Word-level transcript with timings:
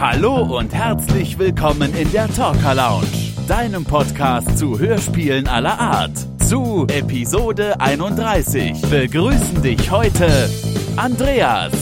Hallo 0.00 0.56
und 0.56 0.72
herzlich 0.72 1.38
willkommen 1.38 1.94
in 1.94 2.10
der 2.10 2.26
Talker 2.26 2.74
Lounge, 2.74 3.04
deinem 3.46 3.84
Podcast 3.84 4.56
zu 4.56 4.78
Hörspielen 4.78 5.46
aller 5.46 5.78
Art. 5.78 6.12
Zu 6.48 6.86
Episode 6.88 7.78
31 7.78 8.80
begrüßen 8.80 9.60
dich 9.60 9.90
heute 9.90 10.48
Andreas, 10.96 11.74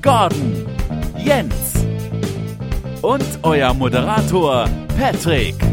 Gordon, 0.00 0.64
Jens 1.22 1.84
und 3.02 3.26
euer 3.42 3.74
Moderator 3.74 4.66
Patrick. 4.98 5.69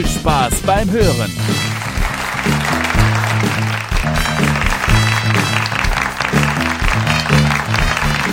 Viel 0.00 0.08
Spaß 0.08 0.62
beim 0.62 0.90
Hören. 0.90 1.30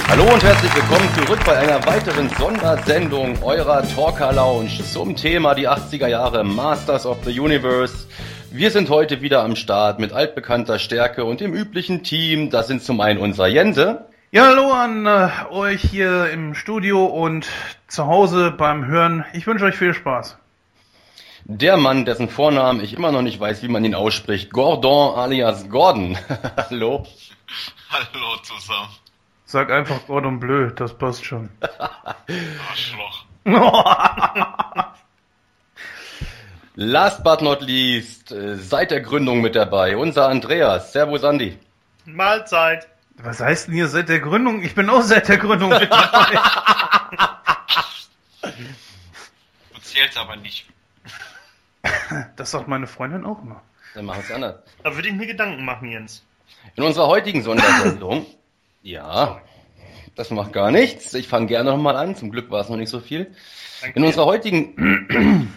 Hallo 0.07 0.33
und 0.33 0.43
herzlich 0.43 0.73
willkommen 0.75 1.09
zurück 1.15 1.39
bei 1.45 1.57
einer 1.57 1.85
weiteren 1.85 2.29
Sondersendung 2.29 3.43
eurer 3.43 3.83
Talker 3.83 4.31
Lounge 4.31 4.81
zum 4.89 5.15
Thema 5.15 5.55
die 5.55 5.67
80er 5.67 6.07
Jahre 6.07 6.45
Masters 6.45 7.05
of 7.05 7.17
the 7.25 7.37
Universe. 7.37 8.07
Wir 8.51 8.71
sind 8.71 8.89
heute 8.89 9.21
wieder 9.21 9.43
am 9.43 9.57
Start 9.57 9.99
mit 9.99 10.13
altbekannter 10.13 10.79
Stärke 10.79 11.25
und 11.25 11.41
dem 11.41 11.53
üblichen 11.53 12.03
Team. 12.03 12.49
Das 12.49 12.67
sind 12.67 12.81
zum 12.81 13.01
einen 13.01 13.19
unser 13.19 13.47
Jense. 13.47 14.05
Ja, 14.31 14.47
hallo 14.47 14.71
an 14.71 15.05
äh, 15.05 15.29
euch 15.51 15.81
hier 15.81 16.29
im 16.29 16.53
Studio 16.53 17.05
und 17.05 17.47
zu 17.87 18.07
Hause 18.07 18.51
beim 18.51 18.85
Hören. 18.85 19.25
Ich 19.33 19.47
wünsche 19.47 19.65
euch 19.65 19.75
viel 19.75 19.93
Spaß. 19.93 20.37
Der 21.49 21.77
Mann, 21.77 22.03
dessen 22.03 22.27
Vornamen 22.27 22.83
ich 22.83 22.93
immer 22.93 23.13
noch 23.13 23.21
nicht 23.21 23.39
weiß, 23.39 23.63
wie 23.63 23.69
man 23.69 23.85
ihn 23.85 23.95
ausspricht. 23.95 24.51
Gordon 24.51 25.17
alias 25.17 25.69
Gordon. 25.69 26.17
Hallo. 26.57 27.07
Hallo 27.89 28.37
zusammen. 28.43 28.89
Sag 29.45 29.71
einfach 29.71 30.05
Gordon 30.07 30.41
Bleu, 30.41 30.71
das 30.71 30.97
passt 30.97 31.23
schon. 31.23 31.49
Arschloch. 32.69 33.23
Last 36.75 37.23
but 37.23 37.41
not 37.41 37.61
least, 37.61 38.33
äh, 38.33 38.57
seit 38.57 38.91
der 38.91 38.99
Gründung 38.99 39.39
mit 39.39 39.55
dabei, 39.55 39.95
unser 39.95 40.27
Andreas. 40.27 40.91
Servus 40.91 41.23
Andi. 41.23 41.57
Mahlzeit. 42.03 42.89
Was 43.19 43.39
heißt 43.39 43.67
denn 43.67 43.75
hier 43.75 43.87
seit 43.87 44.09
der 44.09 44.19
Gründung? 44.19 44.63
Ich 44.63 44.75
bin 44.75 44.89
auch 44.89 45.01
seit 45.01 45.29
der 45.29 45.37
Gründung 45.37 45.69
mit 45.69 45.89
dabei. 45.89 46.39
Du 49.73 49.79
zählst 49.79 50.17
aber 50.17 50.35
nicht. 50.35 50.67
Das 52.35 52.51
sagt 52.51 52.67
meine 52.67 52.87
Freundin 52.87 53.25
auch 53.25 53.41
immer. 53.41 53.61
Dann 53.93 54.05
machen 54.05 54.19
wir 54.19 54.25
es 54.25 54.31
anders. 54.31 54.55
Da 54.83 54.95
würde 54.95 55.07
ich 55.09 55.13
mir 55.15 55.27
Gedanken 55.27 55.65
machen, 55.65 55.89
Jens. 55.89 56.23
In 56.75 56.83
unserer 56.83 57.07
heutigen 57.07 57.41
Sondersendung, 57.43 58.25
ja, 58.83 59.41
das 60.15 60.29
macht 60.31 60.53
gar 60.53 60.71
nichts. 60.71 61.13
Ich 61.13 61.27
fange 61.27 61.47
gerne 61.47 61.71
nochmal 61.71 61.95
an. 61.95 62.15
Zum 62.15 62.31
Glück 62.31 62.49
war 62.51 62.61
es 62.61 62.69
noch 62.69 62.77
nicht 62.77 62.89
so 62.89 62.99
viel. 62.99 63.33
Danke 63.81 63.99
In 63.99 64.05
unserer 64.05 64.25
heutigen. 64.25 65.51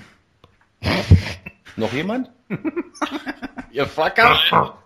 noch 1.77 1.93
jemand? 1.93 2.31
Ihr 3.71 3.87
Fucker? 3.87 4.77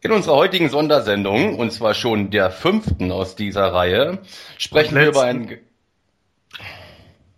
In 0.00 0.10
unserer 0.10 0.34
heutigen 0.36 0.68
Sondersendung, 0.68 1.56
und 1.58 1.72
zwar 1.72 1.94
schon 1.94 2.30
der 2.30 2.50
fünften 2.50 3.12
aus 3.12 3.36
dieser 3.36 3.72
Reihe, 3.72 4.18
sprechen 4.58 4.96
wir 4.96 5.08
über 5.08 5.26
Letzten. 5.26 5.42
ein. 5.42 5.46
Ge- 5.48 5.60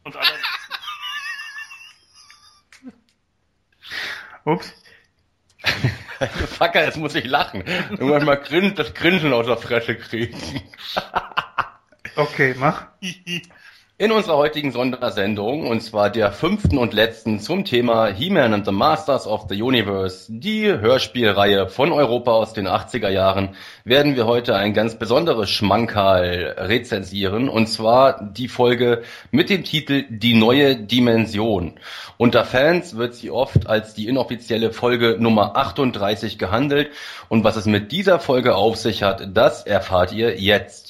Und 0.04 0.16
alle, 0.16 0.26
Ups. 4.44 4.72
Fucker, 6.58 6.84
jetzt 6.84 6.98
muss 6.98 7.14
ich 7.14 7.24
lachen. 7.24 7.62
Irgendwann 7.90 8.24
mal 8.24 8.36
grin 8.36 8.74
das 8.74 8.94
Grinsen 8.94 9.32
aus 9.32 9.46
der 9.46 9.56
Fresse 9.56 9.96
kriegen. 9.96 10.38
Okay, 12.16 12.54
mach. 12.58 12.88
In 13.96 14.10
unserer 14.10 14.38
heutigen 14.38 14.72
Sondersendung, 14.72 15.68
und 15.68 15.80
zwar 15.80 16.10
der 16.10 16.32
fünften 16.32 16.78
und 16.78 16.94
letzten 16.94 17.38
zum 17.38 17.64
Thema 17.64 18.08
He-Man 18.08 18.52
and 18.52 18.66
the 18.66 18.72
Masters 18.72 19.24
of 19.24 19.46
the 19.48 19.62
Universe, 19.62 20.26
die 20.28 20.66
Hörspielreihe 20.66 21.68
von 21.68 21.92
Europa 21.92 22.32
aus 22.32 22.52
den 22.54 22.66
80er 22.66 23.08
Jahren, 23.08 23.50
werden 23.84 24.16
wir 24.16 24.26
heute 24.26 24.56
ein 24.56 24.74
ganz 24.74 24.96
besonderes 24.98 25.48
Schmankerl 25.48 26.56
rezensieren, 26.58 27.48
und 27.48 27.68
zwar 27.68 28.20
die 28.20 28.48
Folge 28.48 29.04
mit 29.30 29.48
dem 29.48 29.62
Titel 29.62 30.06
Die 30.08 30.34
neue 30.34 30.74
Dimension. 30.74 31.74
Unter 32.16 32.44
Fans 32.44 32.96
wird 32.96 33.14
sie 33.14 33.30
oft 33.30 33.68
als 33.68 33.94
die 33.94 34.08
inoffizielle 34.08 34.72
Folge 34.72 35.18
Nummer 35.20 35.54
38 35.54 36.36
gehandelt, 36.36 36.90
und 37.28 37.44
was 37.44 37.54
es 37.54 37.66
mit 37.66 37.92
dieser 37.92 38.18
Folge 38.18 38.56
auf 38.56 38.74
sich 38.74 39.04
hat, 39.04 39.28
das 39.34 39.64
erfahrt 39.64 40.12
ihr 40.12 40.36
jetzt. 40.40 40.83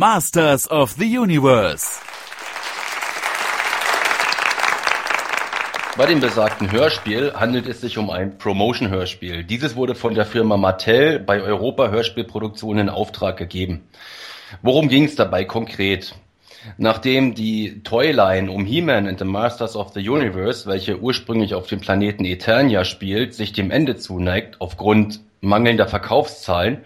Masters 0.00 0.66
of 0.70 0.92
the 0.92 1.18
Universe. 1.18 2.00
Bei 5.98 6.06
dem 6.06 6.20
besagten 6.20 6.72
Hörspiel 6.72 7.34
handelt 7.34 7.68
es 7.68 7.82
sich 7.82 7.98
um 7.98 8.08
ein 8.08 8.38
Promotion-Hörspiel. 8.38 9.44
Dieses 9.44 9.76
wurde 9.76 9.94
von 9.94 10.14
der 10.14 10.24
Firma 10.24 10.56
Mattel 10.56 11.18
bei 11.18 11.42
Europa 11.42 11.90
Hörspielproduktionen 11.90 12.88
in 12.88 12.88
Auftrag 12.88 13.36
gegeben. 13.36 13.90
Worum 14.62 14.88
ging 14.88 15.04
es 15.04 15.16
dabei 15.16 15.44
konkret? 15.44 16.14
Nachdem 16.78 17.34
die 17.34 17.82
Toyline 17.82 18.50
um 18.50 18.64
He-Man 18.64 19.06
and 19.06 19.18
the 19.18 19.26
Masters 19.26 19.76
of 19.76 19.92
the 19.92 20.08
Universe, 20.08 20.66
welche 20.66 20.98
ursprünglich 20.98 21.52
auf 21.52 21.66
dem 21.66 21.80
Planeten 21.80 22.24
Eternia 22.24 22.86
spielt, 22.86 23.34
sich 23.34 23.52
dem 23.52 23.70
Ende 23.70 23.96
zuneigt 23.96 24.62
aufgrund 24.62 25.20
mangelnder 25.42 25.88
Verkaufszahlen, 25.88 26.84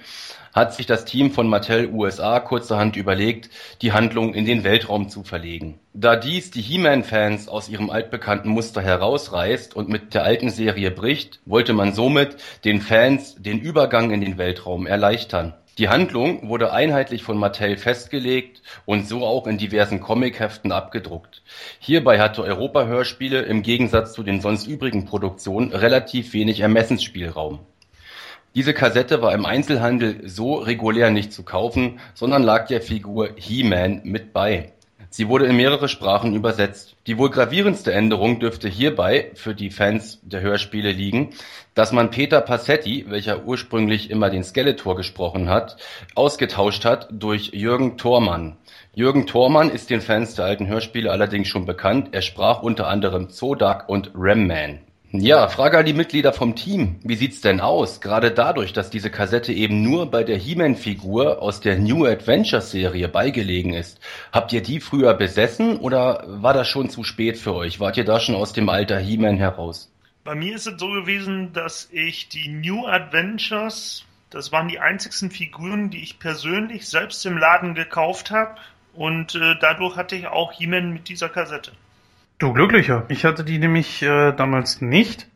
hat 0.55 0.73
sich 0.73 0.87
das 0.87 1.05
Team 1.05 1.33
von 1.33 1.49
Mattel 1.49 1.91
USA 1.93 2.39
kurzerhand 2.39 2.97
überlegt, 2.97 3.51
die 3.83 3.93
Handlung 3.93 4.33
in 4.33 4.47
den 4.47 4.63
Weltraum 4.63 5.09
zu 5.09 5.25
verlegen. 5.25 5.81
Da 5.93 6.15
dies 6.15 6.53
die 6.53 6.63
He-Man-Fans 6.63 7.49
aus 7.49 7.69
ihrem 7.69 7.91
altbekannten 7.91 8.51
Muster 8.51 8.81
herausreißt 8.81 9.75
und 9.75 9.89
mit 9.89 10.15
der 10.15 10.23
alten 10.23 10.51
Serie 10.51 10.93
bricht, 10.93 11.41
wollte 11.45 11.73
man 11.73 11.93
somit 11.93 12.37
den 12.65 12.81
Fans 12.81 13.35
den 13.37 13.61
Übergang 13.61 14.13
in 14.13 14.21
den 14.21 14.39
Weltraum 14.39 14.87
erleichtern. 14.87 15.55
Die 15.77 15.89
Handlung 15.89 16.49
wurde 16.49 16.73
einheitlich 16.73 17.25
von 17.25 17.37
Mattel 17.37 17.77
festgelegt 17.77 18.63
und 18.85 19.09
so 19.09 19.27
auch 19.27 19.49
in 19.49 19.59
diversen 19.59 19.99
Comicheften 19.99 20.71
abgedruckt. 20.71 21.43
Hierbei 21.81 22.21
hatte 22.21 22.45
Europa 22.45 22.85
Hörspiele 22.85 23.43
im 23.43 23.63
Gegensatz 23.63 24.13
zu 24.13 24.23
den 24.23 24.41
sonst 24.41 24.69
übrigen 24.69 25.05
Produktionen 25.05 25.73
relativ 25.73 26.33
wenig 26.33 26.61
Ermessensspielraum. 26.61 27.59
Diese 28.55 28.73
Kassette 28.73 29.21
war 29.21 29.35
im 29.35 29.47
Einzelhandel 29.47 30.29
so 30.29 30.55
regulär 30.55 31.11
nicht 31.11 31.33
zu 31.33 31.43
kaufen, 31.43 31.99
sondern 32.15 32.45
lag 32.45 32.69
der 32.69 32.81
Figur 32.81 33.31
He-Man 33.35 34.03
mit 34.05 34.33
bei. 34.33 34.71
Sie 35.11 35.29
wurde 35.29 35.47
in 35.47 35.57
mehrere 35.57 35.89
Sprachen 35.89 36.35
übersetzt. 36.35 36.95
Die 37.09 37.19
wohl 37.19 37.31
gravierendste 37.31 37.93
Änderung 37.93 38.39
dürfte 38.39 38.69
hierbei 38.69 39.33
für 39.35 39.57
die 39.57 39.71
Fans 39.71 40.21
der 40.23 40.41
Hörspiele 40.41 40.93
liegen, 40.93 41.31
dass 41.75 41.91
man 41.91 42.11
Peter 42.11 42.41
Passetti, 42.41 43.07
welcher 43.09 43.45
ursprünglich 43.45 44.09
immer 44.11 44.31
den 44.31 44.45
Skeletor 44.45 44.95
gesprochen 44.95 45.49
hat, 45.49 45.77
ausgetauscht 46.15 46.85
hat 46.85 47.09
durch 47.11 47.51
Jürgen 47.55 47.97
Thormann. 47.97 48.57
Jürgen 48.95 49.27
Thormann 49.27 49.71
ist 49.71 49.91
den 49.91 50.01
Fans 50.01 50.37
der 50.37 50.45
alten 50.45 50.69
Hörspiele 50.69 51.11
allerdings 51.11 51.49
schon 51.49 51.67
bekannt. 51.67 52.11
Er 52.13 52.23
sprach 52.23 52.63
unter 52.63 52.87
anderem 52.87 53.31
Zodak 53.31 53.89
und 53.89 54.13
Ram-Man. 54.15 54.79
Ja, 55.17 55.49
Frage 55.49 55.79
an 55.79 55.87
die 55.87 55.93
Mitglieder 55.93 56.33
vom 56.33 56.57
Team. 56.57 56.97
Wie 57.05 57.15
sieht's 57.15 57.41
denn 57.41 57.61
aus? 57.61 58.01
Gerade 58.01 58.33
dadurch, 58.33 58.73
dass 58.73 58.91
diese 58.91 59.11
Kassette 59.11 59.53
eben 59.53 59.81
nur 59.83 60.11
bei 60.11 60.25
der 60.25 60.37
He-Man-Figur 60.37 61.41
aus 61.41 61.61
der 61.61 61.79
New 61.79 62.05
Adventures-Serie 62.05 63.09
beigelegen 63.09 63.75
ist. 63.75 64.01
Habt 64.33 64.53
ihr 64.53 64.63
die 64.63 64.81
früher 64.81 65.15
besessen 65.15 65.77
oder 65.77 66.25
war 66.27 66.53
das 66.53 66.67
schon 66.67 66.91
zu 66.91 67.05
spät 67.05 67.39
für 67.39 67.55
euch? 67.55 67.79
Wart 67.79 67.97
ihr 67.97 68.05
da 68.05 68.19
schon 68.19 68.35
aus 68.35 68.53
dem 68.53 68.69
Alter 68.69 68.99
He-Man 68.99 69.37
heraus? 69.37 69.91
bei 70.25 70.35
mir 70.35 70.57
ist 70.57 70.67
es 70.67 70.81
so 70.81 70.89
gewesen, 70.89 71.53
dass 71.53 71.89
ich 71.93 72.29
die 72.29 72.49
New 72.49 72.87
Adventures, 72.87 74.07
das 74.31 74.51
waren 74.51 74.69
die 74.69 74.81
einzigsten 74.81 75.31
Figuren, 75.31 75.91
die 75.91 76.03
ich 76.03 76.19
persönlich 76.19 76.89
selbst 76.89 77.25
im 77.27 77.37
Laden 77.37 77.75
gekauft 77.75 78.31
habe. 78.31 78.59
Und 78.95 79.35
äh, 79.35 79.57
dadurch 79.61 79.97
hatte 79.97 80.17
ich 80.17 80.27
auch 80.27 80.53
He-Man 80.53 80.93
mit 80.93 81.09
dieser 81.09 81.29
Kassette. 81.29 81.73
Du 82.39 82.53
Glücklicher. 82.53 83.05
Ich 83.09 83.25
hatte 83.25 83.45
die 83.45 83.59
nämlich 83.59 84.03
äh, 84.03 84.33
damals 84.33 84.81
nicht. 84.81 85.29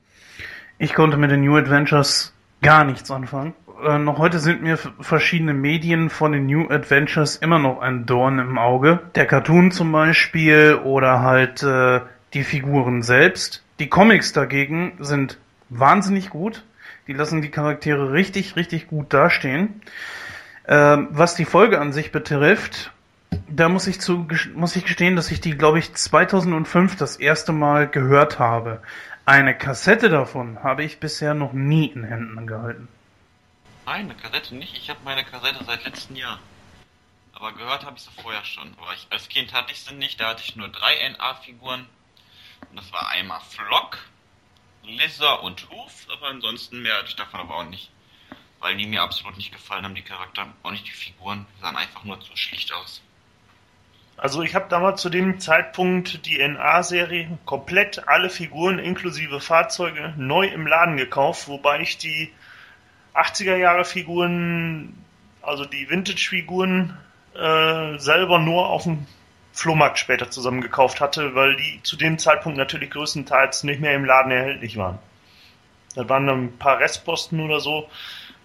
Ich 0.78 0.94
konnte 0.94 1.16
mit 1.16 1.30
den 1.30 1.42
New 1.42 1.56
Adventures 1.56 2.34
gar 2.60 2.84
nichts 2.84 3.08
anfangen. 3.12 3.54
Äh, 3.86 3.98
noch 3.98 4.18
heute 4.18 4.40
sind 4.40 4.62
mir 4.62 4.76
verschiedene 4.76 5.54
Medien 5.54 6.10
von 6.10 6.32
den 6.32 6.46
New 6.46 6.68
Adventures 6.68 7.36
immer 7.36 7.60
noch 7.60 7.80
ein 7.80 8.04
Dorn 8.04 8.40
im 8.40 8.58
Auge. 8.58 8.98
Der 9.14 9.26
Cartoon 9.26 9.70
zum 9.70 9.92
Beispiel 9.92 10.80
oder 10.82 11.22
halt 11.22 11.62
äh, 11.62 12.00
die 12.34 12.42
Figuren 12.42 13.02
selbst. 13.02 13.62
Die 13.78 13.88
Comics 13.88 14.32
dagegen 14.32 14.94
sind 14.98 15.38
wahnsinnig 15.68 16.30
gut. 16.30 16.64
Die 17.06 17.12
lassen 17.12 17.42
die 17.42 17.50
Charaktere 17.50 18.12
richtig, 18.12 18.56
richtig 18.56 18.88
gut 18.88 19.14
dastehen. 19.14 19.82
Ähm, 20.66 21.08
was 21.12 21.36
die 21.36 21.44
Folge 21.44 21.80
an 21.80 21.92
sich 21.92 22.10
betrifft, 22.10 22.92
da 23.30 23.68
muss 23.68 23.86
ich 23.86 24.00
zu, 24.00 24.26
muss 24.54 24.76
ich 24.76 24.84
gestehen, 24.84 25.16
dass 25.16 25.30
ich 25.30 25.40
die, 25.40 25.56
glaube 25.56 25.78
ich, 25.78 25.92
2005 25.92 26.96
das 26.96 27.16
erste 27.16 27.52
Mal 27.52 27.88
gehört 27.88 28.38
habe. 28.38 28.82
Eine 29.24 29.56
Kassette 29.56 30.08
davon 30.08 30.62
habe 30.62 30.84
ich 30.84 31.00
bisher 31.00 31.34
noch 31.34 31.52
nie 31.52 31.86
in 31.86 32.04
Händen 32.04 32.46
gehalten. 32.46 32.88
Nein, 33.84 34.04
eine 34.04 34.14
Kassette 34.14 34.54
nicht. 34.54 34.76
Ich 34.76 34.88
habe 34.90 35.00
meine 35.04 35.24
Kassette 35.24 35.64
seit 35.64 35.84
letztem 35.84 36.16
Jahr. 36.16 36.38
Aber 37.32 37.52
gehört 37.52 37.84
habe 37.84 37.96
ich 37.96 38.04
sie 38.04 38.22
vorher 38.22 38.44
schon. 38.44 38.72
Aber 38.80 38.92
ich, 38.94 39.06
als 39.10 39.28
Kind 39.28 39.52
hatte 39.52 39.72
ich 39.72 39.80
sie 39.80 39.94
nicht. 39.94 40.20
Da 40.20 40.30
hatte 40.30 40.42
ich 40.44 40.56
nur 40.56 40.68
drei 40.68 41.08
NA-Figuren. 41.10 41.86
Und 42.70 42.76
das 42.76 42.92
war 42.92 43.08
einmal 43.10 43.40
Flock, 43.48 43.98
Lizard 44.82 45.42
und 45.42 45.68
Hoof. 45.70 46.06
Aber 46.12 46.28
ansonsten 46.28 46.82
mehr 46.82 46.96
hatte 46.96 47.08
ich 47.08 47.16
davon 47.16 47.40
aber 47.40 47.56
auch 47.56 47.68
nicht. 47.68 47.90
Weil 48.60 48.76
die 48.76 48.86
mir 48.86 49.02
absolut 49.02 49.36
nicht 49.36 49.52
gefallen 49.52 49.84
haben, 49.84 49.94
die 49.94 50.02
Charakter. 50.02 50.52
Auch 50.62 50.70
nicht 50.70 50.86
die 50.86 50.92
Figuren. 50.92 51.46
Die 51.56 51.60
sahen 51.60 51.76
einfach 51.76 52.04
nur 52.04 52.20
zu 52.20 52.36
schlicht 52.36 52.72
aus. 52.72 53.02
Also 54.18 54.42
ich 54.42 54.56
habe 54.56 54.66
damals 54.68 55.00
zu 55.00 55.10
dem 55.10 55.38
Zeitpunkt 55.38 56.26
die 56.26 56.38
NA-Serie 56.46 57.38
komplett 57.44 58.08
alle 58.08 58.30
Figuren 58.30 58.80
inklusive 58.80 59.40
Fahrzeuge 59.40 60.12
neu 60.16 60.48
im 60.48 60.66
Laden 60.66 60.96
gekauft, 60.96 61.46
wobei 61.46 61.80
ich 61.80 61.98
die 61.98 62.32
80er 63.14 63.54
Jahre 63.54 63.84
Figuren, 63.84 64.92
also 65.40 65.64
die 65.64 65.88
Vintage-Figuren, 65.88 66.98
äh, 67.36 67.98
selber 67.98 68.40
nur 68.40 68.68
auf 68.68 68.82
dem 68.82 69.06
Flohmarkt 69.52 70.00
später 70.00 70.28
zusammen 70.30 70.62
gekauft 70.62 71.00
hatte, 71.00 71.36
weil 71.36 71.54
die 71.54 71.80
zu 71.84 71.96
dem 71.96 72.18
Zeitpunkt 72.18 72.58
natürlich 72.58 72.90
größtenteils 72.90 73.62
nicht 73.62 73.80
mehr 73.80 73.94
im 73.94 74.04
Laden 74.04 74.32
erhältlich 74.32 74.76
waren. 74.76 74.98
Da 75.94 76.08
waren 76.08 76.26
dann 76.26 76.44
ein 76.44 76.58
paar 76.58 76.80
Restposten 76.80 77.40
oder 77.40 77.60
so, 77.60 77.88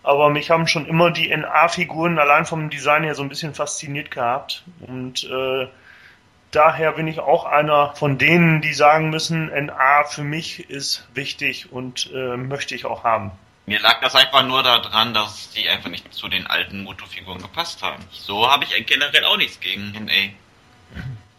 aber 0.04 0.30
mich 0.30 0.52
haben 0.52 0.68
schon 0.68 0.86
immer 0.86 1.12
die 1.12 1.36
NA-Figuren 1.36 2.20
allein 2.20 2.46
vom 2.46 2.70
Design 2.70 3.04
her 3.04 3.16
so 3.16 3.24
ein 3.24 3.30
bisschen 3.30 3.56
fasziniert 3.56 4.12
gehabt 4.12 4.64
und 4.82 5.24
äh, 5.24 5.68
daher 6.52 6.92
bin 6.94 7.08
ich 7.08 7.20
auch 7.20 7.46
einer 7.46 7.96
von 7.96 8.18
denen, 8.18 8.62
die 8.62 8.74
sagen 8.74 9.10
müssen, 9.10 9.48
NA 9.48 10.04
für 10.04 10.24
mich 10.24 10.70
ist 10.70 11.08
wichtig 11.14 11.72
und 11.72 12.12
äh, 12.14 12.38
möchte 12.38 12.76
ich 12.76 12.86
auch 12.86 13.04
haben. 13.04 13.32
Mir 13.66 13.80
lag 13.80 14.02
das 14.02 14.16
einfach 14.16 14.46
nur 14.46 14.62
daran, 14.62 15.14
dass 15.14 15.52
die 15.52 15.70
einfach 15.70 15.90
nicht 15.90 16.14
zu 16.14 16.28
den 16.28 16.48
alten 16.48 16.84
Moto-Figuren 16.84 17.42
gepasst 17.42 17.82
haben. 17.82 18.04
So 18.12 18.52
habe 18.52 18.66
ich 18.66 18.86
generell 18.86 19.24
auch 19.24 19.38
nichts 19.38 19.60
gegen 19.62 19.92
NA. 19.94 20.34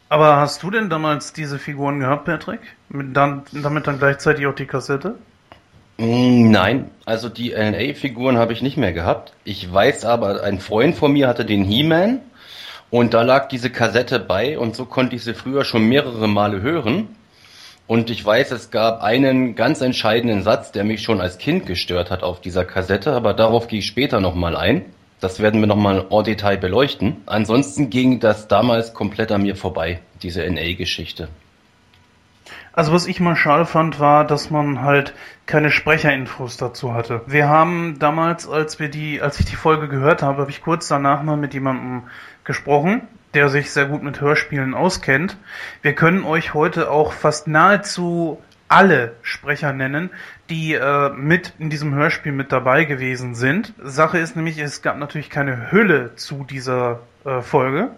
Aber 0.09 0.37
hast 0.37 0.63
du 0.63 0.71
denn 0.71 0.89
damals 0.89 1.33
diese 1.35 1.59
Figuren 1.59 2.01
gehabt, 2.01 2.25
Patrick? 2.25 2.61
Mit 2.89 3.15
dann, 3.15 3.45
damit 3.53 3.87
dann 3.87 3.99
gleichzeitig 3.99 4.47
auch 4.47 4.55
die 4.55 4.67
Kassette? 4.67 5.19
Mm, 5.96 6.50
nein, 6.50 6.91
also 7.05 7.29
die 7.29 7.52
LNA-Figuren 7.52 8.37
habe 8.37 8.52
ich 8.52 8.62
nicht 8.62 8.76
mehr 8.76 8.93
gehabt. 8.93 9.32
Ich 9.44 9.73
weiß 9.73 10.05
aber, 10.05 10.43
ein 10.43 10.58
Freund 10.58 10.96
von 10.96 11.12
mir 11.12 11.29
hatte 11.29 11.44
den 11.44 11.64
He-Man 11.64 12.20
und 12.91 13.14
da 13.14 13.23
lag 13.23 13.49
diese 13.49 13.70
Kassette 13.70 14.19
bei 14.19 14.58
und 14.58 14.75
so 14.75 14.87
konnte 14.87 15.17
ich 15.17 15.25
sie 15.25 15.35
früher 15.35 15.64
schon 15.64 15.88
mehrere 15.88 16.29
Male 16.29 16.62
hören. 16.62 17.08
Und 17.87 18.08
ich 18.11 18.25
weiß, 18.25 18.50
es 18.52 18.70
gab 18.70 19.02
einen 19.02 19.56
ganz 19.56 19.82
entscheidenden 19.82 20.43
Satz, 20.43 20.73
der 20.73 20.85
mich 20.85 21.02
schon 21.02 21.20
als 21.20 21.38
Kind 21.38 21.67
gestört 21.67 22.11
hat 22.11 22.23
auf 22.23 22.41
dieser 22.41 22.64
Kassette, 22.64 23.12
aber 23.12 23.35
darauf 23.35 23.69
gehe 23.69 23.81
ich 23.81 23.87
später 23.87 24.20
nochmal 24.20 24.56
ein. 24.56 24.87
Das 25.20 25.38
werden 25.41 25.61
wir 25.61 25.67
nochmal 25.67 26.06
en 26.11 26.25
Detail 26.25 26.56
beleuchten. 26.56 27.19
Ansonsten 27.26 27.91
ging 27.91 28.20
das 28.20 28.49
damals 28.49 28.94
komplett 28.94 29.31
an 29.32 29.43
mir 29.43 29.55
vorbei, 29.55 30.00
diese 30.23 30.43
NA-Geschichte. 30.50 31.29
Also 32.76 32.93
was 32.93 33.06
ich 33.06 33.21
mal 33.21 33.37
schade 33.37 33.67
fand, 33.67 34.00
war, 34.00 34.26
dass 34.26 34.50
man 34.50 34.82
halt 34.82 35.15
keine 35.47 35.71
Sprecherinfos 35.71 36.56
dazu 36.56 36.93
hatte. 36.93 37.23
Wir 37.26 37.49
haben 37.49 38.00
damals, 38.00 38.49
als 38.49 38.81
wir 38.81 38.88
die, 38.88 39.23
als 39.23 39.38
ich 39.38 39.47
die 39.47 39.55
Folge 39.55 39.87
gehört 39.87 40.23
habe, 40.23 40.41
habe 40.41 40.50
ich 40.50 40.61
kurz 40.61 40.88
danach 40.88 41.23
mal 41.23 41.37
mit 41.37 41.55
jemandem 41.55 42.05
gesprochen, 42.43 43.03
der 43.32 43.49
sich 43.49 43.71
sehr 43.71 43.87
gut 43.87 44.03
mit 44.03 44.21
Hörspielen 44.21 44.75
auskennt. 44.75 45.37
Wir 45.82 45.94
können 45.94 46.25
euch 46.25 46.53
heute 46.53 46.91
auch 46.91 47.12
fast 47.12 47.47
nahezu 47.47 48.43
alle 48.67 49.15
Sprecher 49.23 49.73
nennen, 49.73 50.11
die 50.50 50.75
äh, 50.75 51.11
mit 51.11 51.53
in 51.61 51.70
diesem 51.70 51.94
Hörspiel 51.94 52.32
mit 52.32 52.50
dabei 52.50 52.87
gewesen 52.87 53.37
sind. 53.37 53.73
Sache 53.85 54.19
ist 54.19 54.35
nämlich, 54.35 54.59
es 54.59 54.82
gab 54.82 54.99
natürlich 54.99 55.31
keine 55.31 55.70
Hülle 55.70 56.17
zu 56.17 56.44
dieser 56.44 57.00
äh, 57.25 57.41
Folge 57.41 57.91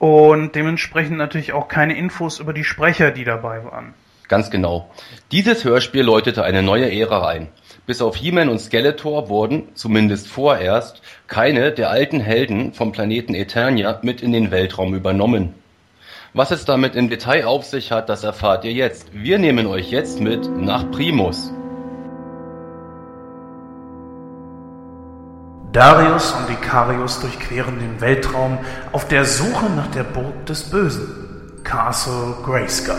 und 0.00 0.54
dementsprechend 0.54 1.18
natürlich 1.18 1.52
auch 1.52 1.68
keine 1.68 1.94
Infos 1.96 2.40
über 2.40 2.54
die 2.54 2.64
Sprecher, 2.64 3.10
die 3.10 3.24
dabei 3.24 3.62
waren. 3.64 3.92
Ganz 4.28 4.50
genau. 4.50 4.90
Dieses 5.30 5.64
Hörspiel 5.64 6.02
läutete 6.02 6.42
eine 6.42 6.62
neue 6.62 6.90
Ära 6.90 7.28
ein. 7.28 7.48
Bis 7.84 8.00
auf 8.00 8.16
He-Man 8.16 8.48
und 8.48 8.60
Skeletor 8.60 9.28
wurden, 9.28 9.68
zumindest 9.74 10.26
vorerst, 10.26 11.02
keine 11.26 11.72
der 11.72 11.90
alten 11.90 12.20
Helden 12.20 12.72
vom 12.72 12.92
Planeten 12.92 13.34
Eternia 13.34 13.98
mit 14.02 14.22
in 14.22 14.32
den 14.32 14.50
Weltraum 14.50 14.94
übernommen. 14.94 15.54
Was 16.32 16.50
es 16.50 16.64
damit 16.64 16.94
im 16.94 17.10
Detail 17.10 17.44
auf 17.44 17.64
sich 17.64 17.92
hat, 17.92 18.08
das 18.08 18.24
erfahrt 18.24 18.64
ihr 18.64 18.72
jetzt. 18.72 19.08
Wir 19.12 19.38
nehmen 19.38 19.66
euch 19.66 19.90
jetzt 19.90 20.20
mit 20.20 20.48
nach 20.48 20.90
Primus. 20.90 21.52
Darius 25.72 26.32
und 26.32 26.50
Ikarius 26.50 27.20
durchqueren 27.20 27.78
den 27.78 28.00
Weltraum 28.00 28.58
auf 28.90 29.06
der 29.06 29.24
Suche 29.24 29.66
nach 29.70 29.86
der 29.86 30.02
Burg 30.02 30.44
des 30.46 30.64
Bösen, 30.64 31.06
Castle 31.62 32.34
Grayskull. 32.44 32.96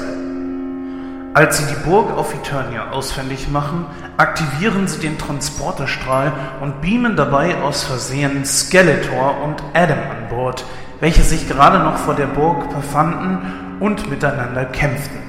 Als 1.33 1.57
sie 1.57 1.65
die 1.65 1.89
Burg 1.89 2.17
auf 2.17 2.33
Eternia 2.33 2.91
ausfindig 2.91 3.49
machen, 3.49 3.87
aktivieren 4.15 4.87
sie 4.87 5.01
den 5.01 5.17
Transporterstrahl 5.17 6.31
und 6.61 6.79
beamen 6.79 7.17
dabei 7.17 7.57
aus 7.57 7.83
Versehen 7.83 8.45
Skeletor 8.45 9.43
und 9.43 9.61
Adam 9.73 9.99
an 9.99 10.29
Bord, 10.29 10.63
welche 11.01 11.23
sich 11.23 11.49
gerade 11.49 11.79
noch 11.79 11.97
vor 11.97 12.15
der 12.15 12.27
Burg 12.27 12.73
befanden 12.73 13.81
und 13.81 14.09
miteinander 14.09 14.63
kämpften. 14.63 15.19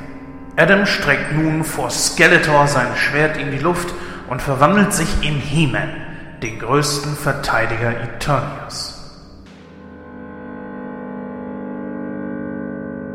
Adam 0.57 0.87
streckt 0.87 1.33
nun 1.33 1.65
vor 1.65 1.91
Skeletor 1.91 2.69
sein 2.69 2.95
Schwert 2.95 3.37
in 3.37 3.51
die 3.51 3.59
Luft 3.59 3.93
und 4.29 4.41
verwandelt 4.41 4.93
sich 4.93 5.09
in 5.23 5.35
He-Man 5.41 6.02
den 6.43 6.59
größten 6.59 7.15
Verteidiger 7.15 7.91
Eternias. 8.01 8.99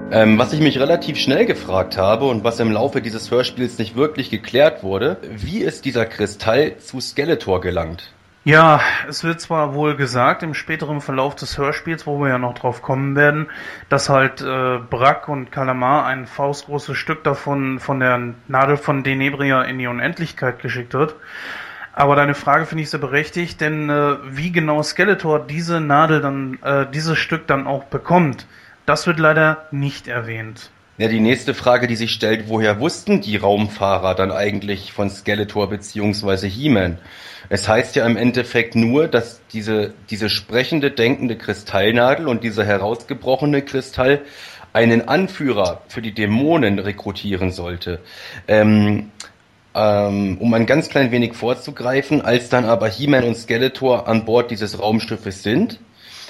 Ähm, 0.09 0.39
was 0.39 0.53
ich 0.53 0.61
mich 0.61 0.79
relativ 0.79 1.17
schnell 1.17 1.45
gefragt 1.45 1.97
habe 1.97 2.25
und 2.25 2.45
was 2.45 2.61
im 2.61 2.71
Laufe 2.71 3.01
dieses 3.01 3.29
Hörspiels 3.29 3.77
nicht 3.77 3.97
wirklich 3.97 4.29
geklärt 4.29 4.81
wurde, 4.81 5.17
wie 5.29 5.59
ist 5.59 5.83
dieser 5.83 6.05
Kristall 6.05 6.77
zu 6.77 7.01
Skeletor 7.01 7.59
gelangt? 7.59 8.13
Ja, 8.45 8.79
es 9.09 9.25
wird 9.25 9.41
zwar 9.41 9.73
wohl 9.73 9.97
gesagt 9.97 10.41
im 10.41 10.53
späteren 10.53 11.01
Verlauf 11.01 11.35
des 11.35 11.57
Hörspiels, 11.57 12.07
wo 12.07 12.21
wir 12.21 12.29
ja 12.29 12.37
noch 12.37 12.53
drauf 12.53 12.81
kommen 12.81 13.17
werden, 13.17 13.47
dass 13.89 14.07
halt 14.07 14.39
äh, 14.39 14.77
Brack 14.89 15.27
und 15.27 15.51
Kalamar 15.51 16.05
ein 16.05 16.27
faustgroßes 16.27 16.95
Stück 16.95 17.25
davon 17.25 17.81
von 17.81 17.99
der 17.99 18.35
Nadel 18.47 18.77
von 18.77 19.03
Denebria 19.03 19.63
in 19.63 19.77
die 19.79 19.87
Unendlichkeit 19.87 20.61
geschickt 20.61 20.93
wird. 20.93 21.15
Aber 21.97 22.15
deine 22.15 22.35
Frage 22.35 22.67
finde 22.67 22.83
ich 22.83 22.91
sehr 22.91 22.99
berechtigt, 22.99 23.59
denn 23.59 23.89
äh, 23.89 24.17
wie 24.29 24.51
genau 24.51 24.83
Skeletor 24.83 25.39
diese 25.39 25.81
Nadel 25.81 26.21
dann, 26.21 26.59
äh, 26.61 26.85
dieses 26.93 27.17
Stück 27.17 27.47
dann 27.47 27.65
auch 27.65 27.85
bekommt, 27.85 28.45
das 28.85 29.07
wird 29.07 29.17
leider 29.17 29.65
nicht 29.71 30.07
erwähnt. 30.07 30.69
Ja, 30.99 31.07
die 31.07 31.19
nächste 31.19 31.55
Frage, 31.55 31.87
die 31.87 31.95
sich 31.95 32.11
stellt, 32.11 32.49
woher 32.49 32.79
wussten 32.79 33.21
die 33.21 33.37
Raumfahrer 33.37 34.13
dann 34.13 34.31
eigentlich 34.31 34.93
von 34.93 35.09
Skeletor 35.09 35.71
beziehungsweise 35.71 36.45
He-Man? 36.45 36.99
Es 37.49 37.67
heißt 37.67 37.95
ja 37.95 38.05
im 38.05 38.15
Endeffekt 38.15 38.75
nur, 38.75 39.07
dass 39.07 39.41
diese, 39.51 39.95
diese 40.11 40.29
sprechende, 40.29 40.91
denkende 40.91 41.35
Kristallnadel 41.35 42.27
und 42.27 42.43
dieser 42.43 42.63
herausgebrochene 42.63 43.63
Kristall 43.63 44.21
einen 44.71 45.07
Anführer 45.07 45.81
für 45.87 46.03
die 46.03 46.13
Dämonen 46.13 46.77
rekrutieren 46.77 47.51
sollte. 47.51 48.01
Ähm, 48.47 49.09
ähm, 49.77 50.37
um 50.39 50.53
ein 50.53 50.65
ganz 50.65 50.89
klein 50.89 51.11
wenig 51.11 51.35
vorzugreifen, 51.35 52.21
als 52.21 52.49
dann 52.49 52.65
aber 52.65 52.87
He-Man 52.87 53.23
und 53.23 53.37
Skeletor 53.37 54.07
an 54.07 54.25
Bord 54.25 54.49
dieses 54.49 54.79
Raumschiffes 54.79 55.43
sind, 55.43 55.79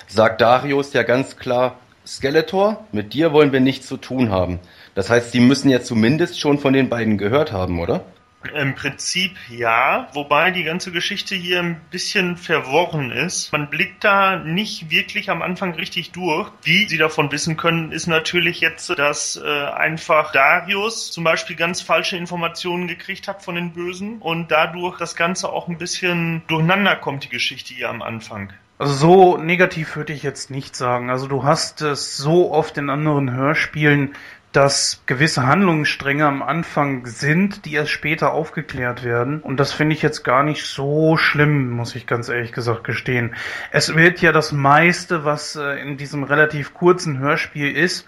sagt 0.07 0.41
Darius 0.41 0.93
ja 0.93 1.03
ganz 1.03 1.37
klar, 1.37 1.79
Skeletor, 2.05 2.85
mit 2.91 3.13
dir 3.13 3.33
wollen 3.33 3.51
wir 3.51 3.59
nichts 3.59 3.87
zu 3.87 3.97
tun 3.97 4.31
haben. 4.31 4.59
Das 4.95 5.09
heißt, 5.09 5.31
sie 5.31 5.39
müssen 5.39 5.69
ja 5.69 5.81
zumindest 5.81 6.39
schon 6.39 6.59
von 6.59 6.73
den 6.73 6.89
beiden 6.89 7.17
gehört 7.17 7.51
haben, 7.51 7.79
oder? 7.79 8.05
Im 8.49 8.75
Prinzip 8.75 9.35
ja, 9.49 10.09
wobei 10.13 10.51
die 10.51 10.63
ganze 10.63 10.91
Geschichte 10.91 11.35
hier 11.35 11.59
ein 11.59 11.81
bisschen 11.91 12.37
verworren 12.37 13.11
ist. 13.11 13.51
Man 13.51 13.69
blickt 13.69 14.03
da 14.03 14.37
nicht 14.37 14.89
wirklich 14.91 15.29
am 15.29 15.41
Anfang 15.41 15.73
richtig 15.75 16.11
durch. 16.11 16.49
Wie 16.63 16.87
sie 16.87 16.97
davon 16.97 17.31
wissen 17.31 17.57
können, 17.57 17.91
ist 17.91 18.07
natürlich 18.07 18.59
jetzt, 18.59 18.89
dass 18.97 19.35
äh, 19.35 19.47
einfach 19.47 20.31
Darius 20.31 21.11
zum 21.11 21.23
Beispiel 21.23 21.55
ganz 21.55 21.81
falsche 21.81 22.17
Informationen 22.17 22.87
gekriegt 22.87 23.27
hat 23.27 23.43
von 23.43 23.55
den 23.55 23.73
Bösen 23.73 24.19
und 24.19 24.51
dadurch 24.51 24.97
das 24.97 25.15
Ganze 25.15 25.49
auch 25.49 25.67
ein 25.67 25.77
bisschen 25.77 26.41
durcheinander 26.47 26.95
kommt, 26.95 27.23
die 27.23 27.29
Geschichte 27.29 27.73
hier 27.73 27.89
am 27.89 28.01
Anfang. 28.01 28.53
Also 28.79 28.93
so 28.93 29.37
negativ 29.37 29.95
würde 29.95 30.13
ich 30.13 30.21
jetzt 30.21 30.51
nicht 30.51 30.75
sagen. 30.75 31.09
Also 31.09 31.27
du 31.27 31.43
hast 31.43 31.81
es 31.81 32.15
so 32.15 32.51
oft 32.51 32.77
in 32.77 32.91
anderen 32.91 33.31
Hörspielen 33.31 34.13
dass 34.53 35.03
gewisse 35.05 35.45
Handlungsstränge 35.45 36.25
am 36.25 36.41
Anfang 36.41 37.05
sind, 37.05 37.65
die 37.65 37.73
erst 37.73 37.91
später 37.91 38.31
aufgeklärt 38.31 39.03
werden. 39.03 39.41
Und 39.41 39.59
das 39.59 39.73
finde 39.73 39.95
ich 39.95 40.01
jetzt 40.01 40.23
gar 40.23 40.43
nicht 40.43 40.63
so 40.63 41.17
schlimm, 41.17 41.69
muss 41.69 41.95
ich 41.95 42.07
ganz 42.07 42.29
ehrlich 42.29 42.53
gesagt 42.53 42.83
gestehen. 42.83 43.35
Es 43.71 43.95
wird 43.95 44.21
ja 44.21 44.31
das 44.31 44.51
meiste, 44.51 45.25
was 45.25 45.55
äh, 45.55 45.79
in 45.81 45.97
diesem 45.97 46.23
relativ 46.23 46.73
kurzen 46.73 47.19
Hörspiel 47.19 47.75
ist, 47.75 48.07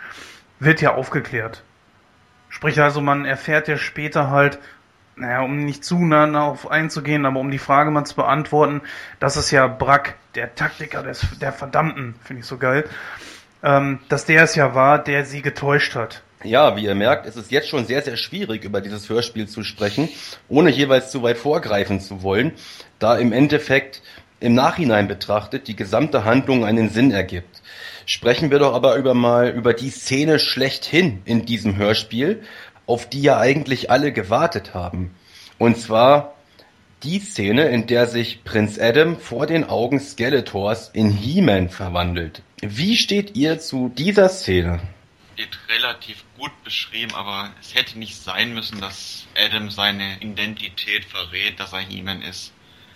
wird 0.60 0.82
ja 0.82 0.94
aufgeklärt. 0.94 1.64
Sprich 2.50 2.82
also, 2.82 3.02
man 3.02 3.26
erfährt 3.26 3.68
ja 3.68 3.78
später 3.78 4.32
halt, 4.32 4.60
naja, 5.16 5.42
um 5.42 5.66
nicht 5.66 5.84
zu 5.84 6.00
nah 6.00 6.26
darauf 6.26 6.72
einzugehen, 6.72 7.26
aber 7.26 7.40
um 7.40 7.52
die 7.52 7.60
Frage 7.60 7.92
mal 7.92 8.06
zu 8.06 8.16
beantworten, 8.16 8.82
dass 9.20 9.36
es 9.36 9.52
ja 9.52 9.68
Brack, 9.68 10.16
der 10.36 10.56
Taktiker 10.56 11.04
des, 11.04 11.28
der 11.40 11.52
Verdammten, 11.52 12.16
finde 12.24 12.42
ich 12.42 12.46
so 12.48 12.58
geil, 12.58 12.90
ähm, 13.62 14.00
dass 14.08 14.26
der 14.26 14.44
es 14.44 14.56
ja 14.56 14.74
war, 14.74 14.98
der 15.04 15.26
sie 15.26 15.42
getäuscht 15.42 15.96
hat. 15.96 16.24
Ja, 16.44 16.78
wie 16.78 16.86
ihr 16.86 16.96
merkt, 16.96 17.26
ist 17.26 17.36
es 17.36 17.52
jetzt 17.52 17.68
schon 17.68 17.86
sehr, 17.86 18.02
sehr 18.02 18.16
schwierig, 18.16 18.64
über 18.64 18.80
dieses 18.80 19.10
Hörspiel 19.10 19.50
zu 19.50 19.64
sprechen, 19.64 20.08
ohne 20.48 20.70
jeweils 20.70 21.12
zu 21.12 21.22
weit 21.22 21.38
vorgreifen 21.38 22.00
zu 22.00 22.24
wollen, 22.24 22.54
da 22.98 23.18
im 23.18 23.34
Endeffekt 23.34 24.02
im 24.40 24.54
Nachhinein 24.54 25.10
betrachtet 25.10 25.68
die 25.68 25.76
gesamte 25.76 26.24
Handlung 26.24 26.64
einen 26.64 26.90
Sinn 26.90 27.12
ergibt. 27.12 27.62
Sprechen 28.06 28.52
wir 28.52 28.60
doch 28.60 28.74
aber 28.74 28.96
über 28.96 29.14
mal 29.14 29.50
über 29.50 29.74
die 29.74 29.90
Szene 29.90 30.40
schlechthin 30.40 31.22
in 31.26 31.46
diesem 31.46 31.76
Hörspiel, 31.76 32.42
auf 32.86 33.10
die 33.10 33.22
ja 33.22 33.38
eigentlich 33.38 33.92
alle 33.92 34.14
gewartet 34.14 34.74
haben. 34.74 35.14
Und 35.58 35.78
zwar 35.78 36.36
die 37.04 37.20
Szene, 37.20 37.68
in 37.68 37.86
der 37.86 38.08
sich 38.08 38.46
Prinz 38.46 38.80
Adam 38.80 39.18
vor 39.18 39.46
den 39.46 39.66
Augen 39.66 40.00
Skeletors 40.00 40.90
in 40.94 41.12
He-Man 41.12 41.70
verwandelt. 41.70 42.42
Wie 42.62 42.96
steht 42.96 43.36
ihr 43.36 43.60
zu 43.60 43.90
dieser 43.90 44.30
Szene? 44.30 44.80
Wird 45.40 45.58
relativ 45.70 46.26
gut 46.38 46.52
beschrieben, 46.66 47.16
aber 47.16 47.52
es 47.62 47.74
hätte 47.74 47.98
nicht 47.98 48.22
sein 48.22 48.54
müssen, 48.54 48.82
dass 48.82 49.26
Adam 49.38 49.70
seine 49.70 50.18
Identität 50.20 51.06
verrät, 51.06 51.58
dass 51.62 51.72
er 51.72 51.80
He-Man 51.80 52.22
ist. 52.22 52.52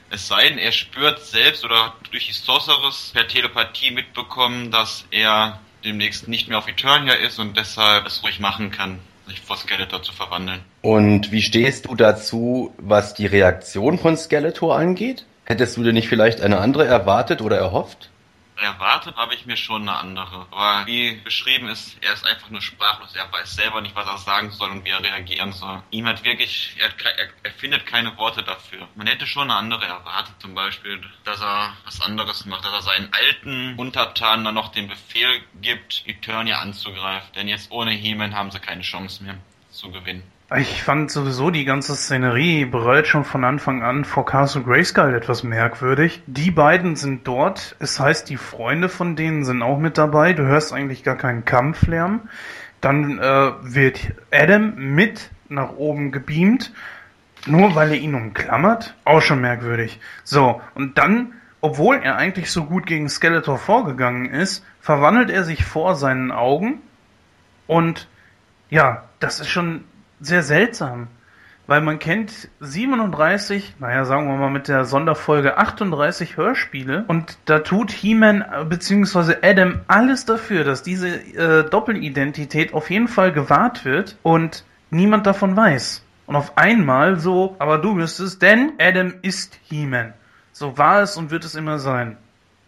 Es 0.10 0.28
sei 0.28 0.50
denn, 0.50 0.58
er 0.58 0.74
spürt 0.74 1.24
selbst 1.24 1.64
oder 1.64 1.96
durch 2.12 2.28
die 2.28 2.34
Sorceress 2.34 3.12
per 3.14 3.30
Telepathie 3.30 3.92
mitbekommen, 3.92 4.72
dass 4.72 5.06
er 5.10 5.62
demnächst 5.86 6.28
nicht 6.28 6.50
mehr 6.50 6.58
auf 6.58 6.68
Eternia 6.68 7.14
ist 7.14 7.40
und 7.40 7.56
deshalb 7.56 8.06
es 8.06 8.22
ruhig 8.24 8.42
machen 8.42 8.72
kann, 8.72 9.00
sich 9.26 9.40
vor 9.40 9.56
Skeletor 9.56 10.04
zu 10.04 10.12
verwandeln. 10.12 10.60
Und 10.82 11.32
wie 11.32 11.42
stehst 11.42 11.86
du 11.86 11.96
dazu, 11.96 12.76
was 12.78 13.14
die 13.14 13.26
Reaktion 13.26 13.98
von 13.98 14.18
Skeletor 14.18 14.76
angeht? 14.76 15.26
Hättest 15.46 15.78
du 15.78 15.84
dir 15.84 15.94
nicht 15.94 16.10
vielleicht 16.10 16.42
eine 16.42 16.58
andere 16.58 16.86
erwartet 16.86 17.42
oder 17.42 17.58
erhofft? 17.58 18.10
Erwartet 18.58 19.16
habe 19.16 19.34
ich 19.34 19.46
mir 19.46 19.58
schon 19.58 19.84
eine 19.84 19.98
andere. 19.98 20.48
Aber 20.52 20.86
wie 20.86 21.16
beschrieben 21.18 21.68
ist, 21.70 21.98
er 22.02 22.14
ist 22.14 22.26
einfach 22.26 22.50
nur 22.50 22.62
sprachlos. 22.62 23.16
Er 23.16 23.32
weiß 23.32 23.56
selber 23.56 23.82
nicht, 23.82 23.96
was 23.96 24.08
er 24.08 24.18
sagen 24.18 24.52
soll 24.52 24.70
und 24.72 24.86
wie 24.86 24.90
er 24.90 25.04
reagieren 25.04 25.52
soll. 25.52 25.82
Ihm 25.92 26.08
hat 26.08 26.24
wirklich, 26.24 26.76
er, 26.80 26.90
hat, 26.90 26.96
er, 27.02 27.30
er 27.44 27.52
findet 27.52 27.86
keine 27.86 28.18
Worte 28.18 28.44
dafür. 28.44 28.88
Man 28.96 29.08
hätte 29.08 29.26
schon 29.26 29.50
eine 29.50 29.56
andere 29.56 29.86
erwartet, 29.86 30.36
zum 30.40 30.54
Beispiel, 30.54 31.02
dass 31.24 31.42
er 31.42 31.76
was 31.86 32.02
anderes 32.02 32.46
macht, 32.46 32.66
dass 32.66 32.74
er 32.74 32.82
seinen 32.82 33.14
alten 33.14 33.76
Untertanen 33.78 34.46
dann 34.46 34.56
noch 34.56 34.72
den 34.72 34.88
Befehl 34.88 35.44
gibt, 35.62 36.04
Eternia 36.06 36.60
anzugreifen. 36.60 37.34
Denn 37.36 37.48
jetzt 37.48 37.72
ohne 37.72 37.92
He-Man 37.92 38.36
haben 38.36 38.52
sie 38.52 38.60
keine 38.60 38.82
Chance 38.82 39.24
mehr 39.24 39.38
zu 39.72 39.92
gewinnen. 39.92 40.33
Ich 40.52 40.84
fand 40.84 41.10
sowieso 41.10 41.50
die 41.50 41.66
ganze 41.66 41.96
Szenerie 41.96 42.66
bereits 42.66 43.08
schon 43.08 43.24
von 43.24 43.44
Anfang 43.44 43.82
an 43.82 44.06
vor 44.06 44.26
Castle 44.26 44.62
Grayskull 44.62 45.16
etwas 45.16 45.44
merkwürdig. 45.44 46.22
Die 46.28 46.52
beiden 46.52 46.96
sind 46.96 47.28
dort, 47.28 47.76
es 47.80 48.00
heißt, 48.00 48.30
die 48.30 48.38
Freunde 48.38 48.90
von 48.90 49.16
denen 49.16 49.46
sind 49.46 49.64
auch 49.64 49.80
mit 49.80 49.98
dabei. 49.98 50.34
Du 50.34 50.44
hörst 50.44 50.74
eigentlich 50.74 51.04
gar 51.04 51.16
keinen 51.16 51.46
Kampflärm. 51.46 52.30
Dann 52.82 53.18
äh, 53.18 53.52
wird 53.62 54.14
Adam 54.32 54.76
mit 54.76 55.32
nach 55.48 55.72
oben 55.78 56.12
gebeamt, 56.12 56.74
nur 57.48 57.74
weil 57.74 57.92
er 57.92 57.98
ihn 57.98 58.14
umklammert. 58.14 58.96
Auch 59.06 59.22
schon 59.22 59.42
merkwürdig. 59.42 60.00
So, 60.24 60.62
und 60.76 60.98
dann, 60.98 61.34
obwohl 61.62 61.96
er 61.96 62.18
eigentlich 62.18 62.52
so 62.52 62.66
gut 62.66 62.86
gegen 62.86 63.10
Skeletor 63.10 63.58
vorgegangen 63.58 64.26
ist, 64.26 64.64
verwandelt 64.82 65.32
er 65.32 65.46
sich 65.46 65.64
vor 65.64 65.96
seinen 65.96 66.32
Augen 66.32 66.82
und 67.66 68.08
ja, 68.70 69.04
das 69.20 69.40
ist 69.40 69.50
schon 69.50 69.86
sehr 70.24 70.44
seltsam, 70.44 71.08
weil 71.68 71.82
man 71.82 72.00
kennt 72.00 72.50
37, 72.60 73.76
naja, 73.80 74.06
sagen 74.06 74.28
wir 74.28 74.36
mal 74.36 74.50
mit 74.50 74.68
der 74.68 74.86
Sonderfolge 74.86 75.58
38 75.58 76.38
Hörspiele 76.38 77.06
und 77.08 77.38
da 77.46 77.60
tut 77.60 77.92
He-Man 77.92 78.44
bzw. 78.70 79.36
Adam 79.42 79.82
alles 79.88 80.26
dafür, 80.26 80.64
dass 80.64 80.84
diese 80.84 81.10
äh, 81.10 81.70
Doppelidentität 81.70 82.74
auf 82.74 82.90
jeden 82.90 83.08
Fall 83.08 83.32
gewahrt 83.32 83.86
wird 83.86 84.18
und 84.24 84.66
niemand 84.90 85.26
davon 85.26 85.56
weiß. 85.56 86.04
Und 86.26 86.36
auf 86.36 86.58
einmal 86.58 87.20
so, 87.20 87.56
aber 87.60 87.78
du 87.78 87.96
bist 87.96 88.20
es, 88.20 88.40
denn 88.40 88.74
Adam 88.80 89.14
ist 89.22 89.60
He-Man. 89.64 90.14
So 90.54 90.78
war 90.78 91.02
es 91.02 91.18
und 91.18 91.32
wird 91.32 91.44
es 91.44 91.56
immer 91.56 91.80
sein 91.80 92.18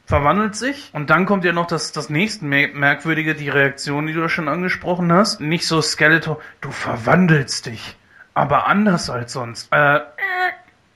verwandelt 0.05 0.55
sich 0.55 0.91
und 0.93 1.09
dann 1.09 1.25
kommt 1.25 1.43
ja 1.45 1.51
noch 1.51 1.67
das, 1.67 1.91
das 1.91 2.09
nächste 2.09 2.45
Merkwürdige, 2.45 3.35
die 3.35 3.49
Reaktion, 3.49 4.07
die 4.07 4.13
du 4.13 4.27
schon 4.29 4.47
angesprochen 4.47 5.11
hast. 5.11 5.41
Nicht 5.41 5.67
so 5.67 5.81
Skeletor, 5.81 6.39
du 6.61 6.71
verwandelst 6.71 7.65
dich, 7.65 7.97
aber 8.33 8.67
anders 8.67 9.09
als 9.09 9.33
sonst. 9.33 9.71
Äh, 9.71 10.01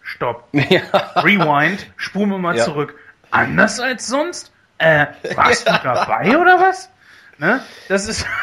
stopp. 0.01 0.47
Ja. 0.53 0.81
Rewind, 1.15 1.91
spulen 1.97 2.29
wir 2.29 2.37
mal 2.37 2.55
ja. 2.55 2.63
zurück. 2.63 2.95
Anders 3.31 3.79
als 3.79 4.07
sonst? 4.07 4.51
Äh, 4.77 5.07
warst 5.35 5.67
du 5.67 5.73
dabei 5.83 6.37
oder 6.37 6.59
was? 6.59 6.89
Ne? 7.37 7.61
Das 7.87 8.07
ist... 8.07 8.25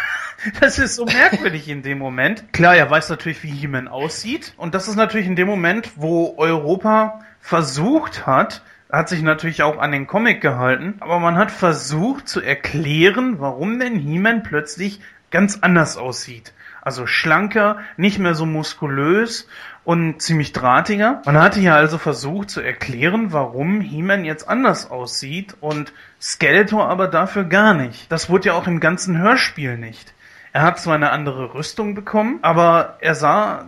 Das 0.61 0.79
ist 0.79 0.95
so 0.97 1.07
merkwürdig 1.07 1.67
in 1.67 1.83
dem 1.83 1.99
Moment. 1.99 2.53
Klar, 2.53 2.77
er 2.77 2.89
weiß 2.89 3.09
natürlich, 3.09 3.43
wie 3.43 3.51
He-Man 3.51 3.89
aussieht. 3.89 4.53
Und 4.59 4.75
das 4.75 4.87
ist 4.87 4.95
natürlich 4.95 5.27
in 5.27 5.35
dem 5.35 5.49
Moment, 5.49 5.93
wo 5.97 6.37
Europa 6.37 7.25
versucht 7.41 8.27
hat, 8.27 8.63
hat 8.90 9.09
sich 9.09 9.23
natürlich 9.23 9.62
auch 9.62 9.78
an 9.78 9.93
den 9.93 10.07
Comic 10.07 10.40
gehalten, 10.40 10.95
aber 11.00 11.19
man 11.19 11.37
hat 11.37 11.50
versucht 11.50 12.28
zu 12.28 12.40
erklären, 12.40 13.40
warum 13.40 13.78
denn 13.78 13.99
He-Man 13.99 14.43
plötzlich 14.43 15.00
ganz 15.31 15.59
anders 15.61 15.97
aussieht. 15.97 16.52
Also 16.83 17.07
schlanker, 17.07 17.78
nicht 17.97 18.21
mehr 18.21 18.35
so 18.35 18.47
muskulös 18.47 19.49
und 19.83 20.23
ziemlich 20.23 20.52
drahtiger. 20.52 21.21
Man 21.26 21.37
hatte 21.37 21.59
ja 21.59 21.75
also 21.75 21.99
versucht 21.99 22.49
zu 22.49 22.61
erklären, 22.61 23.33
warum 23.33 23.81
He-Man 23.81 24.25
jetzt 24.25 24.49
anders 24.49 24.88
aussieht 24.88 25.57
und 25.61 25.93
Skeletor 26.21 26.88
aber 26.88 27.09
dafür 27.09 27.43
gar 27.45 27.75
nicht. 27.75 28.11
Das 28.12 28.31
wurde 28.31 28.49
ja 28.49 28.55
auch 28.55 28.69
im 28.69 28.78
ganzen 28.78 29.19
Hörspiel 29.19 29.76
nicht. 29.76 30.14
Er 30.52 30.62
hat 30.62 30.78
zwar 30.78 30.95
eine 30.95 31.11
andere 31.11 31.55
Rüstung 31.55 31.95
bekommen, 31.97 32.38
aber 32.43 32.99
er 33.00 33.16
sah 33.16 33.66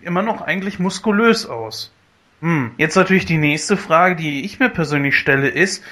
immer 0.00 0.22
noch 0.22 0.40
eigentlich 0.40 0.78
muskulös 0.78 1.46
aus. 1.46 1.92
Hm. 2.44 2.72
Jetzt 2.76 2.94
natürlich 2.94 3.24
die 3.24 3.38
nächste 3.38 3.78
Frage, 3.78 4.16
die 4.16 4.44
ich 4.44 4.60
mir 4.60 4.68
persönlich 4.68 5.18
stelle, 5.18 5.48
ist, 5.48 5.82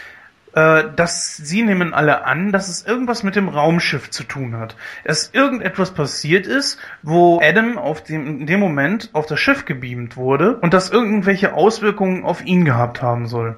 äh, 0.53 0.85
dass 0.95 1.35
sie 1.35 1.63
nehmen 1.63 1.95
alle 1.95 2.27
an, 2.27 2.53
dass 2.53 2.69
es 2.69 2.85
irgendwas 2.85 3.23
mit 3.23 3.37
dem 3.37 3.49
Raumschiff 3.49 4.11
zu 4.11 4.23
tun 4.23 4.59
hat. 4.59 4.77
Dass 5.03 5.31
irgendetwas 5.33 5.95
passiert 5.95 6.47
ist, 6.47 6.79
wo 7.03 7.41
Adam 7.43 7.79
auf 7.79 8.05
dem, 8.05 8.41
in 8.41 8.47
dem 8.47 8.61
Moment 8.61 9.09
auf 9.15 9.25
das 9.25 9.41
Schiff 9.41 9.65
gebeamt 9.65 10.19
wurde 10.19 10.59
und 10.59 10.75
das 10.75 10.91
irgendwelche 10.91 11.55
Auswirkungen 11.55 12.23
auf 12.23 12.45
ihn 12.45 12.67
gehabt 12.67 13.01
haben 13.01 13.29
soll. 13.29 13.57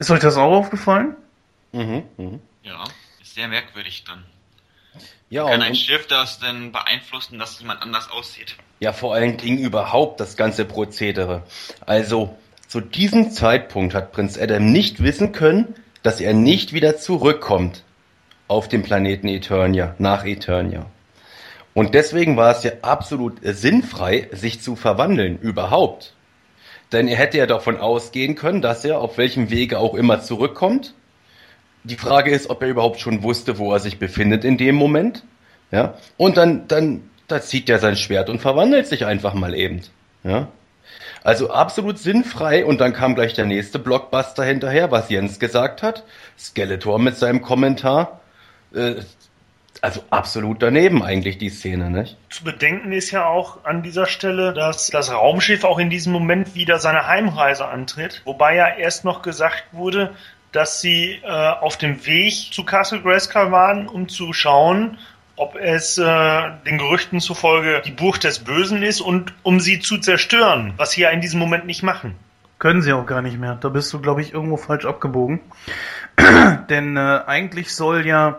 Ist 0.00 0.10
euch 0.10 0.18
das 0.18 0.36
auch 0.36 0.50
aufgefallen? 0.50 1.14
Mhm, 1.70 2.02
mh. 2.16 2.38
Ja, 2.64 2.82
ist 3.20 3.36
sehr 3.36 3.46
merkwürdig 3.46 4.02
dann. 4.02 4.24
Ja, 5.32 5.48
Kann 5.48 5.62
ein 5.62 5.74
Schiff 5.74 6.06
das 6.08 6.40
denn 6.40 6.72
beeinflussen, 6.72 7.38
dass 7.38 7.58
jemand 7.58 7.80
anders 7.80 8.10
aussieht? 8.10 8.54
Ja, 8.80 8.92
vor 8.92 9.14
allen 9.14 9.38
Dingen 9.38 9.56
überhaupt 9.56 10.20
das 10.20 10.36
ganze 10.36 10.66
Prozedere. 10.66 11.42
Also, 11.86 12.36
zu 12.68 12.82
diesem 12.82 13.30
Zeitpunkt 13.30 13.94
hat 13.94 14.12
Prinz 14.12 14.38
Adam 14.38 14.70
nicht 14.70 15.02
wissen 15.02 15.32
können, 15.32 15.74
dass 16.02 16.20
er 16.20 16.34
nicht 16.34 16.74
wieder 16.74 16.98
zurückkommt 16.98 17.82
auf 18.46 18.68
dem 18.68 18.82
Planeten 18.82 19.26
Eternia, 19.26 19.94
nach 19.96 20.26
Eternia. 20.26 20.84
Und 21.72 21.94
deswegen 21.94 22.36
war 22.36 22.54
es 22.54 22.62
ja 22.62 22.72
absolut 22.82 23.38
sinnfrei, 23.42 24.28
sich 24.32 24.60
zu 24.60 24.76
verwandeln, 24.76 25.38
überhaupt. 25.38 26.12
Denn 26.92 27.08
er 27.08 27.16
hätte 27.16 27.38
ja 27.38 27.46
davon 27.46 27.78
ausgehen 27.78 28.34
können, 28.34 28.60
dass 28.60 28.84
er 28.84 28.98
auf 28.98 29.16
welchem 29.16 29.48
Wege 29.48 29.78
auch 29.78 29.94
immer 29.94 30.20
zurückkommt 30.20 30.92
die 31.84 31.96
Frage 31.96 32.30
ist, 32.30 32.50
ob 32.50 32.62
er 32.62 32.68
überhaupt 32.68 33.00
schon 33.00 33.22
wusste, 33.22 33.58
wo 33.58 33.72
er 33.72 33.80
sich 33.80 33.98
befindet 33.98 34.44
in 34.44 34.56
dem 34.56 34.74
Moment. 34.74 35.24
Ja. 35.70 35.94
Und 36.16 36.36
dann, 36.36 36.68
dann, 36.68 37.10
da 37.28 37.40
zieht 37.40 37.68
er 37.68 37.78
sein 37.78 37.96
Schwert 37.96 38.28
und 38.28 38.40
verwandelt 38.40 38.86
sich 38.86 39.06
einfach 39.06 39.34
mal 39.34 39.54
eben. 39.54 39.82
Ja. 40.22 40.48
Also 41.24 41.50
absolut 41.50 41.98
sinnfrei 41.98 42.64
und 42.64 42.80
dann 42.80 42.92
kam 42.92 43.14
gleich 43.14 43.34
der 43.34 43.46
nächste 43.46 43.78
Blockbuster 43.78 44.44
hinterher, 44.44 44.90
was 44.90 45.08
Jens 45.08 45.38
gesagt 45.38 45.82
hat. 45.82 46.04
Skeletor 46.38 46.98
mit 46.98 47.16
seinem 47.16 47.42
Kommentar. 47.42 48.20
Äh, 48.74 48.96
also 49.80 50.04
absolut 50.10 50.62
daneben 50.62 51.02
eigentlich 51.02 51.38
die 51.38 51.48
Szene, 51.48 51.90
nicht? 51.90 52.16
Zu 52.30 52.44
bedenken 52.44 52.92
ist 52.92 53.10
ja 53.10 53.26
auch 53.26 53.64
an 53.64 53.82
dieser 53.82 54.06
Stelle, 54.06 54.52
dass 54.52 54.88
das 54.88 55.10
Raumschiff 55.10 55.64
auch 55.64 55.78
in 55.78 55.90
diesem 55.90 56.12
Moment 56.12 56.54
wieder 56.54 56.78
seine 56.78 57.08
Heimreise 57.08 57.66
antritt, 57.66 58.22
wobei 58.24 58.54
ja 58.54 58.68
erst 58.68 59.04
noch 59.04 59.22
gesagt 59.22 59.64
wurde, 59.72 60.14
dass 60.52 60.80
sie 60.80 61.20
äh, 61.22 61.26
auf 61.26 61.76
dem 61.78 62.04
Weg 62.06 62.52
zu 62.52 62.64
Castle 62.64 63.00
Grayskull 63.00 63.50
waren, 63.50 63.88
um 63.88 64.08
zu 64.08 64.32
schauen, 64.32 64.98
ob 65.36 65.56
es 65.56 65.98
äh, 65.98 66.50
den 66.66 66.78
Gerüchten 66.78 67.20
zufolge 67.20 67.82
die 67.84 67.90
Burg 67.90 68.20
des 68.20 68.40
Bösen 68.40 68.82
ist 68.82 69.00
und 69.00 69.32
um 69.42 69.60
sie 69.60 69.80
zu 69.80 69.98
zerstören, 69.98 70.74
was 70.76 70.92
sie 70.92 71.02
ja 71.02 71.10
in 71.10 71.20
diesem 71.20 71.40
Moment 71.40 71.66
nicht 71.66 71.82
machen. 71.82 72.14
Können 72.58 72.82
sie 72.82 72.92
auch 72.92 73.06
gar 73.06 73.22
nicht 73.22 73.38
mehr. 73.38 73.56
Da 73.60 73.70
bist 73.70 73.92
du, 73.92 74.00
glaube 74.00 74.20
ich, 74.20 74.32
irgendwo 74.32 74.56
falsch 74.56 74.84
abgebogen. 74.84 75.40
Denn 76.68 76.96
äh, 76.96 77.20
eigentlich 77.26 77.74
soll 77.74 78.06
ja 78.06 78.38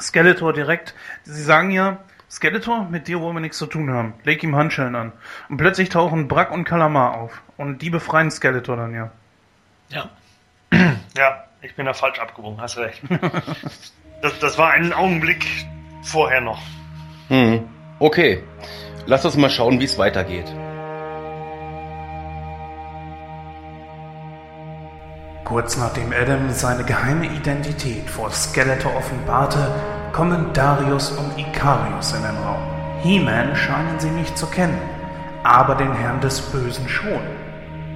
Skeletor 0.00 0.52
direkt, 0.52 0.94
sie 1.24 1.42
sagen 1.42 1.70
ja, 1.70 1.98
Skeletor, 2.28 2.88
mit 2.90 3.06
dir 3.06 3.20
wollen 3.20 3.36
wir 3.36 3.40
nichts 3.40 3.58
zu 3.58 3.66
tun 3.66 3.90
haben. 3.90 4.14
Leg 4.24 4.42
ihm 4.42 4.56
Handschellen 4.56 4.96
an. 4.96 5.12
Und 5.48 5.58
plötzlich 5.58 5.90
tauchen 5.90 6.26
Brack 6.26 6.50
und 6.50 6.64
Kalamar 6.64 7.14
auf. 7.14 7.40
Und 7.56 7.82
die 7.82 7.90
befreien 7.90 8.30
Skeletor 8.30 8.76
dann 8.76 8.94
ja. 8.94 9.10
Ja. 9.90 10.10
ja, 11.16 11.44
ich 11.62 11.74
bin 11.74 11.86
da 11.86 11.92
falsch 11.92 12.18
abgebogen, 12.18 12.60
hast 12.60 12.76
recht. 12.78 13.00
das, 14.22 14.38
das 14.38 14.58
war 14.58 14.70
einen 14.70 14.92
Augenblick 14.92 15.46
vorher 16.02 16.40
noch. 16.40 16.60
Hm. 17.28 17.68
Okay. 17.98 18.42
Lass 19.06 19.24
uns 19.24 19.36
mal 19.36 19.50
schauen, 19.50 19.80
wie 19.80 19.84
es 19.84 19.98
weitergeht. 19.98 20.46
Kurz 25.44 25.76
nachdem 25.76 26.12
Adam 26.12 26.50
seine 26.50 26.82
geheime 26.82 27.26
Identität 27.26 28.10
vor 28.10 28.30
Skeletor 28.32 28.96
offenbarte, 28.96 29.72
kommen 30.12 30.52
Darius 30.52 31.12
und 31.12 31.38
Ikarius 31.38 32.14
in 32.14 32.22
den 32.22 32.36
Raum. 32.38 32.62
He-Man 33.02 33.54
scheinen 33.54 34.00
sie 34.00 34.10
nicht 34.10 34.36
zu 34.36 34.46
kennen, 34.46 34.80
aber 35.44 35.76
den 35.76 35.92
Herrn 35.94 36.20
des 36.20 36.40
Bösen 36.40 36.88
schon. 36.88 37.20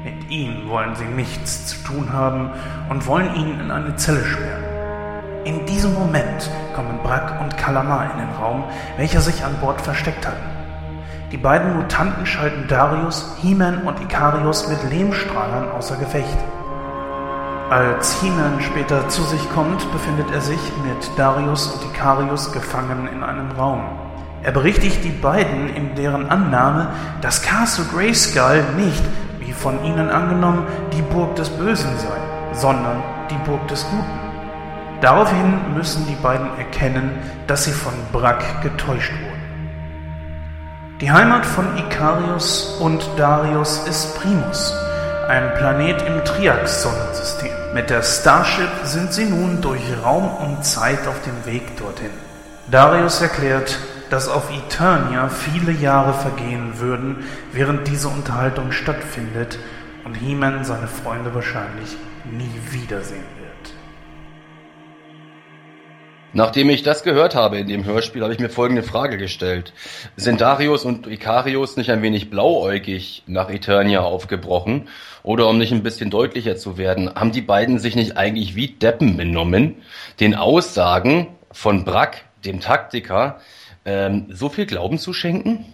Mit 0.03 0.31
ihm 0.31 0.69
wollen 0.69 0.95
sie 0.95 1.05
nichts 1.05 1.67
zu 1.67 1.85
tun 1.85 2.13
haben 2.13 2.51
und 2.89 3.07
wollen 3.07 3.35
ihn 3.35 3.61
in 3.61 3.71
eine 3.71 3.97
Zelle 3.97 4.25
sperren. 4.25 4.65
In 5.45 5.67
diesem 5.67 5.93
Moment 5.93 6.51
kommen 6.75 6.99
Brack 7.03 7.39
und 7.41 7.57
Kalamar 7.59 8.11
in 8.13 8.19
den 8.19 8.31
Raum, 8.41 8.65
welcher 8.97 9.21
sich 9.21 9.45
an 9.45 9.57
Bord 9.61 9.81
versteckt 9.81 10.27
hatten. 10.27 10.61
Die 11.33 11.37
beiden 11.37 11.77
Mutanten 11.77 12.25
schalten 12.25 12.67
Darius, 12.67 13.37
He-Man 13.43 13.83
und 13.83 14.01
Ikarius 14.01 14.69
mit 14.69 14.91
Lehmstrahlern 14.91 15.71
außer 15.71 15.97
Gefecht. 15.97 16.39
Als 17.71 18.21
He-Man 18.21 18.61
später 18.61 19.09
zu 19.09 19.23
sich 19.23 19.49
kommt, 19.53 19.91
befindet 19.93 20.31
er 20.33 20.41
sich 20.41 20.61
mit 20.83 21.19
Darius 21.19 21.69
und 21.69 21.85
Ikarius 21.93 22.53
gefangen 22.53 23.07
in 23.13 23.23
einem 23.23 23.51
Raum. 23.53 23.85
Er 24.43 24.53
berichtigt 24.53 25.05
die 25.05 25.11
beiden 25.11 25.69
in 25.75 25.95
deren 25.95 26.31
Annahme, 26.31 26.89
dass 27.21 27.43
Castle 27.43 27.85
Grayskull 27.93 28.65
nicht, 28.77 29.03
von 29.61 29.85
ihnen 29.85 30.11
angenommen, 30.11 30.67
die 30.93 31.03
Burg 31.03 31.37
des 31.37 31.51
Bösen 31.51 31.97
sei, 31.99 32.19
sondern 32.53 33.03
die 33.31 33.39
Burg 33.49 33.67
des 33.69 33.85
Guten. 33.91 34.21
Daraufhin 35.01 35.75
müssen 35.75 36.07
die 36.07 36.17
beiden 36.17 36.49
erkennen, 36.59 37.19
dass 37.47 37.65
sie 37.65 37.73
von 37.73 37.93
Brack 38.13 38.63
getäuscht 38.63 39.13
wurden. 39.13 39.41
Die 41.01 41.11
Heimat 41.11 41.47
von 41.47 41.65
Ikarius 41.79 42.77
und 42.81 43.03
Darius 43.17 43.87
ist 43.89 44.21
Primus, 44.21 44.75
ein 45.29 45.55
Planet 45.55 46.03
im 46.03 46.23
Triax-Sonnensystem. 46.25 47.53
Mit 47.73 47.89
der 47.89 48.03
Starship 48.03 48.69
sind 48.85 49.13
sie 49.13 49.25
nun 49.25 49.63
durch 49.63 49.81
Raum 50.05 50.29
und 50.29 50.65
Zeit 50.65 51.07
auf 51.07 51.23
dem 51.23 51.47
Weg 51.51 51.77
dorthin. 51.79 52.11
Darius 52.71 53.23
erklärt, 53.23 53.79
dass 54.11 54.29
auf 54.29 54.51
Eternia 54.51 55.29
viele 55.29 55.73
Jahre 55.73 56.13
vergehen 56.13 56.79
würden, 56.79 57.25
während 57.53 57.87
diese 57.89 58.09
Unterhaltung 58.09 58.73
stattfindet 58.73 59.59
und 60.05 60.15
He-Man 60.15 60.65
seine 60.65 60.89
Freunde 60.89 61.35
wahrscheinlich 61.35 61.97
nie 62.31 62.51
wiedersehen 62.73 63.25
wird. 63.39 63.75
Nachdem 66.33 66.71
ich 66.71 66.83
das 66.83 67.03
gehört 67.03 67.35
habe 67.35 67.59
in 67.59 67.67
dem 67.67 67.85
Hörspiel, 67.85 68.23
habe 68.23 68.33
ich 68.33 68.39
mir 68.39 68.51
folgende 68.51 68.85
Frage 68.85 69.17
gestellt. 69.17 69.73
Sind 70.17 70.41
Darius 70.41 70.85
und 70.85 71.09
Ikarius 71.09 71.77
nicht 71.77 71.91
ein 71.91 72.03
wenig 72.03 72.31
blauäugig 72.31 73.25
nach 73.27 73.51
Eternia 73.51 74.01
aufgebrochen? 74.01 74.89
Oder 75.23 75.49
um 75.49 75.59
nicht 75.59 75.73
ein 75.73 75.83
bisschen 75.83 76.11
deutlicher 76.11 76.57
zu 76.57 76.79
werden, 76.79 77.13
haben 77.15 77.33
die 77.33 77.41
beiden 77.41 77.79
sich 77.79 77.97
nicht 77.97 78.17
eigentlich 78.17 78.55
wie 78.55 78.69
Deppen 78.69 79.17
benommen, 79.17 79.83
den 80.21 80.35
Aussagen 80.35 81.29
von 81.53 81.85
Brack, 81.85 82.25
dem 82.45 82.61
Taktiker, 82.61 83.41
ähm, 83.85 84.27
so 84.31 84.49
viel 84.49 84.67
Glauben 84.67 84.99
zu 84.99 85.13
schenken? 85.13 85.65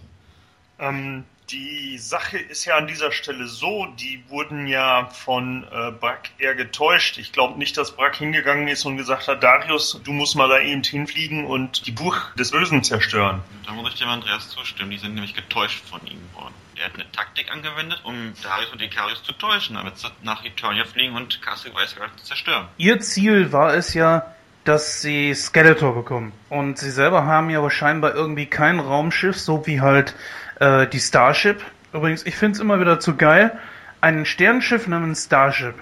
Ähm, 0.79 1.23
die 1.49 1.97
Sache 1.97 2.37
ist 2.37 2.65
ja 2.65 2.75
an 2.75 2.87
dieser 2.87 3.11
Stelle 3.11 3.47
so, 3.47 3.87
die 3.97 4.21
wurden 4.27 4.67
ja 4.67 5.05
von 5.07 5.63
äh, 5.63 5.91
Brack 5.91 6.31
eher 6.37 6.55
getäuscht. 6.55 7.17
Ich 7.17 7.31
glaube 7.31 7.57
nicht, 7.57 7.77
dass 7.77 7.95
Brack 7.95 8.17
hingegangen 8.17 8.67
ist 8.67 8.85
und 8.85 8.97
gesagt 8.97 9.27
hat, 9.27 9.43
Darius, 9.43 10.01
du 10.03 10.11
musst 10.11 10.35
mal 10.35 10.49
da 10.49 10.59
eben 10.59 10.83
hinfliegen 10.83 11.45
und 11.45 11.87
die 11.87 11.91
Buch 11.91 12.17
des 12.37 12.51
Bösen 12.51 12.83
zerstören. 12.83 13.41
Da 13.65 13.71
muss 13.71 13.93
ich 13.93 13.99
dem 13.99 14.09
Andreas 14.09 14.49
zustimmen, 14.49 14.91
die 14.91 14.97
sind 14.97 15.13
nämlich 15.13 15.35
getäuscht 15.35 15.85
von 15.85 16.05
ihm 16.05 16.19
worden. 16.33 16.53
Er 16.75 16.85
hat 16.85 16.95
eine 16.95 17.11
Taktik 17.11 17.51
angewendet, 17.51 18.01
um 18.03 18.33
Darius 18.43 18.71
und 18.71 18.81
Ikarius 18.81 19.23
zu 19.23 19.31
täuschen, 19.31 19.75
damit 19.77 19.97
sie 19.97 20.09
nach 20.21 20.43
Eternia 20.45 20.83
fliegen 20.83 21.15
und 21.15 21.41
Castle 21.41 21.71
zu 21.71 22.23
zerstören. 22.23 22.67
Ihr 22.77 22.99
Ziel 22.99 23.51
war 23.51 23.73
es 23.73 23.93
ja, 23.93 24.35
dass 24.67 25.01
sie 25.01 25.33
Skeletor 25.33 25.95
bekommen. 25.95 26.33
Und 26.49 26.77
sie 26.77 26.91
selber 26.91 27.25
haben 27.25 27.49
ja 27.49 27.61
wahrscheinlich 27.61 28.13
irgendwie 28.13 28.47
kein 28.47 28.79
Raumschiff, 28.79 29.39
so 29.39 29.65
wie 29.65 29.79
halt 29.81 30.15
äh, 30.59 30.87
die 30.87 30.99
Starship. 30.99 31.61
Übrigens, 31.93 32.25
ich 32.25 32.35
finde 32.35 32.55
es 32.55 32.59
immer 32.59 32.79
wieder 32.79 32.99
zu 32.99 33.15
geil. 33.15 33.57
Ein 34.01 34.25
Sternschiff 34.25 34.87
namens 34.87 35.25
Starship. 35.25 35.75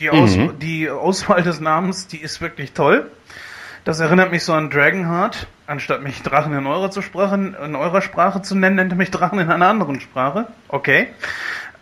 Die, 0.00 0.10
Aus 0.10 0.36
Mhm. 0.36 0.58
die 0.58 0.90
Auswahl 0.90 1.42
des 1.42 1.60
Namens, 1.60 2.06
die 2.08 2.18
ist 2.18 2.40
wirklich 2.40 2.72
toll. 2.72 3.10
Das 3.84 4.00
erinnert 4.00 4.32
mich 4.32 4.42
so 4.42 4.52
an 4.52 4.70
Dragonheart. 4.70 5.46
Anstatt 5.68 6.02
mich 6.02 6.22
Drachen 6.22 6.52
in 6.52 6.66
eurer, 6.66 6.90
zu 6.90 7.02
Sprache, 7.02 7.34
in 7.36 7.76
eurer 7.76 8.02
Sprache 8.02 8.42
zu 8.42 8.56
nennen, 8.56 8.76
nennt 8.76 8.92
er 8.92 8.96
mich 8.96 9.10
Drachen 9.10 9.38
in 9.38 9.50
einer 9.50 9.68
anderen 9.68 10.00
Sprache. 10.00 10.48
Okay. 10.68 11.08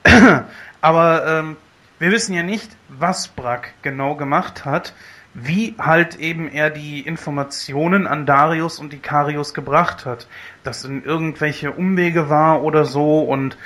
Aber 0.82 1.26
ähm, 1.26 1.56
wir 1.98 2.10
wissen 2.10 2.34
ja 2.34 2.42
nicht, 2.42 2.70
was 2.88 3.28
Brack 3.28 3.72
genau 3.82 4.14
gemacht 4.14 4.64
hat, 4.66 4.92
wie 5.34 5.74
halt 5.78 6.16
eben 6.16 6.48
er 6.48 6.70
die 6.70 7.00
Informationen 7.00 8.06
an 8.06 8.24
Darius 8.24 8.78
und 8.78 8.94
Ikarius 8.94 9.52
gebracht 9.52 10.06
hat. 10.06 10.28
Dass 10.62 10.84
in 10.84 11.04
irgendwelche 11.04 11.72
Umwege 11.72 12.30
war 12.30 12.62
oder 12.62 12.84
so 12.84 13.20
und 13.20 13.56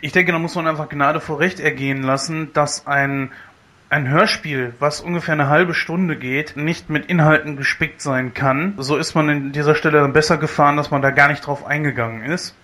ich 0.00 0.12
denke, 0.12 0.32
da 0.32 0.38
muss 0.38 0.54
man 0.54 0.66
einfach 0.66 0.88
Gnade 0.88 1.20
vor 1.20 1.40
Recht 1.40 1.58
ergehen 1.58 2.02
lassen, 2.02 2.52
dass 2.52 2.86
ein, 2.86 3.32
ein 3.90 4.08
Hörspiel, 4.08 4.74
was 4.78 5.00
ungefähr 5.00 5.34
eine 5.34 5.48
halbe 5.48 5.74
Stunde 5.74 6.16
geht, 6.16 6.56
nicht 6.56 6.88
mit 6.88 7.06
Inhalten 7.06 7.56
gespickt 7.56 8.00
sein 8.00 8.32
kann. 8.32 8.74
So 8.78 8.96
ist 8.96 9.14
man 9.14 9.28
in 9.28 9.52
dieser 9.52 9.74
Stelle 9.74 10.00
dann 10.00 10.12
besser 10.12 10.36
gefahren, 10.36 10.76
dass 10.76 10.90
man 10.90 11.02
da 11.02 11.10
gar 11.10 11.28
nicht 11.28 11.46
drauf 11.46 11.66
eingegangen 11.66 12.24
ist. 12.30 12.54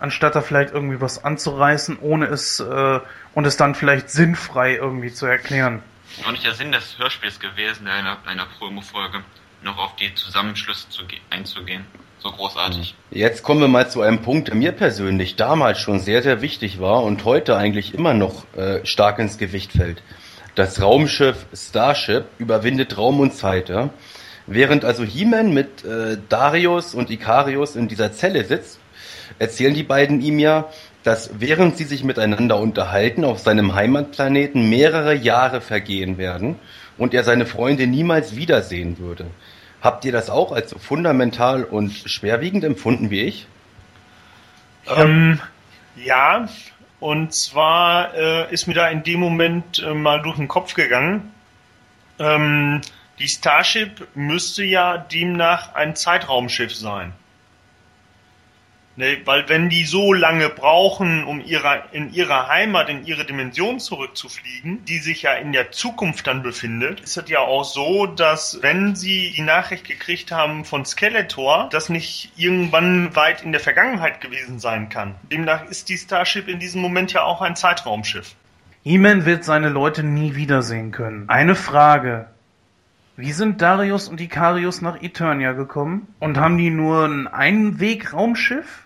Anstatt 0.00 0.34
da 0.34 0.40
vielleicht 0.40 0.74
irgendwie 0.74 1.00
was 1.00 1.24
anzureißen, 1.24 1.98
ohne 2.00 2.26
es, 2.26 2.58
äh, 2.58 3.00
und 3.34 3.46
es 3.46 3.56
dann 3.56 3.76
vielleicht 3.76 4.10
sinnfrei 4.10 4.74
irgendwie 4.74 5.12
zu 5.12 5.26
erklären. 5.26 5.80
Auch 6.24 6.30
nicht 6.30 6.44
der 6.44 6.54
Sinn 6.54 6.72
des 6.72 6.98
Hörspiels 6.98 7.40
gewesen, 7.40 7.86
einer, 7.88 8.18
einer 8.26 8.46
Promo-Folge, 8.58 9.24
noch 9.62 9.78
auf 9.78 9.96
die 9.96 10.14
Zusammenschlüsse 10.14 10.88
zu 10.90 11.06
ge- 11.06 11.18
einzugehen. 11.30 11.86
So 12.18 12.30
großartig. 12.30 12.94
Jetzt 13.10 13.42
kommen 13.42 13.60
wir 13.60 13.68
mal 13.68 13.90
zu 13.90 14.00
einem 14.00 14.22
Punkt, 14.22 14.48
der 14.48 14.54
mir 14.54 14.72
persönlich 14.72 15.36
damals 15.36 15.78
schon 15.80 16.00
sehr, 16.00 16.22
sehr 16.22 16.40
wichtig 16.40 16.80
war 16.80 17.02
und 17.02 17.24
heute 17.24 17.56
eigentlich 17.56 17.92
immer 17.94 18.14
noch 18.14 18.44
äh, 18.56 18.84
stark 18.86 19.18
ins 19.18 19.36
Gewicht 19.36 19.72
fällt. 19.72 20.02
Das 20.54 20.80
Raumschiff 20.80 21.44
Starship 21.52 22.24
überwindet 22.38 22.96
Raum 22.96 23.20
und 23.20 23.34
Zeit. 23.34 23.68
Ja? 23.68 23.90
Während 24.46 24.84
also 24.84 25.04
He-Man 25.04 25.52
mit 25.52 25.84
äh, 25.84 26.16
Darius 26.28 26.94
und 26.94 27.10
Ikarius 27.10 27.76
in 27.76 27.88
dieser 27.88 28.12
Zelle 28.12 28.44
sitzt, 28.44 28.78
erzählen 29.38 29.74
die 29.74 29.82
beiden 29.82 30.20
ihm 30.22 30.38
ja, 30.38 30.70
dass 31.04 31.38
während 31.38 31.76
sie 31.76 31.84
sich 31.84 32.02
miteinander 32.02 32.58
unterhalten, 32.58 33.24
auf 33.24 33.38
seinem 33.38 33.74
Heimatplaneten 33.74 34.68
mehrere 34.68 35.14
Jahre 35.14 35.60
vergehen 35.60 36.18
werden 36.18 36.56
und 36.98 37.14
er 37.14 37.22
seine 37.24 37.46
Freunde 37.46 37.86
niemals 37.86 38.34
wiedersehen 38.36 38.98
würde. 38.98 39.26
Habt 39.82 40.06
ihr 40.06 40.12
das 40.12 40.30
auch 40.30 40.50
als 40.50 40.74
fundamental 40.74 41.62
und 41.62 41.92
schwerwiegend 41.92 42.64
empfunden 42.64 43.10
wie 43.10 43.20
ich? 43.20 43.46
Ähm, 44.96 45.38
ja, 45.94 46.48
und 47.00 47.34
zwar 47.34 48.14
äh, 48.14 48.52
ist 48.52 48.66
mir 48.66 48.74
da 48.74 48.88
in 48.88 49.02
dem 49.02 49.20
Moment 49.20 49.80
äh, 49.80 49.92
mal 49.92 50.22
durch 50.22 50.36
den 50.36 50.48
Kopf 50.48 50.72
gegangen. 50.72 51.32
Ähm, 52.18 52.80
die 53.18 53.28
Starship 53.28 54.08
müsste 54.14 54.64
ja 54.64 54.96
demnach 54.96 55.74
ein 55.74 55.96
Zeitraumschiff 55.96 56.74
sein. 56.74 57.12
Ne, 58.96 59.18
weil 59.24 59.48
wenn 59.48 59.70
die 59.70 59.84
so 59.84 60.12
lange 60.12 60.48
brauchen, 60.48 61.24
um 61.24 61.40
ihrer, 61.44 61.92
in 61.92 62.12
ihrer 62.12 62.46
Heimat, 62.48 62.88
in 62.88 63.04
ihre 63.04 63.24
Dimension 63.24 63.80
zurückzufliegen, 63.80 64.84
die 64.84 64.98
sich 64.98 65.22
ja 65.22 65.32
in 65.32 65.50
der 65.50 65.72
Zukunft 65.72 66.28
dann 66.28 66.44
befindet, 66.44 67.00
ist 67.00 67.16
es 67.16 67.28
ja 67.28 67.40
auch 67.40 67.64
so, 67.64 68.06
dass 68.06 68.60
wenn 68.62 68.94
sie 68.94 69.32
die 69.36 69.42
Nachricht 69.42 69.88
gekriegt 69.88 70.30
haben 70.30 70.64
von 70.64 70.84
Skeletor, 70.84 71.68
das 71.72 71.88
nicht 71.88 72.30
irgendwann 72.36 73.16
weit 73.16 73.42
in 73.42 73.50
der 73.50 73.60
Vergangenheit 73.60 74.20
gewesen 74.20 74.60
sein 74.60 74.88
kann. 74.90 75.16
Demnach 75.32 75.64
ist 75.68 75.88
die 75.88 75.98
Starship 75.98 76.46
in 76.46 76.60
diesem 76.60 76.80
Moment 76.80 77.12
ja 77.12 77.24
auch 77.24 77.42
ein 77.42 77.56
Zeitraumschiff. 77.56 78.36
He-Man 78.84 79.24
wird 79.24 79.42
seine 79.42 79.70
Leute 79.70 80.04
nie 80.04 80.36
wiedersehen 80.36 80.92
können. 80.92 81.28
Eine 81.28 81.56
Frage. 81.56 82.28
Wie 83.16 83.32
sind 83.32 83.60
Darius 83.60 84.08
und 84.08 84.20
Ikarius 84.20 84.82
nach 84.82 85.02
Eternia 85.02 85.52
gekommen? 85.52 86.14
Und 86.20 86.36
haben 86.36 86.58
die 86.58 86.70
nur 86.70 87.06
ein 87.06 87.26
Einwegraumschiff? 87.26 88.83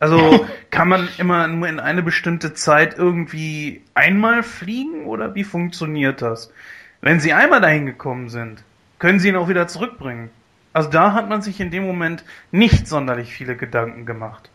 Also 0.00 0.46
kann 0.70 0.88
man 0.88 1.08
immer 1.18 1.48
nur 1.48 1.68
in 1.68 1.80
eine 1.80 2.02
bestimmte 2.02 2.54
Zeit 2.54 2.96
irgendwie 2.96 3.82
einmal 3.94 4.42
fliegen 4.42 5.06
oder 5.06 5.34
wie 5.34 5.44
funktioniert 5.44 6.22
das? 6.22 6.52
Wenn 7.00 7.20
sie 7.20 7.32
einmal 7.32 7.60
dahin 7.60 7.86
gekommen 7.86 8.28
sind, 8.28 8.62
können 8.98 9.18
sie 9.18 9.28
ihn 9.28 9.36
auch 9.36 9.48
wieder 9.48 9.66
zurückbringen. 9.66 10.30
Also 10.72 10.90
da 10.90 11.12
hat 11.14 11.28
man 11.28 11.42
sich 11.42 11.60
in 11.60 11.70
dem 11.70 11.84
Moment 11.84 12.24
nicht 12.52 12.86
sonderlich 12.86 13.32
viele 13.32 13.56
Gedanken 13.56 14.06
gemacht. 14.06 14.50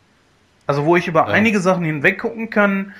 Also 0.67 0.85
wo 0.85 0.95
ich 0.95 1.07
über 1.07 1.27
Ja. 1.27 1.33
einige 1.33 1.59
Sachen 1.59 1.83
hinweggucken 1.83 2.49
kann, 2.49 2.93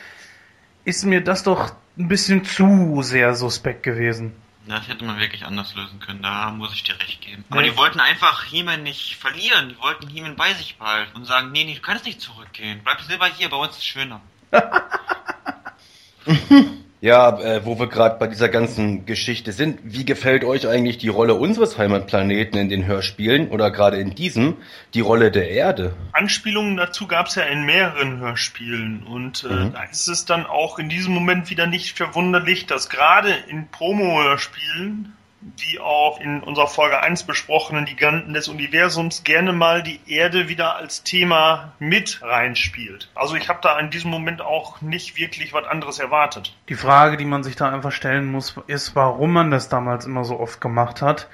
ist 0.83 1.05
mir 1.05 1.21
das 1.21 1.43
doch 1.43 1.73
ein 1.97 2.07
bisschen 2.07 2.43
zu 2.43 3.01
sehr 3.01 3.35
suspekt 3.35 3.83
gewesen. 3.83 4.33
Das 4.65 4.87
hätte 4.87 5.03
man 5.03 5.19
wirklich 5.19 5.45
anders 5.45 5.75
lösen 5.75 5.99
können, 5.99 6.21
da 6.21 6.49
muss 6.51 6.73
ich 6.73 6.83
dir 6.83 6.97
recht 6.99 7.19
geben. 7.21 7.43
Aber 7.49 7.63
Ja. 7.63 7.69
die 7.71 7.77
wollten 7.77 7.99
einfach 7.99 8.45
He-Man 8.45 8.83
nicht 8.83 9.15
verlieren, 9.17 9.69
die 9.69 9.77
wollten 9.79 10.07
He-Man 10.07 10.35
bei 10.37 10.53
sich 10.53 10.77
behalten 10.77 11.15
und 11.17 11.25
sagen, 11.25 11.51
nee, 11.51 11.65
nee, 11.65 11.75
du 11.75 11.81
kannst 11.81 12.05
nicht 12.05 12.21
zurückgehen, 12.21 12.79
bleib 12.83 13.01
selber 13.01 13.27
hier, 13.27 13.49
bei 13.49 13.57
uns 13.57 13.71
ist 13.73 13.79
es 13.79 13.85
schöner. 13.85 14.21
Ja, 17.03 17.37
äh, 17.41 17.65
wo 17.65 17.77
wir 17.77 17.87
gerade 17.87 18.17
bei 18.17 18.27
dieser 18.27 18.47
ganzen 18.47 19.05
Geschichte 19.05 19.51
sind, 19.51 19.77
wie 19.83 20.05
gefällt 20.05 20.45
euch 20.45 20.69
eigentlich 20.69 20.97
die 20.99 21.09
Rolle 21.09 21.33
unseres 21.33 21.77
Heimatplaneten 21.77 22.57
in 22.57 22.69
den 22.69 22.85
Hörspielen 22.85 23.49
oder 23.49 23.71
gerade 23.71 23.97
in 23.97 24.15
diesem, 24.15 24.55
die 24.93 25.01
Rolle 25.01 25.29
der 25.29 25.49
Erde? 25.49 25.97
Anspielungen 26.13 26.77
dazu 26.77 27.05
gab 27.05 27.27
es 27.27 27.35
ja 27.35 27.43
in 27.43 27.65
mehreren 27.65 28.19
Hörspielen 28.19 29.03
und 29.03 29.43
äh, 29.43 29.53
Mhm. 29.53 29.73
da 29.73 29.83
ist 29.83 30.07
es 30.07 30.23
dann 30.23 30.45
auch 30.45 30.79
in 30.79 30.87
diesem 30.87 31.13
Moment 31.13 31.49
wieder 31.49 31.67
nicht 31.67 31.97
verwunderlich, 31.97 32.67
dass 32.67 32.87
gerade 32.89 33.33
in 33.49 33.67
Promo-Hörspielen, 33.67 35.11
wie 35.57 35.79
auch 35.79 36.19
in 36.19 36.41
unserer 36.41 36.67
Folge 36.67 36.99
1 36.99 37.23
besprochenen 37.23 37.85
Giganten 37.85 38.33
des 38.33 38.47
Universums, 38.47 39.23
gerne 39.23 39.53
mal 39.53 39.83
die 39.83 39.99
Erde 40.07 40.47
wieder 40.47 40.75
als 40.75 41.03
Thema 41.03 41.73
mit 41.79 42.21
reinspielt. 42.21 43.09
Also 43.15 43.35
ich 43.35 43.49
habe 43.49 43.59
da 43.61 43.79
in 43.79 43.89
diesem 43.89 44.11
Moment 44.11 44.41
auch 44.41 44.81
nicht 44.81 45.17
wirklich 45.17 45.53
was 45.53 45.65
anderes 45.65 45.99
erwartet. 45.99 46.55
Die 46.69 46.75
Frage, 46.75 47.17
die 47.17 47.25
man 47.25 47.43
sich 47.43 47.55
da 47.55 47.69
einfach 47.69 47.91
stellen 47.91 48.31
muss, 48.31 48.55
ist, 48.67 48.95
warum 48.95 49.33
man 49.33 49.51
das 49.51 49.69
damals 49.69 50.05
immer 50.05 50.23
so 50.23 50.39
oft 50.39 50.61
gemacht 50.61 51.01
hat. 51.01 51.27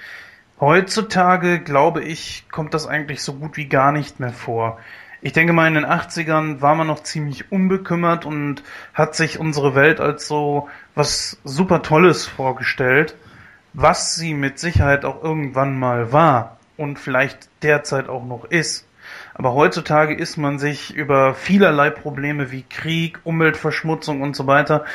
Heutzutage, 0.59 1.59
glaube 1.59 2.03
ich, 2.03 2.45
kommt 2.51 2.73
das 2.73 2.87
eigentlich 2.87 3.23
so 3.23 3.33
gut 3.33 3.55
wie 3.55 3.67
gar 3.67 3.91
nicht 3.91 4.19
mehr 4.19 4.33
vor. 4.33 4.79
Ich 5.21 5.33
denke 5.33 5.51
mal, 5.51 5.67
in 5.67 5.73
den 5.73 5.85
80ern 5.85 6.61
war 6.61 6.75
man 6.75 6.87
noch 6.87 7.03
ziemlich 7.03 7.51
unbekümmert 7.51 8.25
und 8.25 8.63
hat 8.93 9.15
sich 9.15 9.37
unsere 9.37 9.75
Welt 9.75 9.99
als 9.99 10.27
so 10.27 10.69
was 10.95 11.39
super 11.43 11.81
Tolles 11.81 12.25
vorgestellt, 12.25 13.15
was 13.73 14.15
sie 14.15 14.33
mit 14.33 14.59
Sicherheit 14.59 15.05
auch 15.05 15.23
irgendwann 15.23 15.77
mal 15.77 16.11
war 16.11 16.57
und 16.77 16.99
vielleicht 16.99 17.49
derzeit 17.61 18.09
auch 18.09 18.25
noch 18.25 18.45
ist. 18.45 18.85
Aber 19.33 19.53
heutzutage 19.53 20.13
ist 20.13 20.37
man 20.37 20.59
sich 20.59 20.93
über 20.93 21.33
vielerlei 21.33 21.89
Probleme 21.89 22.51
wie 22.51 22.63
Krieg, 22.63 23.19
Umweltverschmutzung 23.23 24.21
und 24.21 24.35
so 24.35 24.47
weiter, 24.47 24.85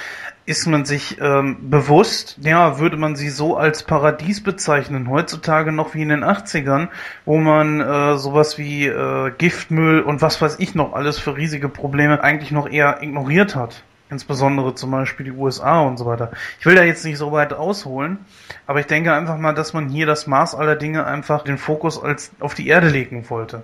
ist 0.46 0.66
man 0.66 0.84
sich 0.84 1.18
ähm, 1.20 1.70
bewusst, 1.70 2.36
ja, 2.42 2.78
würde 2.78 2.98
man 2.98 3.16
sie 3.16 3.30
so 3.30 3.56
als 3.56 3.84
Paradies 3.84 4.42
bezeichnen, 4.42 5.08
heutzutage 5.08 5.72
noch 5.72 5.94
wie 5.94 6.02
in 6.02 6.10
den 6.10 6.24
80ern, 6.24 6.88
wo 7.24 7.38
man 7.38 7.80
äh, 7.80 8.18
sowas 8.18 8.58
wie 8.58 8.86
äh, 8.86 9.30
Giftmüll 9.38 10.00
und 10.00 10.20
was 10.20 10.40
weiß 10.42 10.58
ich 10.58 10.74
noch 10.74 10.92
alles 10.92 11.18
für 11.18 11.36
riesige 11.36 11.70
Probleme 11.70 12.22
eigentlich 12.22 12.50
noch 12.50 12.68
eher 12.68 13.02
ignoriert 13.02 13.56
hat. 13.56 13.82
Insbesondere 14.10 14.74
zum 14.74 14.90
Beispiel 14.90 15.24
die 15.24 15.32
USA 15.32 15.80
und 15.80 15.96
so 15.96 16.06
weiter. 16.06 16.30
Ich 16.60 16.66
will 16.66 16.74
da 16.74 16.82
jetzt 16.82 17.04
nicht 17.04 17.18
so 17.18 17.32
weit 17.32 17.52
ausholen, 17.52 18.18
aber 18.66 18.80
ich 18.80 18.86
denke 18.86 19.12
einfach 19.14 19.38
mal, 19.38 19.54
dass 19.54 19.72
man 19.72 19.88
hier 19.88 20.06
das 20.06 20.26
Maß 20.26 20.54
aller 20.54 20.76
Dinge 20.76 21.06
einfach 21.06 21.42
den 21.42 21.58
Fokus 21.58 22.02
als 22.02 22.30
auf 22.38 22.54
die 22.54 22.68
Erde 22.68 22.88
legen 22.88 23.28
wollte. 23.30 23.62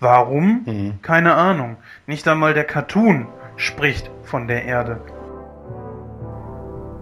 Warum? 0.00 0.62
Mhm. 0.64 1.02
Keine 1.02 1.34
Ahnung. 1.34 1.76
Nicht 2.06 2.26
einmal 2.26 2.54
der 2.54 2.64
Cartoon 2.64 3.28
spricht 3.56 4.10
von 4.24 4.48
der 4.48 4.64
Erde. 4.64 5.00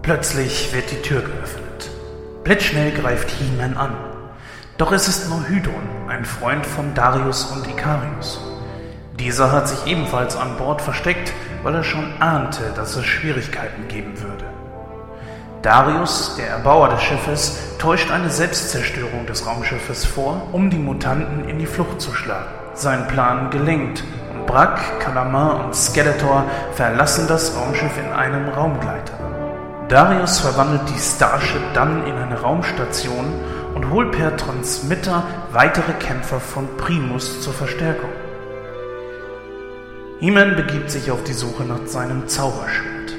Plötzlich 0.01 0.73
wird 0.73 0.91
die 0.91 1.01
Tür 1.01 1.21
geöffnet. 1.21 1.89
Blitzschnell 2.43 2.91
greift 2.91 3.29
He-Man 3.31 3.77
an. 3.77 3.95
Doch 4.77 4.91
es 4.91 5.07
ist 5.07 5.29
nur 5.29 5.47
Hydron, 5.47 6.09
ein 6.09 6.25
Freund 6.25 6.65
von 6.65 6.93
Darius 6.93 7.45
und 7.45 7.65
Ikarius. 7.67 8.41
Dieser 9.17 9.51
hat 9.51 9.69
sich 9.69 9.85
ebenfalls 9.85 10.35
an 10.35 10.57
Bord 10.57 10.81
versteckt, 10.81 11.31
weil 11.63 11.75
er 11.75 11.83
schon 11.83 12.05
ahnte, 12.21 12.71
dass 12.75 12.95
es 12.95 13.05
Schwierigkeiten 13.05 13.87
geben 13.87 14.21
würde. 14.21 14.45
Darius, 15.61 16.35
der 16.37 16.49
Erbauer 16.49 16.89
des 16.89 17.01
Schiffes, 17.01 17.57
täuscht 17.79 18.11
eine 18.11 18.29
Selbstzerstörung 18.29 19.25
des 19.25 19.47
Raumschiffes 19.47 20.03
vor, 20.03 20.49
um 20.51 20.69
die 20.69 20.77
Mutanten 20.77 21.47
in 21.47 21.57
die 21.57 21.65
Flucht 21.65 22.01
zu 22.01 22.13
schlagen. 22.13 22.51
Sein 22.73 23.07
Plan 23.07 23.49
gelingt 23.49 24.03
und 24.33 24.45
Brack, 24.45 24.99
Kalamar 24.99 25.63
und 25.63 25.73
Skeletor 25.73 26.43
verlassen 26.73 27.27
das 27.27 27.55
Raumschiff 27.55 27.97
in 27.97 28.11
einem 28.11 28.49
Raumgleiter. 28.49 29.13
Darius 29.87 30.39
verwandelt 30.39 30.89
die 30.89 30.99
Starship 30.99 31.61
dann 31.73 32.05
in 32.05 32.15
eine 32.15 32.41
Raumstation 32.41 33.25
und 33.73 33.89
holt 33.89 34.11
per 34.11 34.35
Transmitter 34.35 35.23
weitere 35.51 35.93
Kämpfer 35.93 36.39
von 36.39 36.67
Primus 36.77 37.41
zur 37.41 37.53
Verstärkung. 37.53 38.09
He-Man 40.23 40.55
begibt 40.55 40.89
sich 40.89 41.11
auf 41.11 41.25
die 41.25 41.33
Suche 41.33 41.63
nach 41.63 41.85
seinem 41.85 42.29
Zauberschwert. 42.29 43.13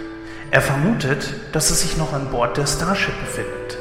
Er 0.51 0.62
vermutet, 0.62 1.35
dass 1.53 1.69
es 1.71 1.83
sich 1.83 1.99
noch 1.99 2.14
an 2.14 2.31
Bord 2.31 2.57
der 2.57 2.67
Starship 2.67 3.12
befindet. 3.21 3.77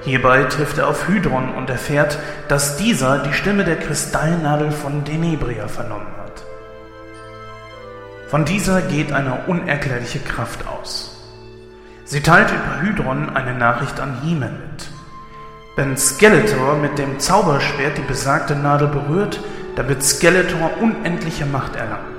Hierbei 0.00 0.44
trifft 0.44 0.78
er 0.78 0.88
auf 0.88 1.06
Hydron 1.06 1.54
und 1.56 1.68
erfährt, 1.68 2.18
dass 2.48 2.78
dieser 2.78 3.18
die 3.18 3.34
Stimme 3.34 3.64
der 3.64 3.76
Kristallnadel 3.76 4.70
von 4.70 5.04
Denebria 5.04 5.68
vernommen 5.68 6.06
hat. 6.16 6.42
Von 8.30 8.46
dieser 8.46 8.80
geht 8.80 9.12
eine 9.12 9.44
unerklärliche 9.46 10.20
Kraft 10.20 10.66
aus. 10.66 11.22
Sie 12.06 12.22
teilt 12.22 12.48
über 12.50 12.80
Hydron 12.80 13.36
eine 13.36 13.52
Nachricht 13.52 14.00
an 14.00 14.22
He-Man 14.22 14.54
mit. 14.54 14.88
Wenn 15.76 15.98
Skeletor 15.98 16.76
mit 16.76 16.96
dem 16.96 17.20
Zauberschwert 17.20 17.98
die 17.98 18.08
besagte 18.08 18.56
Nadel 18.56 18.88
berührt, 18.88 19.38
dann 19.76 19.86
wird 19.86 20.02
Skeletor 20.02 20.70
unendliche 20.80 21.44
Macht 21.44 21.76
erlangen. 21.76 22.13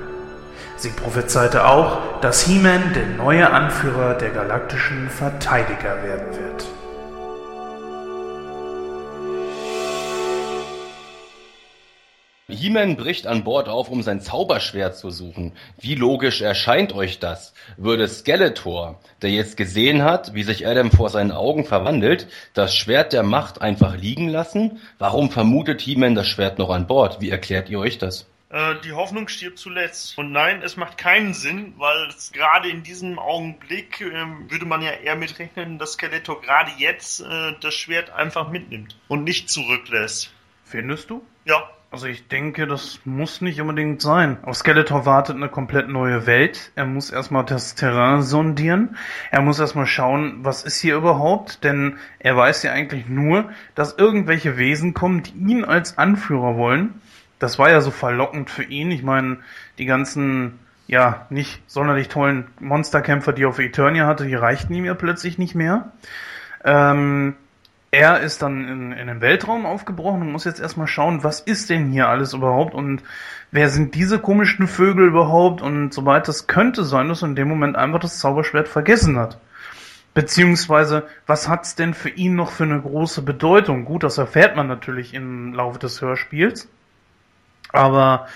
Sie 0.86 0.92
prophezeite 0.92 1.66
auch, 1.66 2.20
dass 2.20 2.46
He-Man 2.46 2.92
der 2.94 3.06
neue 3.06 3.50
Anführer 3.50 4.14
der 4.14 4.30
galaktischen 4.30 5.10
Verteidiger 5.10 6.00
werden 6.04 6.28
wird. 6.30 6.64
He-Man 12.46 12.94
bricht 12.94 13.26
an 13.26 13.42
Bord 13.42 13.68
auf, 13.68 13.90
um 13.90 14.04
sein 14.04 14.20
Zauberschwert 14.20 14.96
zu 14.96 15.10
suchen. 15.10 15.54
Wie 15.76 15.96
logisch 15.96 16.40
erscheint 16.40 16.94
euch 16.94 17.18
das? 17.18 17.52
Würde 17.76 18.06
Skeletor, 18.06 19.00
der 19.22 19.30
jetzt 19.30 19.56
gesehen 19.56 20.04
hat, 20.04 20.34
wie 20.34 20.44
sich 20.44 20.68
Adam 20.68 20.92
vor 20.92 21.08
seinen 21.08 21.32
Augen 21.32 21.64
verwandelt, 21.64 22.28
das 22.54 22.76
Schwert 22.76 23.12
der 23.12 23.24
Macht 23.24 23.60
einfach 23.60 23.96
liegen 23.96 24.28
lassen? 24.28 24.78
Warum 25.00 25.32
vermutet 25.32 25.80
He-Man 25.80 26.14
das 26.14 26.28
Schwert 26.28 26.60
noch 26.60 26.70
an 26.70 26.86
Bord? 26.86 27.20
Wie 27.20 27.30
erklärt 27.30 27.68
ihr 27.70 27.80
euch 27.80 27.98
das? 27.98 28.26
Äh, 28.48 28.76
die 28.84 28.92
Hoffnung 28.92 29.26
stirbt 29.28 29.58
zuletzt. 29.58 30.16
Und 30.18 30.30
nein, 30.32 30.62
es 30.62 30.76
macht 30.76 30.98
keinen 30.98 31.34
Sinn, 31.34 31.74
weil 31.78 32.08
gerade 32.32 32.68
in 32.68 32.82
diesem 32.84 33.18
Augenblick 33.18 34.00
ähm, 34.00 34.50
würde 34.50 34.66
man 34.66 34.82
ja 34.82 34.92
eher 34.92 35.16
mitrechnen, 35.16 35.78
dass 35.78 35.94
Skeletor 35.94 36.40
gerade 36.42 36.70
jetzt 36.78 37.20
äh, 37.22 37.52
das 37.60 37.74
Schwert 37.74 38.10
einfach 38.10 38.48
mitnimmt 38.50 38.96
und 39.08 39.24
nicht 39.24 39.50
zurücklässt. 39.50 40.32
Findest 40.64 41.10
du? 41.10 41.24
Ja, 41.44 41.62
Also 41.90 42.06
ich 42.08 42.26
denke, 42.28 42.66
das 42.66 43.00
muss 43.04 43.40
nicht 43.40 43.60
unbedingt 43.60 44.02
sein. 44.02 44.38
Auf 44.44 44.56
Skeletor 44.56 45.06
wartet 45.06 45.36
eine 45.36 45.48
komplett 45.48 45.88
neue 45.88 46.26
Welt. 46.26 46.72
Er 46.74 46.84
muss 46.84 47.10
erstmal 47.10 47.44
das 47.44 47.74
Terrain 47.76 48.22
sondieren. 48.22 48.96
Er 49.30 49.42
muss 49.42 49.58
erstmal 49.60 49.86
schauen, 49.86 50.44
was 50.44 50.64
ist 50.64 50.80
hier 50.80 50.96
überhaupt, 50.96 51.62
denn 51.64 51.98
er 52.18 52.36
weiß 52.36 52.62
ja 52.64 52.72
eigentlich 52.72 53.06
nur, 53.08 53.50
dass 53.76 53.96
irgendwelche 53.98 54.56
Wesen 54.56 54.94
kommen, 54.94 55.22
die 55.22 55.34
ihn 55.36 55.64
als 55.64 55.96
Anführer 55.98 56.56
wollen. 56.56 57.00
Das 57.38 57.58
war 57.58 57.70
ja 57.70 57.80
so 57.80 57.90
verlockend 57.90 58.50
für 58.50 58.62
ihn. 58.62 58.90
Ich 58.90 59.02
meine, 59.02 59.38
die 59.78 59.86
ganzen, 59.86 60.58
ja, 60.86 61.26
nicht 61.30 61.62
sonderlich 61.66 62.08
tollen 62.08 62.46
Monsterkämpfer, 62.60 63.32
die 63.32 63.42
er 63.42 63.48
auf 63.48 63.58
Eternia 63.58 64.06
hatte, 64.06 64.26
die 64.26 64.34
reichten 64.34 64.74
ihm 64.74 64.84
ja 64.84 64.94
plötzlich 64.94 65.38
nicht 65.38 65.54
mehr. 65.54 65.92
Ähm, 66.64 67.36
er 67.90 68.20
ist 68.20 68.42
dann 68.42 68.68
in, 68.68 68.92
in 68.92 69.06
den 69.06 69.20
Weltraum 69.20 69.64
aufgebrochen 69.64 70.20
und 70.20 70.32
muss 70.32 70.44
jetzt 70.44 70.60
erstmal 70.60 70.86
schauen, 70.86 71.24
was 71.24 71.40
ist 71.40 71.70
denn 71.70 71.90
hier 71.90 72.08
alles 72.08 72.34
überhaupt 72.34 72.74
und 72.74 73.02
wer 73.52 73.68
sind 73.68 73.94
diese 73.94 74.18
komischen 74.18 74.66
Vögel 74.66 75.06
überhaupt 75.06 75.62
und 75.62 75.94
so 75.94 76.04
weiter. 76.04 76.30
Es 76.30 76.46
könnte 76.46 76.84
sein, 76.84 77.08
dass 77.08 77.22
er 77.22 77.28
in 77.28 77.36
dem 77.36 77.48
Moment 77.48 77.76
einfach 77.76 78.00
das 78.00 78.18
Zauberschwert 78.18 78.68
vergessen 78.68 79.18
hat. 79.18 79.38
Beziehungsweise, 80.14 81.06
was 81.26 81.48
hat's 81.48 81.74
denn 81.74 81.94
für 81.94 82.08
ihn 82.08 82.34
noch 82.34 82.50
für 82.50 82.64
eine 82.64 82.80
große 82.80 83.22
Bedeutung? 83.22 83.84
Gut, 83.84 84.02
das 84.02 84.18
erfährt 84.18 84.56
man 84.56 84.66
natürlich 84.66 85.14
im 85.14 85.52
Laufe 85.54 85.78
des 85.78 86.00
Hörspiels. 86.00 86.68
Aber 87.72 88.26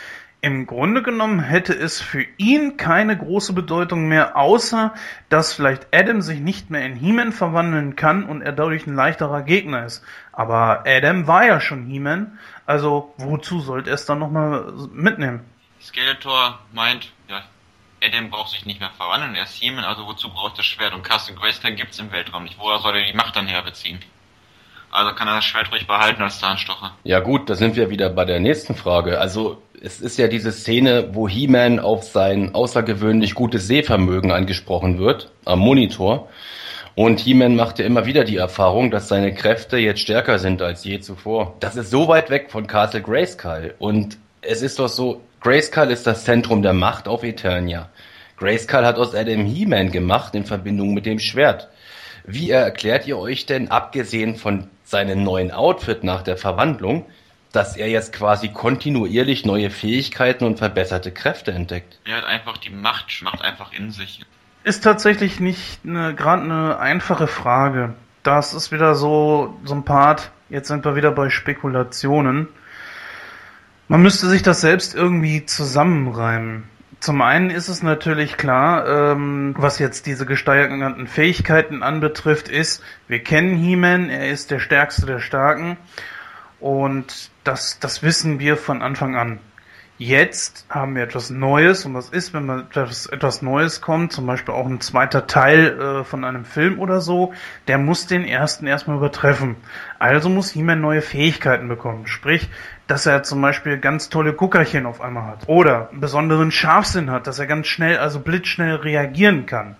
Im 0.42 0.66
Grunde 0.66 1.02
genommen 1.02 1.40
hätte 1.40 1.74
es 1.74 2.00
für 2.00 2.22
ihn 2.38 2.78
keine 2.78 3.16
große 3.16 3.52
Bedeutung 3.52 4.08
mehr, 4.08 4.38
außer 4.38 4.94
dass 5.28 5.52
vielleicht 5.52 5.88
Adam 5.94 6.22
sich 6.22 6.40
nicht 6.40 6.70
mehr 6.70 6.86
in 6.86 6.96
He-Man 6.96 7.32
verwandeln 7.32 7.94
kann 7.94 8.24
und 8.24 8.40
er 8.40 8.52
dadurch 8.52 8.86
ein 8.86 8.94
leichterer 8.94 9.42
Gegner 9.42 9.84
ist. 9.84 10.02
Aber 10.32 10.84
Adam 10.86 11.26
war 11.26 11.44
ja 11.44 11.60
schon 11.60 11.84
He-Man, 11.84 12.38
also 12.64 13.12
wozu 13.18 13.60
sollte 13.60 13.90
er 13.90 13.96
es 13.96 14.06
dann 14.06 14.18
nochmal 14.18 14.72
mitnehmen? 14.94 15.40
Skeletor 15.82 16.58
meint, 16.72 17.12
ja, 17.28 17.42
Adam 18.02 18.30
braucht 18.30 18.52
sich 18.52 18.64
nicht 18.64 18.80
mehr 18.80 18.92
verwandeln, 18.96 19.34
er 19.34 19.42
ist 19.42 19.56
He-Man, 19.56 19.84
also 19.84 20.06
wozu 20.06 20.30
braucht 20.30 20.56
das 20.56 20.64
Schwert? 20.64 20.94
Und 20.94 21.02
Carsten 21.02 21.36
Grayskull 21.36 21.72
gibt's 21.72 21.98
im 21.98 22.12
Weltraum 22.12 22.44
nicht. 22.44 22.58
Woher 22.58 22.78
soll 22.78 22.96
er 22.96 23.04
die 23.04 23.12
Macht 23.12 23.36
dann 23.36 23.46
herbeziehen? 23.46 23.98
Also 24.90 25.14
kann 25.14 25.28
er 25.28 25.36
das 25.36 25.44
Schwert 25.44 25.70
ruhig 25.72 25.86
behalten 25.86 26.22
als 26.22 26.40
Zahnstocher. 26.40 26.92
Ja 27.04 27.20
gut, 27.20 27.48
da 27.48 27.54
sind 27.54 27.76
wir 27.76 27.90
wieder 27.90 28.10
bei 28.10 28.24
der 28.24 28.40
nächsten 28.40 28.74
Frage. 28.74 29.20
Also 29.20 29.62
es 29.80 30.00
ist 30.00 30.18
ja 30.18 30.28
diese 30.28 30.52
Szene, 30.52 31.10
wo 31.12 31.28
He-Man 31.28 31.78
auf 31.78 32.04
sein 32.04 32.54
außergewöhnlich 32.54 33.34
gutes 33.34 33.66
Sehvermögen 33.66 34.32
angesprochen 34.32 34.98
wird, 34.98 35.30
am 35.44 35.60
Monitor. 35.60 36.28
Und 36.96 37.20
He-Man 37.20 37.56
macht 37.56 37.78
ja 37.78 37.86
immer 37.86 38.04
wieder 38.04 38.24
die 38.24 38.36
Erfahrung, 38.36 38.90
dass 38.90 39.08
seine 39.08 39.32
Kräfte 39.32 39.78
jetzt 39.78 40.00
stärker 40.00 40.38
sind 40.38 40.60
als 40.60 40.84
je 40.84 41.00
zuvor. 41.00 41.56
Das 41.60 41.76
ist 41.76 41.90
so 41.90 42.08
weit 42.08 42.28
weg 42.30 42.50
von 42.50 42.66
Castle 42.66 43.00
Grayskull. 43.00 43.74
Und 43.78 44.18
es 44.42 44.60
ist 44.60 44.78
doch 44.78 44.88
so, 44.88 45.20
Grayskull 45.40 45.90
ist 45.90 46.06
das 46.06 46.24
Zentrum 46.24 46.62
der 46.62 46.74
Macht 46.74 47.08
auf 47.08 47.22
Eternia. 47.22 47.88
Grayskull 48.36 48.84
hat 48.84 48.98
aus 48.98 49.14
Adam 49.14 49.44
He-Man 49.44 49.92
gemacht 49.92 50.34
in 50.34 50.44
Verbindung 50.44 50.92
mit 50.92 51.06
dem 51.06 51.20
Schwert. 51.20 51.68
Wie 52.26 52.50
erklärt 52.50 53.06
ihr 53.06 53.18
euch 53.18 53.46
denn, 53.46 53.70
abgesehen 53.70 54.36
von 54.36 54.68
seinem 54.90 55.22
neuen 55.22 55.52
Outfit 55.52 56.02
nach 56.02 56.22
der 56.22 56.36
Verwandlung, 56.36 57.06
dass 57.52 57.76
er 57.76 57.88
jetzt 57.88 58.12
quasi 58.12 58.48
kontinuierlich 58.48 59.46
neue 59.46 59.70
Fähigkeiten 59.70 60.44
und 60.44 60.58
verbesserte 60.58 61.12
Kräfte 61.12 61.52
entdeckt? 61.52 62.00
Er 62.04 62.16
hat 62.16 62.24
einfach 62.24 62.58
die 62.58 62.70
Macht, 62.70 63.22
Macht 63.22 63.42
einfach 63.42 63.72
in 63.72 63.92
sich. 63.92 64.20
Ist 64.64 64.82
tatsächlich 64.82 65.40
nicht 65.40 65.80
eine, 65.86 66.14
gerade 66.14 66.42
eine 66.42 66.78
einfache 66.78 67.28
Frage. 67.28 67.94
Das 68.24 68.52
ist 68.52 68.72
wieder 68.72 68.94
so, 68.94 69.58
so 69.64 69.74
ein 69.74 69.84
Part, 69.84 70.32
jetzt 70.48 70.68
sind 70.68 70.84
wir 70.84 70.96
wieder 70.96 71.12
bei 71.12 71.30
Spekulationen. 71.30 72.48
Man 73.88 74.02
müsste 74.02 74.28
sich 74.28 74.42
das 74.42 74.60
selbst 74.60 74.94
irgendwie 74.94 75.46
zusammenreimen. 75.46 76.64
Zum 77.00 77.22
einen 77.22 77.48
ist 77.48 77.68
es 77.68 77.82
natürlich 77.82 78.36
klar, 78.36 78.86
ähm, 78.86 79.54
was 79.56 79.78
jetzt 79.78 80.04
diese 80.04 80.26
gesteigerten 80.26 81.06
Fähigkeiten 81.06 81.82
anbetrifft, 81.82 82.50
ist, 82.50 82.82
wir 83.08 83.20
kennen 83.20 83.56
He-Man, 83.56 84.10
er 84.10 84.28
ist 84.28 84.50
der 84.50 84.58
stärkste 84.58 85.06
der 85.06 85.18
Starken 85.18 85.78
und 86.60 87.30
das, 87.42 87.78
das 87.80 88.02
wissen 88.02 88.38
wir 88.38 88.58
von 88.58 88.82
Anfang 88.82 89.16
an. 89.16 89.38
Jetzt 90.02 90.64
haben 90.70 90.96
wir 90.96 91.02
etwas 91.02 91.28
Neues 91.28 91.84
und 91.84 91.92
was 91.92 92.08
ist, 92.08 92.32
wenn 92.32 92.46
man 92.46 92.60
etwas, 92.60 93.04
etwas 93.04 93.42
Neues 93.42 93.82
kommt, 93.82 94.14
zum 94.14 94.24
Beispiel 94.24 94.54
auch 94.54 94.64
ein 94.64 94.80
zweiter 94.80 95.26
Teil 95.26 95.78
äh, 95.78 96.04
von 96.04 96.24
einem 96.24 96.46
Film 96.46 96.78
oder 96.78 97.02
so, 97.02 97.34
der 97.68 97.76
muss 97.76 98.06
den 98.06 98.24
ersten 98.24 98.66
erstmal 98.66 98.96
übertreffen. 98.96 99.56
Also 99.98 100.30
muss 100.30 100.52
He-Man 100.52 100.80
neue 100.80 101.02
Fähigkeiten 101.02 101.68
bekommen. 101.68 102.06
Sprich, 102.06 102.48
dass 102.86 103.04
er 103.04 103.24
zum 103.24 103.42
Beispiel 103.42 103.76
ganz 103.76 104.08
tolle 104.08 104.32
Guckerchen 104.32 104.86
auf 104.86 105.02
einmal 105.02 105.26
hat. 105.26 105.46
Oder 105.48 105.90
einen 105.90 106.00
besonderen 106.00 106.50
Scharfsinn 106.50 107.10
hat, 107.10 107.26
dass 107.26 107.38
er 107.38 107.46
ganz 107.46 107.66
schnell, 107.66 107.98
also 107.98 108.20
blitzschnell 108.20 108.76
reagieren 108.76 109.44
kann. 109.44 109.76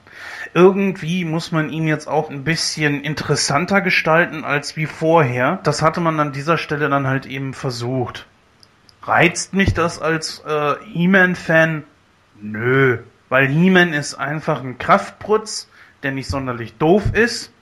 Irgendwie 0.52 1.24
muss 1.24 1.50
man 1.50 1.70
ihn 1.70 1.88
jetzt 1.88 2.08
auch 2.08 2.28
ein 2.28 2.44
bisschen 2.44 3.04
interessanter 3.04 3.80
gestalten 3.80 4.44
als 4.44 4.76
wie 4.76 4.84
vorher. 4.84 5.60
Das 5.62 5.80
hatte 5.80 6.02
man 6.02 6.20
an 6.20 6.32
dieser 6.32 6.58
Stelle 6.58 6.90
dann 6.90 7.06
halt 7.06 7.24
eben 7.24 7.54
versucht. 7.54 8.26
Reizt 9.02 9.54
mich 9.54 9.72
das 9.74 10.00
als 10.00 10.40
äh, 10.46 10.74
He-Man-Fan? 10.92 11.84
Nö. 12.40 12.98
Weil 13.28 13.46
He-Man 13.46 13.92
ist 13.92 14.14
einfach 14.14 14.62
ein 14.62 14.78
Kraftprutz, 14.78 15.68
der 16.02 16.12
nicht 16.12 16.28
sonderlich 16.28 16.74
doof 16.78 17.14
ist. 17.14 17.52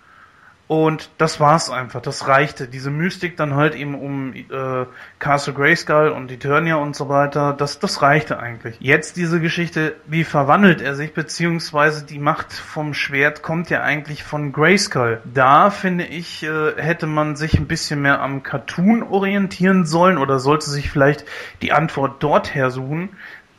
Und 0.68 1.08
das 1.16 1.40
war's 1.40 1.70
einfach, 1.70 2.02
das 2.02 2.28
reichte. 2.28 2.68
Diese 2.68 2.90
Mystik 2.90 3.38
dann 3.38 3.54
halt 3.54 3.74
eben 3.74 3.94
um 3.94 4.34
äh, 4.34 4.84
Castle 5.18 5.54
Grayskull 5.54 6.10
und 6.10 6.30
Eternia 6.30 6.76
und 6.76 6.94
so 6.94 7.08
weiter, 7.08 7.54
das, 7.54 7.78
das 7.78 8.02
reichte 8.02 8.38
eigentlich. 8.38 8.76
Jetzt 8.78 9.16
diese 9.16 9.40
Geschichte, 9.40 9.96
wie 10.06 10.24
verwandelt 10.24 10.82
er 10.82 10.94
sich, 10.94 11.14
beziehungsweise 11.14 12.04
die 12.04 12.18
Macht 12.18 12.52
vom 12.52 12.92
Schwert 12.92 13.42
kommt 13.42 13.70
ja 13.70 13.82
eigentlich 13.82 14.22
von 14.22 14.52
Grayskull. 14.52 15.22
Da, 15.24 15.70
finde 15.70 16.04
ich, 16.04 16.42
äh, 16.42 16.74
hätte 16.76 17.06
man 17.06 17.34
sich 17.34 17.58
ein 17.58 17.66
bisschen 17.66 18.02
mehr 18.02 18.20
am 18.20 18.42
Cartoon 18.42 19.02
orientieren 19.02 19.86
sollen 19.86 20.18
oder 20.18 20.38
sollte 20.38 20.68
sich 20.68 20.90
vielleicht 20.90 21.24
die 21.62 21.72
Antwort 21.72 22.22
dort 22.22 22.54
her 22.54 22.70
suchen. 22.70 23.08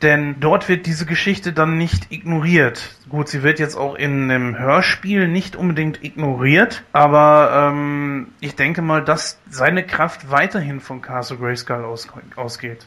Denn 0.02 0.40
dort 0.40 0.68
wird 0.68 0.86
diese 0.86 1.04
Geschichte 1.04 1.52
dann 1.52 1.76
nicht 1.76 2.10
ignoriert. 2.10 2.96
Gut, 3.10 3.28
sie 3.28 3.42
wird 3.42 3.58
jetzt 3.58 3.76
auch 3.76 3.94
in 3.94 4.30
einem 4.30 4.58
Hörspiel 4.58 5.28
nicht 5.28 5.56
unbedingt 5.56 6.02
ignoriert, 6.02 6.82
aber 6.92 7.70
ähm, 7.70 8.28
ich 8.40 8.56
denke 8.56 8.80
mal, 8.80 9.04
dass 9.04 9.38
seine 9.50 9.84
Kraft 9.86 10.30
weiterhin 10.30 10.80
von 10.80 11.02
Castle 11.02 11.36
Grayskull 11.36 11.84
aus, 11.84 12.08
ausgeht. 12.36 12.86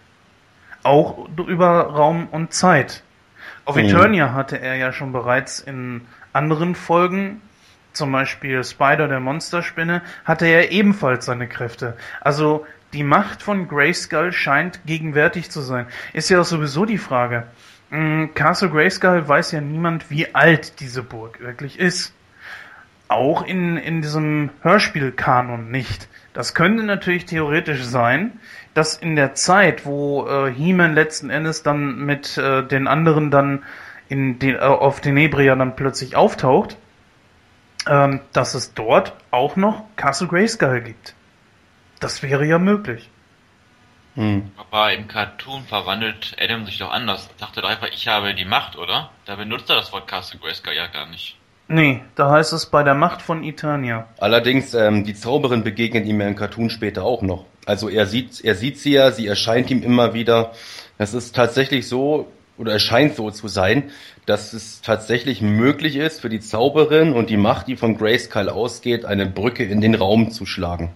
Auch 0.81 1.29
über 1.37 1.81
Raum 1.87 2.27
und 2.31 2.51
Zeit. 2.53 3.03
Auf 3.65 3.75
Mhm. 3.75 3.85
Eternia 3.85 4.33
hatte 4.33 4.59
er 4.59 4.75
ja 4.75 4.91
schon 4.91 5.11
bereits 5.11 5.59
in 5.59 6.01
anderen 6.33 6.73
Folgen, 6.73 7.41
zum 7.93 8.11
Beispiel 8.11 8.63
Spider 8.63 9.07
der 9.07 9.19
Monsterspinne, 9.19 10.01
hatte 10.25 10.47
er 10.47 10.71
ebenfalls 10.71 11.25
seine 11.25 11.47
Kräfte. 11.47 11.95
Also 12.21 12.65
die 12.93 13.03
Macht 13.03 13.41
von 13.41 13.67
Grayskull 13.67 14.31
scheint 14.31 14.85
gegenwärtig 14.85 15.49
zu 15.49 15.61
sein. 15.61 15.87
Ist 16.13 16.29
ja 16.29 16.43
sowieso 16.43 16.85
die 16.85 16.97
Frage. 16.97 17.47
Mm, 17.89 18.33
Castle 18.33 18.69
Grayskull 18.69 19.27
weiß 19.27 19.51
ja 19.51 19.61
niemand, 19.61 20.09
wie 20.09 20.33
alt 20.33 20.79
diese 20.79 21.03
Burg 21.03 21.39
wirklich 21.41 21.79
ist. 21.79 22.13
Auch 23.07 23.45
in, 23.45 23.77
in 23.77 24.01
diesem 24.01 24.49
Hörspielkanon 24.61 25.69
nicht. 25.69 26.07
Das 26.33 26.55
könnte 26.55 26.83
natürlich 26.83 27.25
theoretisch 27.25 27.83
sein, 27.83 28.39
dass 28.73 28.95
in 28.95 29.15
der 29.15 29.35
Zeit, 29.35 29.85
wo 29.85 30.27
äh, 30.27 30.51
He-Man 30.51 30.95
letzten 30.95 31.29
Endes 31.29 31.61
dann 31.61 32.05
mit 32.05 32.37
äh, 32.37 32.65
den 32.65 32.87
anderen 32.87 33.29
dann 33.29 33.63
in 34.09 34.39
den, 34.39 34.55
äh, 34.55 34.59
auf 34.59 35.01
Tenebria 35.01 35.55
dann 35.55 35.75
plötzlich 35.75 36.15
auftaucht, 36.15 36.77
ähm, 37.87 38.21
dass 38.31 38.55
es 38.55 38.73
dort 38.73 39.15
auch 39.29 39.55
noch 39.55 39.83
Castle 39.95 40.27
Grayskull 40.27 40.81
gibt. 40.81 41.13
Das 42.03 42.21
wäre 42.21 42.45
ja 42.45 42.59
möglich. 42.59 43.09
Hm. 44.15 44.51
Aber 44.57 44.93
im 44.93 45.07
Cartoon 45.07 45.63
verwandelt 45.63 46.35
Adam 46.39 46.65
sich 46.65 46.77
doch 46.77 46.91
anders. 46.91 47.29
Sagt 47.39 47.55
er 47.55 47.63
doch 47.63 47.69
einfach, 47.69 47.87
ich 47.93 48.07
habe 48.07 48.33
die 48.35 48.45
Macht, 48.45 48.77
oder? 48.77 49.09
Da 49.25 49.37
benutzt 49.37 49.69
er 49.69 49.77
das 49.77 49.91
Wort 49.93 50.07
Castle 50.07 50.39
Grayskull 50.39 50.73
ja 50.73 50.87
gar 50.87 51.09
nicht. 51.09 51.37
Nee, 51.69 52.01
da 52.15 52.29
heißt 52.29 52.51
es 52.51 52.65
bei 52.65 52.83
der 52.83 52.93
Macht 52.93 53.21
von 53.21 53.43
Eternia. 53.43 54.07
Allerdings, 54.19 54.73
ähm, 54.73 55.05
die 55.05 55.13
Zauberin 55.13 55.63
begegnet 55.63 56.05
ihm 56.05 56.19
ja 56.19 56.27
im 56.27 56.35
Cartoon 56.35 56.69
später 56.69 57.03
auch 57.03 57.21
noch. 57.21 57.45
Also 57.65 57.87
er 57.87 58.05
sieht, 58.05 58.43
er 58.43 58.55
sieht 58.55 58.79
sie 58.79 58.91
ja, 58.91 59.11
sie 59.11 59.25
erscheint 59.25 59.71
ihm 59.71 59.81
immer 59.81 60.13
wieder. 60.13 60.51
Es 60.97 61.13
ist 61.13 61.33
tatsächlich 61.35 61.87
so, 61.87 62.27
oder 62.57 62.75
es 62.75 62.83
scheint 62.83 63.15
so 63.15 63.31
zu 63.31 63.47
sein, 63.47 63.91
dass 64.25 64.51
es 64.51 64.81
tatsächlich 64.81 65.41
möglich 65.41 65.95
ist, 65.95 66.19
für 66.19 66.29
die 66.29 66.41
Zauberin 66.41 67.13
und 67.13 67.29
die 67.29 67.37
Macht, 67.37 67.67
die 67.67 67.77
von 67.77 67.97
Grayskull 67.97 68.49
ausgeht, 68.49 69.05
eine 69.05 69.25
Brücke 69.25 69.63
in 69.63 69.79
den 69.79 69.95
Raum 69.95 70.31
zu 70.31 70.45
schlagen. 70.45 70.91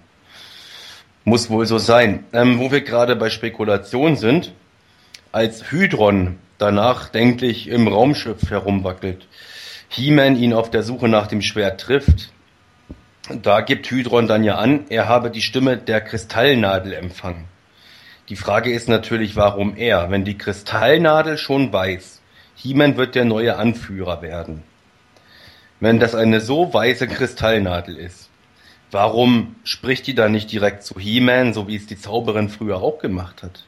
Muss 1.28 1.50
wohl 1.50 1.66
so 1.66 1.78
sein. 1.78 2.24
Ähm, 2.32 2.58
wo 2.58 2.72
wir 2.72 2.80
gerade 2.80 3.18
bei 3.18 3.30
Spekulation 3.30 4.16
sind, 4.16 4.54
als 5.34 5.74
Hydron 5.74 6.38
danach 6.58 7.10
denklich 7.10 7.68
im 7.68 7.90
Raumschiff 7.90 8.50
herumwackelt, 8.50 9.28
He-Man 9.90 10.38
ihn 10.38 10.54
auf 10.54 10.72
der 10.72 10.84
Suche 10.84 11.10
nach 11.10 11.28
dem 11.28 11.42
Schwert 11.42 11.82
trifft, 11.82 12.32
da 13.44 13.60
gibt 13.60 13.92
Hydron 13.92 14.30
dann 14.30 14.46
ja 14.46 14.56
an, 14.56 14.86
er 14.88 15.10
habe 15.10 15.30
die 15.30 15.42
Stimme 15.42 15.76
der 15.76 16.00
Kristallnadel 16.00 16.94
empfangen. 16.94 17.44
Die 18.30 18.38
Frage 18.38 18.72
ist 18.72 18.88
natürlich, 18.88 19.36
warum 19.36 19.76
er, 19.76 20.10
wenn 20.10 20.24
die 20.24 20.38
Kristallnadel 20.38 21.38
schon 21.38 21.74
weiß, 21.74 22.22
He-Man 22.56 22.96
wird 22.96 23.16
der 23.16 23.26
neue 23.26 23.58
Anführer 23.58 24.22
werden. 24.22 24.64
Wenn 25.82 26.00
das 26.00 26.16
eine 26.16 26.40
so 26.40 26.74
weiße 26.74 27.10
Kristallnadel 27.10 27.98
ist, 27.98 28.27
warum 28.92 29.56
spricht 29.64 30.08
die 30.08 30.16
dann 30.16 30.32
nicht 30.32 30.52
direkt 30.52 30.84
zu 30.84 31.00
He-Man, 31.00 31.54
so 31.54 31.68
wie 31.68 31.76
es 31.76 31.88
die 31.88 31.98
Zauberin 31.98 32.50
früher 32.50 32.78
auch 32.78 33.00
gemacht 33.00 33.44
hat? 33.44 33.64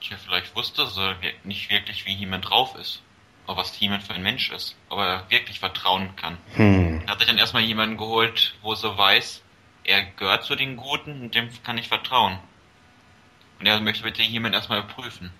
Tja, 0.00 0.16
vielleicht 0.24 0.54
wusste 0.54 0.86
sie 0.86 1.14
nicht 1.44 1.70
wirklich, 1.70 2.06
wie 2.06 2.14
He-Man 2.14 2.42
drauf 2.42 2.76
ist. 2.80 3.02
Oder 3.46 3.58
was 3.58 3.74
He-Man 3.74 4.00
für 4.00 4.14
ein 4.14 4.22
Mensch 4.22 4.50
ist. 4.50 4.76
Ob 4.88 4.98
er 4.98 5.24
wirklich 5.30 5.60
vertrauen 5.60 6.14
kann. 6.16 6.36
Hm. 6.54 7.02
Er 7.06 7.12
hat 7.12 7.18
sich 7.18 7.28
dann 7.28 7.38
erstmal 7.38 7.62
jemanden 7.62 7.96
geholt, 7.96 8.54
wo 8.62 8.74
sie 8.74 8.96
weiß, 8.96 9.42
er 9.84 10.02
gehört 10.02 10.44
zu 10.44 10.56
den 10.56 10.76
Guten 10.76 11.22
und 11.22 11.34
dem 11.34 11.48
kann 11.62 11.78
ich 11.78 11.88
vertrauen. 11.88 12.38
Und 13.58 13.66
er 13.66 13.80
möchte 13.80 14.02
bitte 14.02 14.22
He-Man 14.22 14.52
erstmal 14.52 14.82
prüfen. 14.82 15.30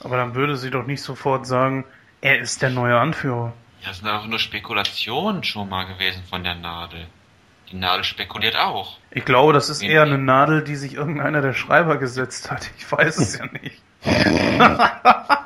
Aber 0.00 0.16
dann 0.16 0.34
würde 0.34 0.56
sie 0.56 0.70
doch 0.70 0.86
nicht 0.86 1.02
sofort 1.02 1.46
sagen, 1.46 1.84
er 2.20 2.38
ist 2.38 2.62
der 2.62 2.70
neue 2.70 2.98
Anführer. 2.98 3.52
Ja, 3.80 3.88
das 3.88 3.98
sind 3.98 4.08
einfach 4.08 4.26
nur 4.26 4.38
Spekulationen 4.38 5.44
schon 5.44 5.68
mal 5.68 5.84
gewesen 5.84 6.22
von 6.28 6.42
der 6.42 6.54
Nadel. 6.54 7.06
Die 7.70 7.76
Nadel 7.76 8.04
spekuliert 8.04 8.56
auch. 8.56 8.96
Ich 9.10 9.24
glaube, 9.24 9.52
das 9.52 9.68
ist 9.68 9.82
eher 9.82 10.02
eine 10.02 10.18
Nadel, 10.18 10.64
die 10.64 10.76
sich 10.76 10.94
irgendeiner 10.94 11.42
der 11.42 11.52
Schreiber 11.52 11.98
gesetzt 11.98 12.50
hat. 12.50 12.70
Ich 12.78 12.90
weiß 12.90 13.18
es 13.18 13.38
ja 13.38 13.46
nicht. 13.46 13.82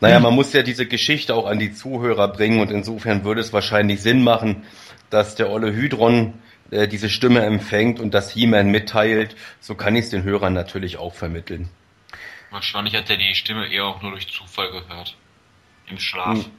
Naja, 0.00 0.18
man 0.18 0.34
muss 0.34 0.52
ja 0.54 0.62
diese 0.62 0.86
Geschichte 0.86 1.34
auch 1.34 1.46
an 1.46 1.58
die 1.58 1.72
Zuhörer 1.74 2.28
bringen 2.28 2.60
und 2.60 2.70
insofern 2.70 3.22
würde 3.22 3.42
es 3.42 3.52
wahrscheinlich 3.52 4.00
Sinn 4.00 4.24
machen, 4.24 4.64
dass 5.10 5.34
der 5.34 5.50
Olle 5.50 5.74
Hydron 5.74 6.32
äh, 6.70 6.88
diese 6.88 7.10
Stimme 7.10 7.40
empfängt 7.42 8.00
und 8.00 8.14
das 8.14 8.30
He-Man 8.30 8.70
mitteilt. 8.70 9.36
So 9.60 9.74
kann 9.74 9.94
ich 9.96 10.04
es 10.04 10.10
den 10.10 10.22
Hörern 10.22 10.54
natürlich 10.54 10.96
auch 10.96 11.14
vermitteln. 11.14 11.68
Wahrscheinlich 12.50 12.96
hat 12.96 13.10
er 13.10 13.18
die 13.18 13.34
Stimme 13.34 13.70
eher 13.70 13.84
auch 13.84 14.00
nur 14.00 14.12
durch 14.12 14.32
Zufall 14.32 14.70
gehört. 14.70 15.16
Im 15.86 15.98
Schlaf. 15.98 16.44
Hm. 16.44 16.50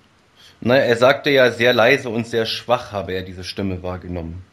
Naja, 0.61 0.83
er 0.83 0.95
sagte 0.95 1.31
ja 1.31 1.51
sehr 1.51 1.73
leise 1.73 2.09
und 2.09 2.27
sehr 2.27 2.45
schwach 2.45 2.91
habe 2.91 3.13
er 3.13 3.23
diese 3.23 3.43
Stimme 3.43 3.81
wahrgenommen. 3.81 4.43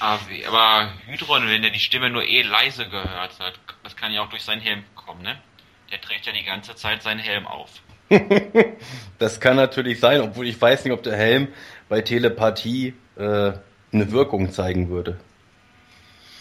Ah, 0.00 0.18
Aber 0.48 0.88
Hydron, 1.06 1.46
wenn 1.48 1.64
er 1.64 1.70
die 1.70 1.78
Stimme 1.78 2.10
nur 2.10 2.24
eh 2.24 2.42
leise 2.42 2.88
gehört 2.88 3.38
hat, 3.38 3.54
das 3.82 3.96
kann 3.96 4.12
ja 4.12 4.22
auch 4.22 4.28
durch 4.28 4.42
seinen 4.42 4.60
Helm 4.60 4.84
kommen, 4.94 5.22
ne? 5.22 5.36
Der 5.90 6.00
trägt 6.00 6.26
ja 6.26 6.32
die 6.32 6.44
ganze 6.44 6.74
Zeit 6.74 7.02
seinen 7.02 7.20
Helm 7.20 7.46
auf. 7.46 7.70
Das 9.18 9.40
kann 9.40 9.56
natürlich 9.56 10.00
sein, 10.00 10.20
obwohl 10.20 10.46
ich 10.46 10.60
weiß 10.60 10.84
nicht, 10.84 10.92
ob 10.92 11.02
der 11.02 11.16
Helm 11.16 11.48
bei 11.88 12.00
Telepathie 12.00 12.94
äh, 13.16 13.52
eine 13.92 14.12
Wirkung 14.12 14.50
zeigen 14.50 14.90
würde. 14.90 15.18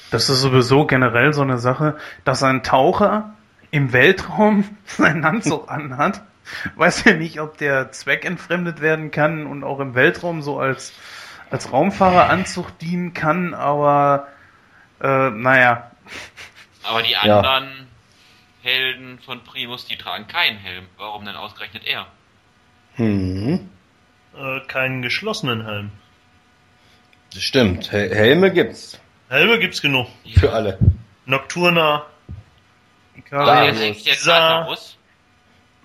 Das 0.10 0.30
ist 0.30 0.42
sowieso 0.42 0.86
generell 0.86 1.34
so 1.34 1.44
eine 1.44 1.60
Sache, 1.60 1.98
dass 2.26 2.44
ein 2.44 2.64
Taucher 2.64 3.36
im 3.72 3.94
Weltraum 3.94 4.78
seinen 4.86 5.24
Anzug 5.24 5.70
anhat. 5.70 6.22
Weiß 6.76 7.04
ja 7.06 7.14
nicht, 7.14 7.40
ob 7.40 7.58
der 7.58 7.92
zweckentfremdet 7.92 8.82
werden 8.82 9.12
kann 9.12 9.46
und 9.46 9.64
auch 9.64 9.80
im 9.80 9.96
Weltraum 9.96 10.42
so 10.42 10.60
als, 10.60 10.94
als 11.50 11.72
Raumfahreranzug 11.72 12.78
dienen 12.80 13.14
kann, 13.14 13.54
aber 13.54 14.28
äh, 15.02 15.30
naja. 15.30 15.92
Aber 16.84 17.02
die 17.02 17.12
Ja. 17.12 17.40
anderen 17.40 17.88
Helden 18.62 19.20
von 19.20 19.44
Primus, 19.44 19.86
die 19.86 19.98
tragen 19.98 20.28
keinen 20.28 20.58
Helm. 20.58 20.86
Warum 20.98 21.26
denn 21.26 21.36
ausgerechnet 21.36 21.86
er? 21.86 22.08
Hm, 22.96 23.70
Äh, 24.36 24.60
keinen 24.68 25.02
geschlossenen 25.02 25.64
Helm. 25.66 25.92
das 27.34 27.44
stimmt. 27.44 27.92
Hel 27.92 28.14
Helme 28.14 28.52
gibt's 28.52 29.00
Helme 29.30 29.60
gibt's 29.60 29.82
genug. 29.82 30.08
für 30.36 30.52
alle. 30.54 30.78
Nocturna, 31.26 32.06
Darius. 33.30 33.80
er 33.80 33.86
hängt 33.86 34.00
jetzt 34.06 34.24
Sa-. 34.24 34.68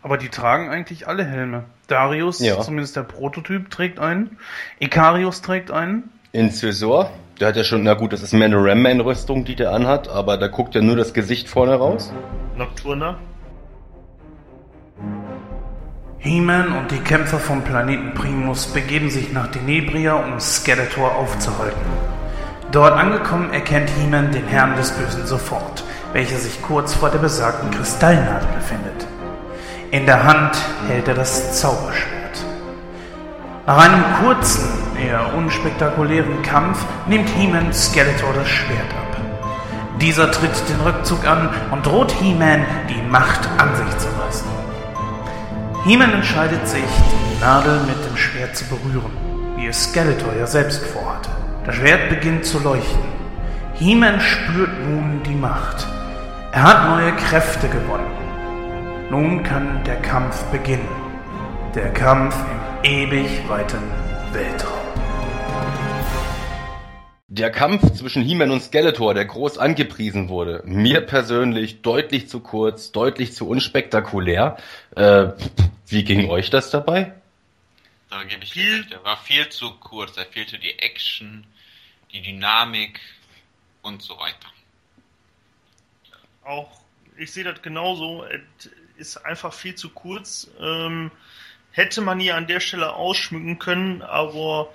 Aber 0.02 0.16
die 0.16 0.28
tragen 0.28 0.68
eigentlich 0.70 1.08
alle 1.08 1.24
Helme. 1.24 1.64
Darius, 1.88 2.38
Ja. 2.40 2.60
zumindest 2.60 2.96
der 2.96 3.02
Prototyp, 3.02 3.70
trägt 3.70 3.98
einen. 3.98 4.38
Ikarius 4.78 5.42
trägt 5.42 5.70
einen. 5.70 6.10
Incisor, 6.32 7.10
der 7.40 7.48
hat 7.48 7.56
ja 7.56 7.64
schon, 7.64 7.82
na 7.82 7.94
gut, 7.94 8.12
das 8.12 8.22
ist 8.22 8.32
mehr 8.32 8.46
eine 8.46 8.56
Ram-Man-Rüstung, 8.62 9.44
die 9.44 9.56
der 9.56 9.72
anhat, 9.72 10.08
aber 10.08 10.36
da 10.36 10.46
guckt 10.48 10.74
ja 10.74 10.80
nur 10.82 10.96
das 10.96 11.14
Gesicht 11.14 11.48
vorne 11.48 11.74
raus. 11.74 12.12
Nocturna. 12.56 13.16
He-Man 16.18 16.72
und 16.76 16.90
die 16.90 16.98
Kämpfer 16.98 17.38
vom 17.38 17.62
Planeten 17.62 18.12
Primus 18.14 18.66
begeben 18.66 19.08
sich 19.08 19.32
nach 19.32 19.46
Denebria, 19.48 20.14
um 20.14 20.40
Skeletor 20.40 21.14
aufzuhalten. 21.14 21.80
Dort 22.72 22.92
angekommen 22.92 23.52
erkennt 23.52 23.88
He-Man 23.90 24.32
den 24.32 24.46
Herrn 24.46 24.76
des 24.76 24.90
Bösen 24.90 25.26
sofort, 25.26 25.84
welcher 26.12 26.36
sich 26.36 26.60
kurz 26.60 26.92
vor 26.92 27.10
der 27.10 27.18
besagten 27.18 27.70
Kristallnadel 27.70 28.48
befindet. 28.56 28.87
In 29.90 30.04
der 30.04 30.22
Hand 30.22 30.54
hält 30.86 31.08
er 31.08 31.14
das 31.14 31.58
Zauberschwert. 31.60 32.44
Nach 33.66 33.78
einem 33.78 34.04
kurzen, 34.20 34.68
eher 35.02 35.32
unspektakulären 35.34 36.42
Kampf 36.42 36.84
nimmt 37.06 37.30
He-Man 37.30 37.72
Skeletor 37.72 38.34
das 38.34 38.48
Schwert 38.48 38.90
ab. 38.90 39.16
Dieser 39.98 40.30
tritt 40.30 40.68
den 40.68 40.80
Rückzug 40.82 41.26
an 41.26 41.48
und 41.70 41.86
droht 41.86 42.12
He-Man, 42.12 42.66
die 42.90 43.00
Macht 43.10 43.48
an 43.56 43.74
sich 43.76 43.96
zu 43.96 44.08
reißen. 44.08 44.46
He-Man 45.86 46.12
entscheidet 46.12 46.68
sich, 46.68 46.82
die 46.82 47.40
Nadel 47.40 47.80
mit 47.86 48.04
dem 48.04 48.16
Schwert 48.18 48.54
zu 48.58 48.66
berühren, 48.66 49.12
wie 49.56 49.68
es 49.68 49.84
Skeletor 49.84 50.34
ja 50.38 50.46
selbst 50.46 50.84
vorhatte. 50.84 51.30
Das 51.64 51.76
Schwert 51.76 52.10
beginnt 52.10 52.44
zu 52.44 52.58
leuchten. 52.58 53.08
He-Man 53.72 54.20
spürt 54.20 54.86
nun 54.86 55.22
die 55.24 55.34
Macht. 55.34 55.86
Er 56.52 56.62
hat 56.62 56.90
neue 56.90 57.12
Kräfte 57.12 57.68
gewonnen. 57.68 58.27
Nun 59.10 59.42
kann 59.42 59.82
der 59.84 60.02
Kampf 60.02 60.42
beginnen. 60.52 60.86
Der 61.74 61.90
Kampf 61.94 62.36
im 62.84 62.90
ewig 62.90 63.48
weiten 63.48 63.80
Weltraum. 64.32 64.76
Der 67.28 67.50
Kampf 67.50 67.90
zwischen 67.94 68.22
He-Man 68.22 68.50
und 68.50 68.62
Skeletor, 68.62 69.14
der 69.14 69.24
groß 69.24 69.56
angepriesen 69.56 70.28
wurde, 70.28 70.62
mir 70.66 71.00
persönlich 71.00 71.80
deutlich 71.80 72.28
zu 72.28 72.40
kurz, 72.40 72.92
deutlich 72.92 73.32
zu 73.32 73.48
unspektakulär. 73.48 74.58
Äh, 74.94 75.28
wie 75.86 76.04
ging 76.04 76.28
euch 76.28 76.50
das 76.50 76.70
dabei? 76.70 77.14
Da 78.10 78.24
gebe 78.24 78.44
ich 78.44 78.52
Viel-. 78.52 78.84
Der 78.90 79.02
war 79.04 79.16
viel 79.16 79.48
zu 79.48 79.70
kurz. 79.80 80.16
Da 80.16 80.24
fehlte 80.26 80.58
die 80.58 80.78
Action, 80.80 81.46
die 82.12 82.20
Dynamik 82.20 83.00
und 83.80 84.02
so 84.02 84.18
weiter. 84.18 84.52
Auch, 86.44 86.68
ich 87.16 87.32
sehe 87.32 87.44
das 87.44 87.62
genauso. 87.62 88.26
Ist 88.98 89.24
einfach 89.24 89.52
viel 89.52 89.76
zu 89.76 89.90
kurz. 89.90 90.50
Ähm, 90.60 91.10
hätte 91.70 92.00
man 92.00 92.18
hier 92.18 92.36
an 92.36 92.48
der 92.48 92.58
Stelle 92.58 92.94
ausschmücken 92.94 93.60
können, 93.60 94.02
aber 94.02 94.70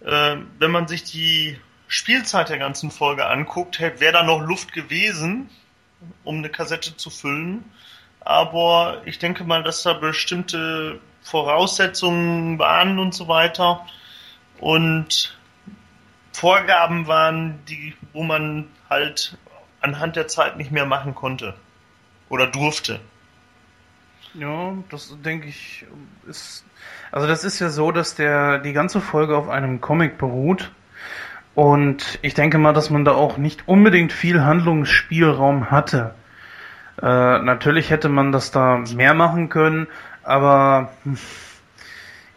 äh, 0.00 0.36
wenn 0.58 0.70
man 0.70 0.88
sich 0.88 1.04
die 1.04 1.58
Spielzeit 1.86 2.48
der 2.48 2.56
ganzen 2.56 2.90
Folge 2.90 3.26
anguckt, 3.26 3.78
wäre 3.78 4.12
da 4.12 4.22
noch 4.22 4.40
Luft 4.40 4.72
gewesen, 4.72 5.50
um 6.24 6.38
eine 6.38 6.48
Kassette 6.48 6.96
zu 6.96 7.10
füllen. 7.10 7.62
Aber 8.20 9.02
ich 9.04 9.18
denke 9.18 9.44
mal, 9.44 9.62
dass 9.62 9.82
da 9.82 9.92
bestimmte 9.92 10.98
Voraussetzungen 11.20 12.58
waren 12.58 12.98
und 12.98 13.12
so 13.12 13.28
weiter 13.28 13.86
und 14.60 15.36
Vorgaben 16.32 17.06
waren, 17.06 17.62
die, 17.66 17.94
wo 18.14 18.22
man 18.22 18.70
halt 18.88 19.36
anhand 19.82 20.16
der 20.16 20.28
Zeit 20.28 20.56
nicht 20.56 20.70
mehr 20.70 20.86
machen 20.86 21.14
konnte 21.14 21.54
oder 22.30 22.46
durfte. 22.46 23.00
Ja, 24.34 24.74
das 24.90 25.14
denke 25.22 25.48
ich 25.48 25.84
ist. 26.26 26.64
Also 27.10 27.26
das 27.26 27.44
ist 27.44 27.58
ja 27.60 27.68
so, 27.68 27.92
dass 27.92 28.14
der 28.14 28.58
die 28.58 28.72
ganze 28.72 29.00
Folge 29.00 29.36
auf 29.36 29.48
einem 29.48 29.80
Comic 29.80 30.16
beruht. 30.16 30.72
Und 31.54 32.18
ich 32.22 32.32
denke 32.32 32.56
mal, 32.56 32.72
dass 32.72 32.88
man 32.88 33.04
da 33.04 33.12
auch 33.12 33.36
nicht 33.36 33.68
unbedingt 33.68 34.12
viel 34.12 34.42
Handlungsspielraum 34.42 35.70
hatte. 35.70 36.14
Äh, 37.00 37.04
natürlich 37.04 37.90
hätte 37.90 38.08
man 38.08 38.32
das 38.32 38.50
da 38.50 38.78
mehr 38.94 39.12
machen 39.12 39.50
können, 39.50 39.86
aber 40.22 40.92
hm, 41.04 41.18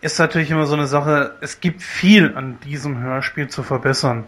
ist 0.01 0.19
natürlich 0.19 0.51
immer 0.51 0.65
so 0.65 0.75
eine 0.75 0.88
Sache, 0.88 1.36
es 1.41 1.62
gibt 1.62 1.81
viel 1.81 2.36
an 2.36 2.60
diesem 2.60 2.99
Hörspiel 2.99 3.47
zu 3.47 3.63
verbessern. 3.63 4.25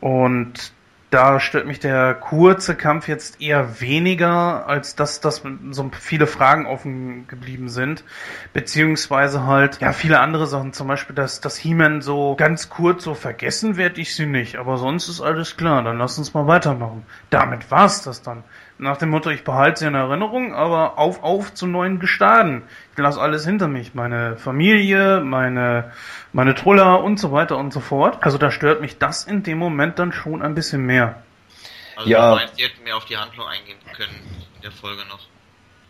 Und 0.00 0.72
da 1.10 1.38
stört 1.38 1.66
mich 1.66 1.78
der 1.78 2.14
kurze 2.14 2.74
Kampf 2.74 3.06
jetzt 3.06 3.40
eher 3.40 3.80
weniger, 3.80 4.66
als 4.66 4.96
dass, 4.96 5.20
dass 5.20 5.42
so 5.70 5.90
viele 5.98 6.26
Fragen 6.26 6.66
offen 6.66 7.28
geblieben 7.28 7.68
sind. 7.68 8.02
Beziehungsweise 8.52 9.46
halt, 9.46 9.80
ja, 9.80 9.92
viele 9.92 10.18
andere 10.20 10.46
Sachen. 10.46 10.72
Zum 10.72 10.88
Beispiel, 10.88 11.14
dass, 11.14 11.40
dass 11.40 11.56
He-Man 11.56 12.02
so 12.02 12.34
ganz 12.36 12.70
kurz 12.70 13.04
so 13.04 13.14
vergessen 13.14 13.76
werde 13.76 14.00
ich 14.00 14.16
sie 14.16 14.26
nicht. 14.26 14.56
Aber 14.56 14.78
sonst 14.78 15.08
ist 15.08 15.20
alles 15.20 15.56
klar. 15.56 15.82
Dann 15.84 15.98
lass 15.98 16.18
uns 16.18 16.34
mal 16.34 16.48
weitermachen. 16.48 17.06
Damit 17.30 17.70
war's 17.70 18.02
das 18.02 18.22
dann. 18.22 18.42
Nach 18.78 18.98
dem 18.98 19.08
Motto, 19.08 19.30
ich 19.30 19.42
behalte 19.42 19.80
sie 19.80 19.86
in 19.86 19.94
Erinnerung, 19.94 20.54
aber 20.54 20.98
auf, 20.98 21.22
auf 21.22 21.54
zu 21.54 21.66
neuen 21.66 21.98
Gestaden. 21.98 22.62
Ich 22.92 22.98
lasse 22.98 23.18
alles 23.20 23.46
hinter 23.46 23.68
mich. 23.68 23.94
Meine 23.94 24.36
Familie, 24.36 25.20
meine, 25.20 25.92
meine 26.34 26.54
Truller 26.54 27.02
und 27.02 27.18
so 27.18 27.32
weiter 27.32 27.56
und 27.56 27.72
so 27.72 27.80
fort. 27.80 28.18
Also 28.20 28.36
da 28.36 28.50
stört 28.50 28.82
mich 28.82 28.98
das 28.98 29.24
in 29.24 29.42
dem 29.42 29.56
Moment 29.58 29.98
dann 29.98 30.12
schon 30.12 30.42
ein 30.42 30.54
bisschen 30.54 30.84
mehr. 30.84 31.22
Also 31.96 32.10
Ja. 32.10 32.30
du 32.30 32.36
meinst, 32.36 32.58
die 32.58 32.64
hätten 32.64 32.84
mehr 32.84 32.96
auf 32.96 33.06
die 33.06 33.16
Handlung 33.16 33.46
eingehen 33.46 33.78
können 33.96 34.12
in 34.56 34.62
der 34.62 34.72
Folge 34.72 35.02
noch. 35.08 35.20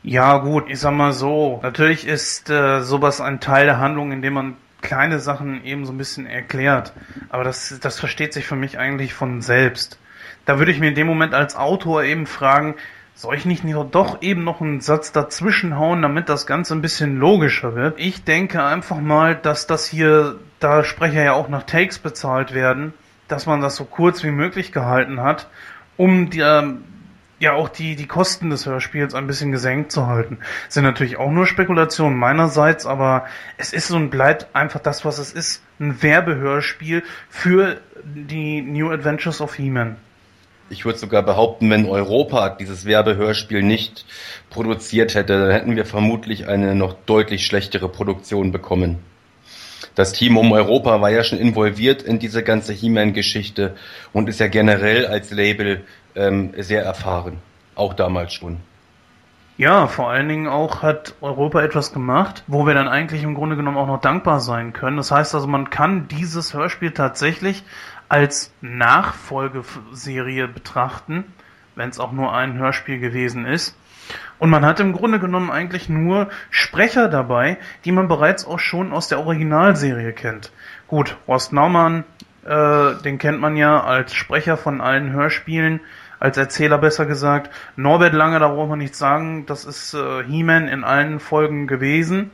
Ja, 0.05 0.39
gut, 0.39 0.67
ich 0.69 0.79
sag 0.79 0.93
mal 0.93 1.13
so. 1.13 1.59
Natürlich 1.65 2.07
ist 2.07 2.49
äh, 2.49 2.83
sowas 2.83 3.21
ein 3.21 3.41
Teil 3.41 3.67
der 3.67 3.79
Handlung, 3.79 4.13
in 4.13 4.23
dem 4.23 4.35
man 4.35 4.57
kleine 4.81 5.19
Sachen 5.19 5.65
eben 5.65 5.85
so 5.85 5.93
ein 5.93 5.99
bisschen 5.99 6.27
erklärt. 6.27 6.93
Aber 7.31 7.43
das, 7.43 7.81
das 7.81 7.99
versteht 7.99 8.33
sich 8.33 8.47
für 8.47 8.55
mich 8.55 8.79
eigentlich 8.79 9.13
von 9.15 9.43
selbst. 9.43 9.99
Da 10.47 10.59
würde 10.59 10.73
ich 10.73 10.81
mir 10.81 10.89
in 10.89 10.95
dem 10.95 11.07
Moment 11.07 11.35
als 11.35 11.57
Autor 11.57 12.05
eben 12.05 12.27
fragen, 12.27 12.77
soll 13.15 13.35
ich 13.35 13.47
nicht 13.47 13.65
doch 13.91 14.23
eben 14.23 14.45
noch 14.45 14.61
einen 14.61 14.81
Satz 14.81 15.11
dazwischen 15.11 15.79
hauen, 15.79 16.03
damit 16.03 16.29
das 16.29 16.47
Ganze 16.47 16.75
ein 16.75 16.83
bisschen 16.83 17.19
logischer 17.19 17.75
wird? 17.75 17.99
Ich 17.99 18.25
denke 18.25 18.63
einfach 18.63 19.01
mal, 19.01 19.35
dass 19.35 19.67
das 19.67 19.87
hier, 19.87 20.39
da 20.61 20.85
Sprecher 20.85 21.25
ja 21.25 21.33
auch 21.33 21.49
nach 21.49 21.65
Takes 21.65 21.99
bezahlt 21.99 22.55
werden, 22.55 22.95
dass 23.27 23.47
man 23.47 23.61
das 23.61 23.75
so 23.75 23.85
kurz 23.85 24.23
wie 24.23 24.31
möglich 24.31 24.71
gehalten 24.71 25.21
hat, 25.21 25.49
um 25.97 26.31
die, 26.31 26.41
ähm, 26.41 26.85
ja 27.41 27.55
auch 27.55 27.69
die, 27.69 27.97
die 27.97 28.07
Kosten 28.07 28.51
des 28.51 28.67
Hörspiels 28.67 29.15
ein 29.15 29.27
bisschen 29.27 29.51
gesenkt 29.51 29.91
zu 29.91 30.07
halten. 30.07 30.39
Das 30.67 30.75
sind 30.75 30.85
natürlich 30.85 31.17
auch 31.17 31.31
nur 31.31 31.47
Spekulationen 31.47 32.17
meinerseits, 32.17 32.87
aber 32.87 33.27
es 33.57 33.73
ist 33.73 33.91
und 33.91 34.11
bleibt 34.11 34.55
einfach 34.55 34.81
das, 34.81 35.05
was 35.05 35.19
es 35.19 35.33
ist. 35.33 35.63
Ein 35.81 36.03
Werbehörspiel 36.03 37.03
für 37.29 37.81
die 38.05 38.63
New 38.63 38.91
Adventures 38.91 39.41
of 39.41 39.55
He-Man. 39.55 39.97
Ich 40.69 40.85
würde 40.85 40.99
sogar 40.99 41.23
behaupten, 41.23 41.71
wenn 41.71 41.87
Europa 41.87 42.51
dieses 42.51 42.85
Werbehörspiel 42.87 43.63
nicht 43.63 44.05
produziert 44.51 45.15
hätte, 45.15 45.39
dann 45.39 45.51
hätten 45.53 45.77
wir 45.77 45.85
vermutlich 45.85 46.49
eine 46.49 46.75
noch 46.75 46.95
deutlich 47.07 47.47
schlechtere 47.47 47.89
Produktion 47.89 48.51
bekommen. 48.51 48.99
Das 49.95 50.13
Team 50.13 50.37
um 50.37 50.53
Europa 50.53 51.01
war 51.01 51.11
ja 51.11 51.25
schon 51.25 51.39
involviert 51.39 52.03
in 52.03 52.19
diese 52.19 52.43
ganze 52.43 52.73
He-Man-Geschichte 52.73 53.77
und 54.13 54.29
ist 54.29 54.41
ja 54.41 54.49
generell 54.49 55.07
als 55.07 55.31
Label 55.31 55.85
ähm, 56.15 56.53
sehr 56.59 56.83
erfahren. 56.85 57.39
Auch 57.75 57.95
damals 57.95 58.35
schon. 58.35 58.59
Ja, 59.59 59.87
vor 59.87 60.11
allen 60.11 60.29
Dingen 60.29 60.49
auch 60.49 60.83
hat 60.83 61.15
Europa 61.23 61.63
etwas 61.63 61.95
gemacht, 61.95 62.45
wo 62.47 62.67
wir 62.67 62.75
dann 62.75 62.89
eigentlich 62.89 63.23
im 63.23 63.35
Grunde 63.35 63.57
genommen 63.57 63.79
auch 63.79 63.87
noch 63.87 64.03
dankbar 64.03 64.41
sein 64.41 64.75
können. 64.75 64.99
Das 64.99 65.11
heißt 65.11 65.35
also, 65.35 65.47
man 65.47 65.71
kann 65.71 66.09
dieses 66.09 66.53
Hörspiel 66.53 66.91
tatsächlich 66.91 67.63
als 68.09 68.53
Nachfolgeserie 68.61 70.49
betrachten, 70.49 71.25
wenn 71.75 71.91
es 71.91 72.01
auch 72.01 72.13
nur 72.13 72.35
ein 72.35 72.59
Hörspiel 72.59 72.99
gewesen 72.99 73.47
ist. 73.47 73.77
Und 74.39 74.51
man 74.51 74.65
hat 74.65 74.81
im 74.81 74.93
Grunde 74.93 75.19
genommen 75.19 75.51
eigentlich 75.51 75.89
nur 75.89 76.29
Sprecher 76.51 77.09
dabei, 77.09 77.59
die 77.85 77.93
man 77.93 78.09
bereits 78.09 78.47
auch 78.47 78.59
schon 78.59 78.93
aus 78.93 79.09
der 79.09 79.21
Originalserie 79.21 80.13
kennt. 80.13 80.53
Gut, 80.87 81.17
Horst 81.27 81.53
Naumann, 81.53 82.05
äh, 82.45 82.95
den 83.03 83.19
kennt 83.19 83.41
man 83.41 83.57
ja 83.57 83.83
als 83.83 84.15
Sprecher 84.15 84.57
von 84.57 84.81
allen 84.81 85.13
Hörspielen, 85.13 85.81
als 86.21 86.37
Erzähler 86.37 86.79
besser 86.79 87.07
gesagt. 87.07 87.51
Norbert 87.77 88.15
Lange, 88.15 88.39
da 88.39 88.49
braucht 88.49 88.71
man 88.71 88.79
nichts 88.79 88.99
sagen, 88.99 89.47
das 89.47 89.65
ist 89.65 89.95
äh, 89.95 90.23
He-Man 90.25 90.69
in 90.69 90.85
allen 90.85 91.19
Folgen 91.19 91.67
gewesen. 91.67 92.31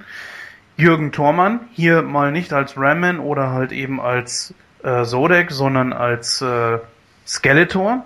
Jürgen 0.76 1.12
Thormann, 1.12 1.60
hier 1.72 2.02
mal 2.02 2.32
nicht 2.32 2.52
als 2.52 2.76
Ramman 2.76 3.20
oder 3.20 3.50
halt 3.50 3.72
eben 3.72 4.00
als 4.00 4.54
äh, 4.82 5.04
Sodek, 5.04 5.50
sondern 5.50 5.92
als 5.92 6.42
äh, 6.42 6.78
Skeletor. 7.26 8.04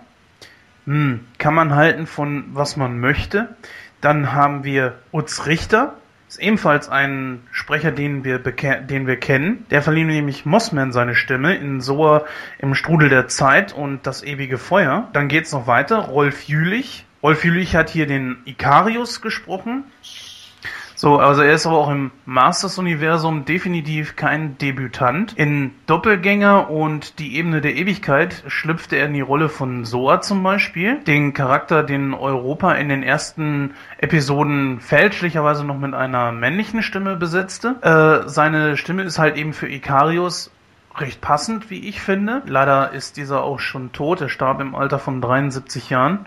Hm, 0.87 1.27
kann 1.39 1.55
man 1.55 1.75
halten 1.75 2.07
von 2.07 2.45
was 2.53 2.77
man 2.77 3.01
möchte. 3.01 3.57
Dann 4.01 4.33
haben 4.33 4.63
wir 4.63 4.95
Utz 5.13 5.47
Richter, 5.47 5.95
ist 6.29 6.39
ebenfalls 6.39 6.89
ein 6.89 7.43
Sprecher, 7.51 7.93
den 7.93 8.25
wir, 8.25 8.39
den 8.39 9.07
wir 9.07 9.17
kennen. 9.17 9.65
Der 9.71 9.83
verlieh 9.83 10.05
nämlich 10.05 10.45
Mossman 10.45 10.93
seine 10.93 11.15
Stimme 11.15 11.57
in 11.57 11.81
Soa 11.81 12.25
im 12.59 12.75
Strudel 12.75 13.09
der 13.09 13.29
Zeit 13.29 13.73
und 13.73 14.07
das 14.07 14.23
ewige 14.23 14.59
Feuer. 14.59 15.09
Dann 15.13 15.29
geht's 15.29 15.53
noch 15.53 15.67
weiter. 15.67 15.99
Rolf 15.99 16.45
Jülich. 16.45 17.05
Rolf 17.23 17.45
Jülich 17.45 17.75
hat 17.75 17.91
hier 17.91 18.07
den 18.07 18.39
Ikarius 18.45 19.23
gesprochen. 19.23 19.85
So, 20.99 21.19
also 21.19 21.43
er 21.43 21.53
ist 21.53 21.67
aber 21.67 21.77
auch 21.77 21.91
im 21.91 22.11
Masters-Universum 22.25 23.45
definitiv 23.45 24.17
kein 24.17 24.57
Debütant. 24.57 25.35
In 25.35 25.73
Doppelgänger 25.85 26.71
und 26.71 27.19
die 27.19 27.37
Ebene 27.37 27.61
der 27.61 27.77
Ewigkeit 27.77 28.43
schlüpfte 28.47 28.97
er 28.97 29.05
in 29.05 29.13
die 29.13 29.21
Rolle 29.21 29.51
von 29.51 29.85
Soa 29.85 30.23
zum 30.23 30.43
Beispiel. 30.43 31.01
Den 31.01 31.35
Charakter, 31.35 31.83
den 31.83 32.15
Europa 32.15 32.73
in 32.73 32.89
den 32.89 33.03
ersten 33.03 33.75
Episoden 33.99 34.81
fälschlicherweise 34.81 35.65
noch 35.65 35.79
mit 35.79 35.93
einer 35.93 36.33
männlichen 36.33 36.83
Stimme 36.83 37.17
besetzte. 37.17 37.77
Äh, 37.83 38.27
seine 38.27 38.79
Stimme 38.79 39.03
ist 39.03 39.19
halt 39.19 39.37
eben 39.37 39.53
für 39.53 39.69
Ikarius 39.69 40.51
recht 40.97 41.21
passend, 41.21 41.69
wie 41.69 41.87
ich 41.87 42.01
finde. 42.01 42.41
Leider 42.47 42.93
ist 42.93 43.19
dieser 43.19 43.45
auch 43.45 43.61
schon 43.61 43.93
tot. 43.93 44.23
Er 44.23 44.31
starb 44.31 44.63
im 44.63 44.75
Alter 44.75 44.99
von 44.99 45.21
73 45.21 45.91
Jahren. 45.91 46.25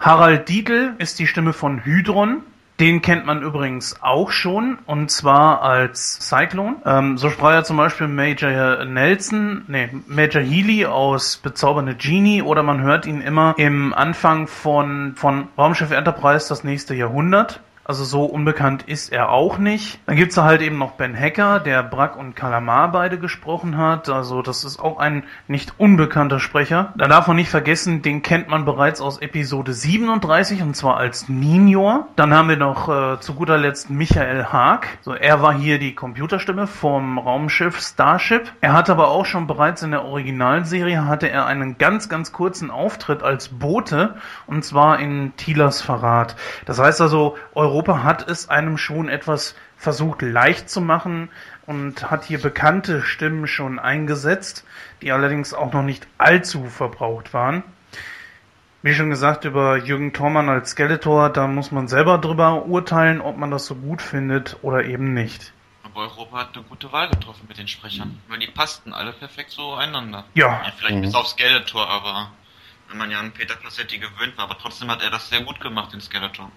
Harald 0.00 0.48
Dietl 0.48 0.94
ist 0.98 1.20
die 1.20 1.28
Stimme 1.28 1.52
von 1.52 1.84
Hydron. 1.84 2.42
Den 2.80 3.02
kennt 3.02 3.26
man 3.26 3.42
übrigens 3.42 3.96
auch 4.00 4.30
schon, 4.30 4.78
und 4.86 5.10
zwar 5.10 5.60
als 5.60 6.18
Cyclone. 6.26 6.76
Ähm, 6.86 7.18
so 7.18 7.28
sprach 7.28 7.52
er 7.52 7.62
zum 7.64 7.76
Beispiel 7.76 8.08
Major 8.08 8.86
Nelson, 8.86 9.66
nee, 9.68 9.90
Major 10.06 10.42
Healy 10.42 10.86
aus 10.86 11.36
Bezaubernde 11.36 11.94
Genie, 11.94 12.40
oder 12.40 12.62
man 12.62 12.80
hört 12.80 13.04
ihn 13.04 13.20
immer 13.20 13.54
im 13.58 13.92
Anfang 13.92 14.46
von, 14.46 15.12
von 15.14 15.48
Raumschiff 15.58 15.90
Enterprise 15.90 16.48
das 16.48 16.64
nächste 16.64 16.94
Jahrhundert. 16.94 17.60
Also 17.90 18.04
so 18.04 18.24
unbekannt 18.24 18.84
ist 18.84 19.10
er 19.10 19.30
auch 19.30 19.58
nicht. 19.58 19.98
Dann 20.06 20.14
gibt's 20.14 20.36
da 20.36 20.44
halt 20.44 20.62
eben 20.62 20.78
noch 20.78 20.92
Ben 20.92 21.18
Hacker, 21.18 21.58
der 21.58 21.82
Brack 21.82 22.16
und 22.16 22.36
Kalamar 22.36 22.92
beide 22.92 23.18
gesprochen 23.18 23.76
hat. 23.76 24.08
Also 24.08 24.42
das 24.42 24.62
ist 24.62 24.78
auch 24.78 25.00
ein 25.00 25.24
nicht 25.48 25.74
unbekannter 25.76 26.38
Sprecher. 26.38 26.92
Da 26.96 27.08
darf 27.08 27.26
man 27.26 27.34
nicht 27.34 27.50
vergessen, 27.50 28.00
den 28.00 28.22
kennt 28.22 28.46
man 28.46 28.64
bereits 28.64 29.00
aus 29.00 29.18
Episode 29.18 29.72
37 29.72 30.62
und 30.62 30.76
zwar 30.76 30.98
als 30.98 31.28
Ninjor. 31.28 32.06
Dann 32.14 32.32
haben 32.32 32.48
wir 32.48 32.56
noch 32.56 32.88
äh, 32.88 33.18
zu 33.18 33.34
guter 33.34 33.58
Letzt 33.58 33.90
Michael 33.90 34.44
Haag. 34.44 34.86
So, 35.00 35.12
er 35.12 35.42
war 35.42 35.52
hier 35.52 35.80
die 35.80 35.96
Computerstimme 35.96 36.68
vom 36.68 37.18
Raumschiff 37.18 37.80
Starship. 37.80 38.52
Er 38.60 38.72
hat 38.72 38.88
aber 38.88 39.08
auch 39.08 39.26
schon 39.26 39.48
bereits 39.48 39.82
in 39.82 39.90
der 39.90 40.04
Originalserie 40.04 41.06
hatte 41.06 41.28
er 41.28 41.46
einen 41.46 41.76
ganz, 41.76 42.08
ganz 42.08 42.30
kurzen 42.30 42.70
Auftritt 42.70 43.24
als 43.24 43.48
Bote 43.48 44.14
und 44.46 44.64
zwar 44.64 45.00
in 45.00 45.32
Tilas 45.36 45.82
Verrat. 45.82 46.36
Das 46.66 46.78
heißt 46.78 47.00
also, 47.00 47.36
Europa 47.52 47.79
Europa 47.80 48.02
hat 48.02 48.28
es 48.28 48.50
einem 48.50 48.76
schon 48.76 49.08
etwas 49.08 49.54
versucht 49.78 50.20
leicht 50.20 50.68
zu 50.68 50.82
machen 50.82 51.30
und 51.64 52.10
hat 52.10 52.24
hier 52.24 52.38
bekannte 52.38 53.00
Stimmen 53.00 53.46
schon 53.46 53.78
eingesetzt, 53.78 54.66
die 55.00 55.12
allerdings 55.12 55.54
auch 55.54 55.72
noch 55.72 55.82
nicht 55.82 56.06
allzu 56.18 56.66
verbraucht 56.66 57.32
waren. 57.32 57.62
Wie 58.82 58.92
schon 58.92 59.08
gesagt, 59.08 59.46
über 59.46 59.78
Jürgen 59.78 60.12
Thormann 60.12 60.50
als 60.50 60.72
Skeletor, 60.72 61.30
da 61.30 61.46
muss 61.46 61.70
man 61.70 61.88
selber 61.88 62.18
drüber 62.18 62.66
urteilen, 62.66 63.22
ob 63.22 63.38
man 63.38 63.50
das 63.50 63.64
so 63.64 63.74
gut 63.74 64.02
findet 64.02 64.58
oder 64.60 64.84
eben 64.84 65.14
nicht. 65.14 65.54
Aber 65.82 66.02
Europa 66.02 66.36
hat 66.36 66.54
eine 66.54 66.64
gute 66.64 66.92
Wahl 66.92 67.08
getroffen 67.08 67.46
mit 67.48 67.56
den 67.56 67.66
Sprechern, 67.66 68.20
weil 68.28 68.40
die 68.40 68.48
passten 68.48 68.92
alle 68.92 69.14
perfekt 69.14 69.52
so 69.52 69.72
einander. 69.72 70.24
Ja. 70.34 70.48
ja 70.66 70.72
vielleicht 70.76 70.96
mhm. 70.96 71.00
bis 71.00 71.14
auf 71.14 71.28
Skeletor, 71.28 71.88
aber 71.88 72.30
wenn 72.90 72.98
man 72.98 73.10
ja 73.10 73.20
an 73.20 73.32
Peter 73.32 73.56
Passetti 73.56 73.96
gewöhnt 73.96 74.36
war, 74.36 74.44
aber 74.44 74.58
trotzdem 74.58 74.90
hat 74.90 75.02
er 75.02 75.08
das 75.08 75.30
sehr 75.30 75.40
gut 75.40 75.60
gemacht, 75.60 75.94
den 75.94 76.02
Skeletor. 76.02 76.52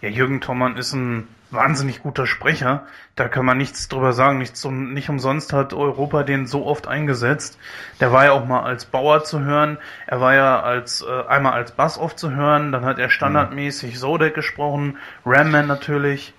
Ja, 0.00 0.08
Jürgen 0.08 0.40
Thommann 0.40 0.76
ist 0.76 0.92
ein 0.92 1.28
wahnsinnig 1.50 2.02
guter 2.02 2.26
Sprecher. 2.26 2.86
Da 3.16 3.28
kann 3.28 3.44
man 3.44 3.58
nichts 3.58 3.88
drüber 3.88 4.12
sagen. 4.12 4.38
Nichts, 4.38 4.64
nicht 4.64 5.08
umsonst 5.08 5.52
hat 5.52 5.72
Europa 5.72 6.22
den 6.22 6.46
so 6.46 6.66
oft 6.66 6.86
eingesetzt. 6.86 7.58
Der 8.00 8.12
war 8.12 8.24
ja 8.24 8.32
auch 8.32 8.44
mal 8.44 8.62
als 8.62 8.84
Bauer 8.84 9.24
zu 9.24 9.40
hören. 9.40 9.78
Er 10.06 10.20
war 10.20 10.34
ja 10.34 10.60
als 10.60 11.02
äh, 11.02 11.26
einmal 11.28 11.54
als 11.54 11.72
Bass 11.72 11.98
oft 11.98 12.18
zu 12.18 12.30
hören. 12.30 12.72
Dann 12.72 12.84
hat 12.84 12.98
er 12.98 13.10
standardmäßig 13.10 13.94
mhm. 13.94 13.98
Sodek 13.98 14.34
gesprochen. 14.34 14.98
Ramman 15.24 15.66
natürlich. 15.66 16.34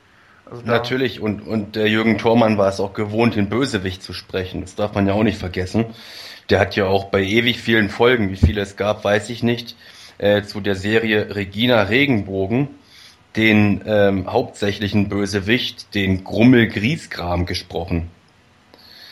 Also 0.49 0.63
natürlich. 0.65 1.19
Und, 1.19 1.41
und 1.41 1.75
der 1.75 1.87
Jürgen 1.87 2.17
Thormann 2.17 2.57
war 2.57 2.69
es 2.69 2.79
auch 2.79 2.93
gewohnt, 2.93 3.35
den 3.35 3.49
Bösewicht 3.49 4.03
zu 4.03 4.13
sprechen. 4.13 4.61
Das 4.61 4.75
darf 4.75 4.93
man 4.93 5.07
ja 5.07 5.13
auch 5.13 5.23
nicht 5.23 5.39
vergessen. 5.39 5.85
Der 6.49 6.59
hat 6.59 6.75
ja 6.75 6.85
auch 6.85 7.05
bei 7.05 7.21
ewig 7.21 7.61
vielen 7.61 7.89
Folgen, 7.89 8.31
wie 8.31 8.35
viele 8.35 8.61
es 8.61 8.75
gab, 8.75 9.03
weiß 9.03 9.29
ich 9.29 9.43
nicht, 9.43 9.75
äh, 10.17 10.41
zu 10.41 10.61
der 10.61 10.73
Serie 10.73 11.35
Regina 11.35 11.83
Regenbogen 11.83 12.69
den 13.35 13.81
ähm, 13.85 14.31
hauptsächlichen 14.31 15.09
Bösewicht, 15.09 15.93
den 15.93 16.23
Grummel 16.23 16.67
Griesgram, 16.67 17.45
gesprochen. 17.45 18.09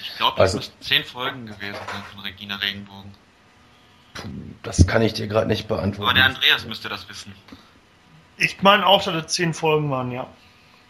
Ich 0.01 0.15
glaube, 0.17 0.37
das 0.37 0.55
also, 0.55 0.57
müssten 0.57 0.81
zehn 0.81 1.03
Folgen 1.03 1.45
gewesen 1.45 1.75
sein 1.87 2.03
von 2.11 2.21
Regina 2.21 2.55
Regenbogen. 2.55 3.11
Das 4.63 4.87
kann 4.87 5.03
ich 5.03 5.13
dir 5.13 5.27
gerade 5.27 5.47
nicht 5.47 5.67
beantworten. 5.67 6.09
Aber 6.09 6.13
der 6.13 6.25
Andreas 6.25 6.65
müsste 6.65 6.89
das 6.89 7.07
wissen. 7.07 7.33
Ich 8.37 8.61
meine 8.61 8.85
auch, 8.85 9.03
dass 9.03 9.25
es 9.25 9.33
zehn 9.33 9.53
Folgen 9.53 9.91
waren, 9.91 10.11
ja. 10.11 10.27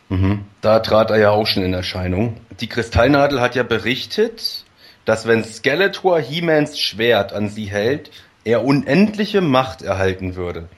Mhm. 0.10 0.46
Da 0.62 0.80
trat 0.80 1.10
er 1.10 1.18
ja 1.18 1.32
auch 1.32 1.46
schon 1.46 1.64
in 1.64 1.74
Erscheinung. 1.74 2.40
Die 2.60 2.68
Kristallnadel 2.68 3.42
hat 3.42 3.56
ja 3.56 3.64
berichtet, 3.64 4.66
dass 5.06 5.28
wenn 5.28 5.44
Skeletor 5.44 6.20
He-Mans 6.20 6.80
Schwert 6.80 7.34
an 7.34 7.50
sie 7.50 7.66
hält, 7.66 8.12
er 8.44 8.64
unendliche 8.64 9.42
Macht 9.42 9.82
erhalten 9.82 10.36
würde. 10.36 10.70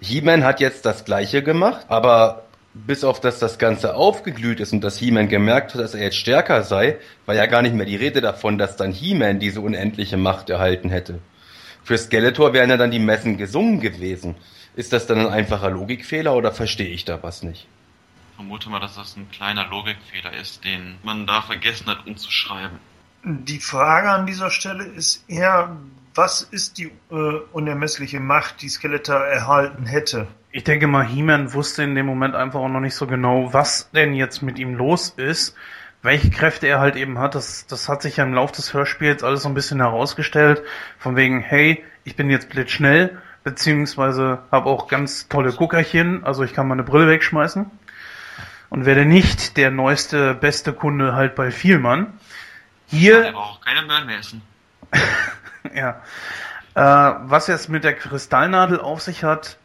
He-Man 0.00 0.44
hat 0.44 0.60
jetzt 0.60 0.86
das 0.86 1.04
gleiche 1.04 1.42
gemacht, 1.42 1.84
aber 1.88 2.44
bis 2.72 3.04
auf 3.04 3.20
dass 3.20 3.38
das 3.38 3.58
Ganze 3.58 3.94
aufgeglüht 3.94 4.60
ist 4.60 4.72
und 4.72 4.82
dass 4.82 4.96
He-Man 4.96 5.28
gemerkt 5.28 5.74
hat, 5.74 5.80
dass 5.80 5.94
er 5.94 6.04
jetzt 6.04 6.16
stärker 6.16 6.62
sei, 6.62 6.98
war 7.26 7.34
ja 7.34 7.46
gar 7.46 7.62
nicht 7.62 7.74
mehr 7.74 7.86
die 7.86 7.96
Rede 7.96 8.20
davon, 8.20 8.58
dass 8.58 8.76
dann 8.76 8.92
He-Man 8.92 9.40
diese 9.40 9.60
unendliche 9.60 10.16
Macht 10.16 10.50
erhalten 10.50 10.90
hätte. 10.90 11.20
Für 11.82 11.98
Skeletor 11.98 12.52
wären 12.52 12.70
ja 12.70 12.76
dann 12.76 12.90
die 12.90 12.98
Messen 12.98 13.36
gesungen 13.36 13.80
gewesen. 13.80 14.36
Ist 14.76 14.92
das 14.92 15.06
dann 15.06 15.18
ein 15.18 15.28
einfacher 15.28 15.70
Logikfehler 15.70 16.34
oder 16.34 16.52
verstehe 16.52 16.88
ich 16.88 17.04
da 17.04 17.22
was 17.22 17.42
nicht? 17.42 17.66
Ich 18.30 18.36
vermute 18.36 18.70
mal, 18.70 18.80
dass 18.80 18.94
das 18.94 19.16
ein 19.16 19.30
kleiner 19.30 19.66
Logikfehler 19.66 20.32
ist, 20.34 20.64
den 20.64 20.96
man 21.02 21.26
da 21.26 21.42
vergessen 21.42 21.88
hat 21.88 22.06
umzuschreiben. 22.06 22.78
Die 23.24 23.58
Frage 23.58 24.10
an 24.10 24.26
dieser 24.26 24.50
Stelle 24.50 24.84
ist 24.84 25.28
eher, 25.28 25.76
was 26.14 26.42
ist 26.42 26.78
die 26.78 26.92
äh, 27.10 27.14
unermessliche 27.52 28.20
Macht, 28.20 28.62
die 28.62 28.68
Skeletor 28.68 29.16
erhalten 29.16 29.86
hätte? 29.86 30.26
Ich 30.52 30.64
denke 30.64 30.86
mal, 30.86 31.06
He-Man 31.06 31.54
wusste 31.54 31.82
in 31.82 31.94
dem 31.94 32.06
Moment 32.06 32.34
einfach 32.34 32.60
auch 32.60 32.68
noch 32.68 32.80
nicht 32.80 32.96
so 32.96 33.06
genau, 33.06 33.52
was 33.52 33.90
denn 33.92 34.14
jetzt 34.14 34.42
mit 34.42 34.58
ihm 34.58 34.74
los 34.74 35.10
ist, 35.16 35.54
welche 36.02 36.30
Kräfte 36.30 36.66
er 36.66 36.80
halt 36.80 36.96
eben 36.96 37.18
hat. 37.18 37.34
Das, 37.34 37.66
das 37.66 37.88
hat 37.88 38.02
sich 38.02 38.16
ja 38.16 38.24
im 38.24 38.34
Laufe 38.34 38.54
des 38.54 38.74
Hörspiels 38.74 39.22
alles 39.22 39.42
so 39.42 39.48
ein 39.48 39.54
bisschen 39.54 39.80
herausgestellt. 39.80 40.62
Von 40.98 41.14
wegen, 41.14 41.40
hey, 41.40 41.84
ich 42.04 42.16
bin 42.16 42.30
jetzt 42.30 42.48
blitzschnell, 42.48 43.18
beziehungsweise 43.44 44.40
habe 44.50 44.68
auch 44.68 44.88
ganz 44.88 45.28
tolle 45.28 45.52
Guckerchen, 45.52 46.24
also 46.24 46.42
ich 46.42 46.52
kann 46.52 46.66
meine 46.66 46.82
Brille 46.82 47.06
wegschmeißen 47.06 47.70
und 48.70 48.86
werde 48.86 49.04
nicht 49.04 49.56
der 49.56 49.70
neueste, 49.70 50.34
beste 50.34 50.72
Kunde 50.72 51.14
halt 51.14 51.34
bei 51.34 51.50
Vielmann. 51.50 52.14
Hier. 52.86 53.24
Er 53.24 53.32
braucht 53.32 53.64
keine 53.64 53.82
Möhren 53.82 54.06
mehr 54.06 54.18
essen. 54.18 54.42
ja. 55.74 56.02
Äh, 56.74 57.14
was 57.22 57.46
jetzt 57.46 57.68
mit 57.68 57.84
der 57.84 57.94
Kristallnadel 57.94 58.80
auf 58.80 59.00
sich 59.02 59.24
hat, 59.24 59.58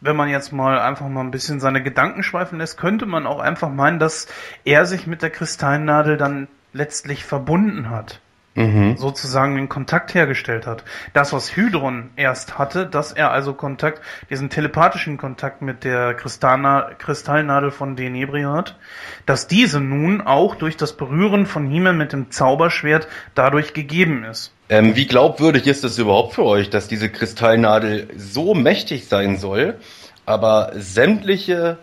wenn 0.00 0.16
man 0.16 0.28
jetzt 0.28 0.52
mal 0.52 0.78
einfach 0.78 1.08
mal 1.08 1.20
ein 1.20 1.30
bisschen 1.30 1.60
seine 1.60 1.82
Gedanken 1.82 2.22
schweifen 2.22 2.58
lässt, 2.58 2.78
könnte 2.78 3.06
man 3.06 3.26
auch 3.26 3.38
einfach 3.38 3.68
meinen, 3.68 3.98
dass 3.98 4.26
er 4.64 4.86
sich 4.86 5.06
mit 5.06 5.22
der 5.22 5.30
Kristallnadel 5.30 6.16
dann 6.16 6.48
letztlich 6.72 7.24
verbunden 7.24 7.90
hat. 7.90 8.20
Mhm. 8.56 8.96
Sozusagen 8.96 9.54
den 9.54 9.68
Kontakt 9.68 10.12
hergestellt 10.12 10.66
hat. 10.66 10.82
Das, 11.12 11.32
was 11.32 11.54
Hydron 11.54 12.10
erst 12.16 12.58
hatte, 12.58 12.84
dass 12.84 13.12
er 13.12 13.30
also 13.30 13.54
Kontakt, 13.54 14.02
diesen 14.28 14.50
telepathischen 14.50 15.18
Kontakt 15.18 15.62
mit 15.62 15.84
der 15.84 16.14
Kristallna 16.14 16.90
Kristallnadel 16.98 17.70
von 17.70 17.94
Denebria 17.94 18.52
hat, 18.52 18.76
dass 19.24 19.46
diese 19.46 19.80
nun 19.80 20.20
auch 20.20 20.56
durch 20.56 20.76
das 20.76 20.96
Berühren 20.96 21.46
von 21.46 21.70
Himmel 21.70 21.92
mit 21.92 22.12
dem 22.12 22.32
Zauberschwert 22.32 23.06
dadurch 23.36 23.72
gegeben 23.72 24.24
ist. 24.24 24.52
Ähm, 24.68 24.96
wie 24.96 25.06
glaubwürdig 25.06 25.68
ist 25.68 25.84
es 25.84 25.98
überhaupt 25.98 26.34
für 26.34 26.44
euch, 26.44 26.70
dass 26.70 26.88
diese 26.88 27.08
Kristallnadel 27.08 28.08
so 28.16 28.54
mächtig 28.54 29.06
sein 29.06 29.36
soll, 29.36 29.78
aber 30.26 30.72
sämtliche, 30.74 31.78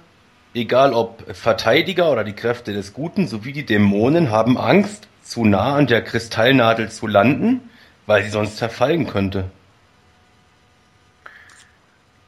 egal 0.54 0.94
ob 0.94 1.24
Verteidiger 1.34 2.12
oder 2.12 2.26
die 2.26 2.34
Kräfte 2.34 2.74
des 2.74 2.94
Guten 2.94 3.28
sowie 3.28 3.54
die 3.54 3.66
Dämonen, 3.66 4.32
haben 4.32 4.58
Angst, 4.58 5.08
zu 5.30 5.46
nah 5.46 5.76
an 5.76 5.88
der 5.88 6.04
Kristallnadel 6.04 6.90
zu 6.90 7.08
landen, 7.08 7.70
weil 8.06 8.24
sie 8.24 8.30
sonst 8.30 8.58
zerfallen 8.58 9.08
könnte? 9.08 9.52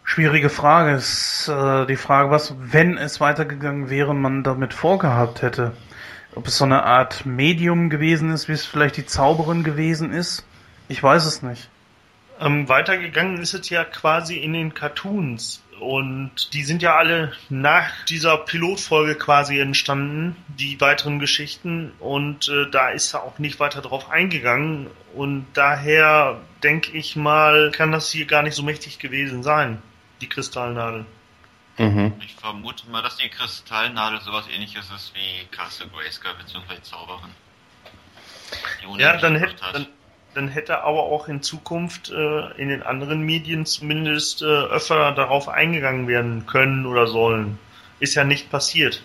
Schwierige 0.04 0.50
Frage 0.50 0.94
ist 0.94 1.48
äh, 1.48 1.86
die 1.86 1.96
Frage, 1.96 2.32
was, 2.32 2.56
wenn 2.60 2.98
es 2.98 3.20
weitergegangen 3.20 3.90
wäre, 3.90 4.16
man 4.16 4.44
damit 4.44 4.74
vorgehabt 4.74 5.44
hätte. 5.44 5.74
Ob 6.36 6.48
es 6.48 6.58
so 6.58 6.66
eine 6.66 6.84
Art 6.84 7.26
Medium 7.26 7.90
gewesen 7.90 8.32
ist, 8.32 8.48
wie 8.48 8.54
es 8.54 8.66
vielleicht 8.66 8.98
die 8.98 9.06
Zauberin 9.06 9.64
gewesen 9.64 10.12
ist. 10.12 10.46
Ich 10.88 11.02
weiß 11.02 11.26
es 11.26 11.44
nicht. 11.44 11.70
Ähm, 12.40 12.70
weitergegangen 12.70 13.42
ist 13.42 13.54
es 13.54 13.70
ja 13.70 13.84
quasi 13.84 14.38
in 14.38 14.54
den 14.54 14.74
Cartoons. 14.74 15.62
Und 15.80 16.54
die 16.54 16.64
sind 16.64 16.82
ja 16.82 16.96
alle 16.96 17.32
nach 17.50 18.04
dieser 18.06 18.38
Pilotfolge 18.38 19.16
quasi 19.16 19.60
entstanden, 19.60 20.36
die 20.48 20.80
weiteren 20.82 21.20
Geschichten. 21.20 21.94
Und 22.00 22.50
äh, 22.50 22.70
da 22.70 22.90
ist 22.90 23.14
er 23.14 23.24
auch 23.24 23.40
nicht 23.40 23.60
weiter 23.60 23.82
drauf 23.82 24.10
eingegangen. 24.10 24.88
Und 25.14 25.48
daher 25.54 26.40
denke 26.64 26.92
ich 26.92 27.16
mal, 27.16 27.72
kann 27.72 27.92
das 27.92 28.12
hier 28.12 28.26
gar 28.26 28.44
nicht 28.44 28.56
so 28.56 28.64
mächtig 28.64 29.00
gewesen 29.00 29.42
sein, 29.42 29.82
die 30.22 30.28
Kristallnadel. 30.28 31.06
Mhm. 31.78 32.14
Ich 32.26 32.36
vermute 32.36 32.90
mal, 32.90 33.02
dass 33.02 33.16
die 33.16 33.30
Kristallnadel 33.30 34.20
sowas 34.20 34.46
ähnliches 34.54 34.92
ist 34.94 35.14
wie 35.16 35.46
Castle 35.56 35.88
Grayskull 35.88 36.34
bzw. 36.38 36.82
Zauberin. 36.82 37.32
Ja, 38.98 39.16
dann 39.16 39.38
hätte, 39.38 39.56
dann, 39.72 39.88
dann 40.34 40.48
hätte 40.48 40.84
aber 40.84 41.04
auch 41.04 41.28
in 41.28 41.42
Zukunft 41.42 42.12
äh, 42.12 42.52
in 42.58 42.70
den 42.70 42.84
anderen 42.84 43.22
Medien 43.22 43.66
zumindest 43.66 44.42
äh, 44.42 44.46
öfter 44.46 45.12
darauf 45.12 45.50
eingegangen 45.50 46.08
werden 46.08 46.46
können 46.46 46.86
oder 46.86 47.08
sollen. 47.08 47.58
Ist 48.00 48.16
ja 48.16 48.24
nicht 48.24 48.50
passiert. 48.50 49.02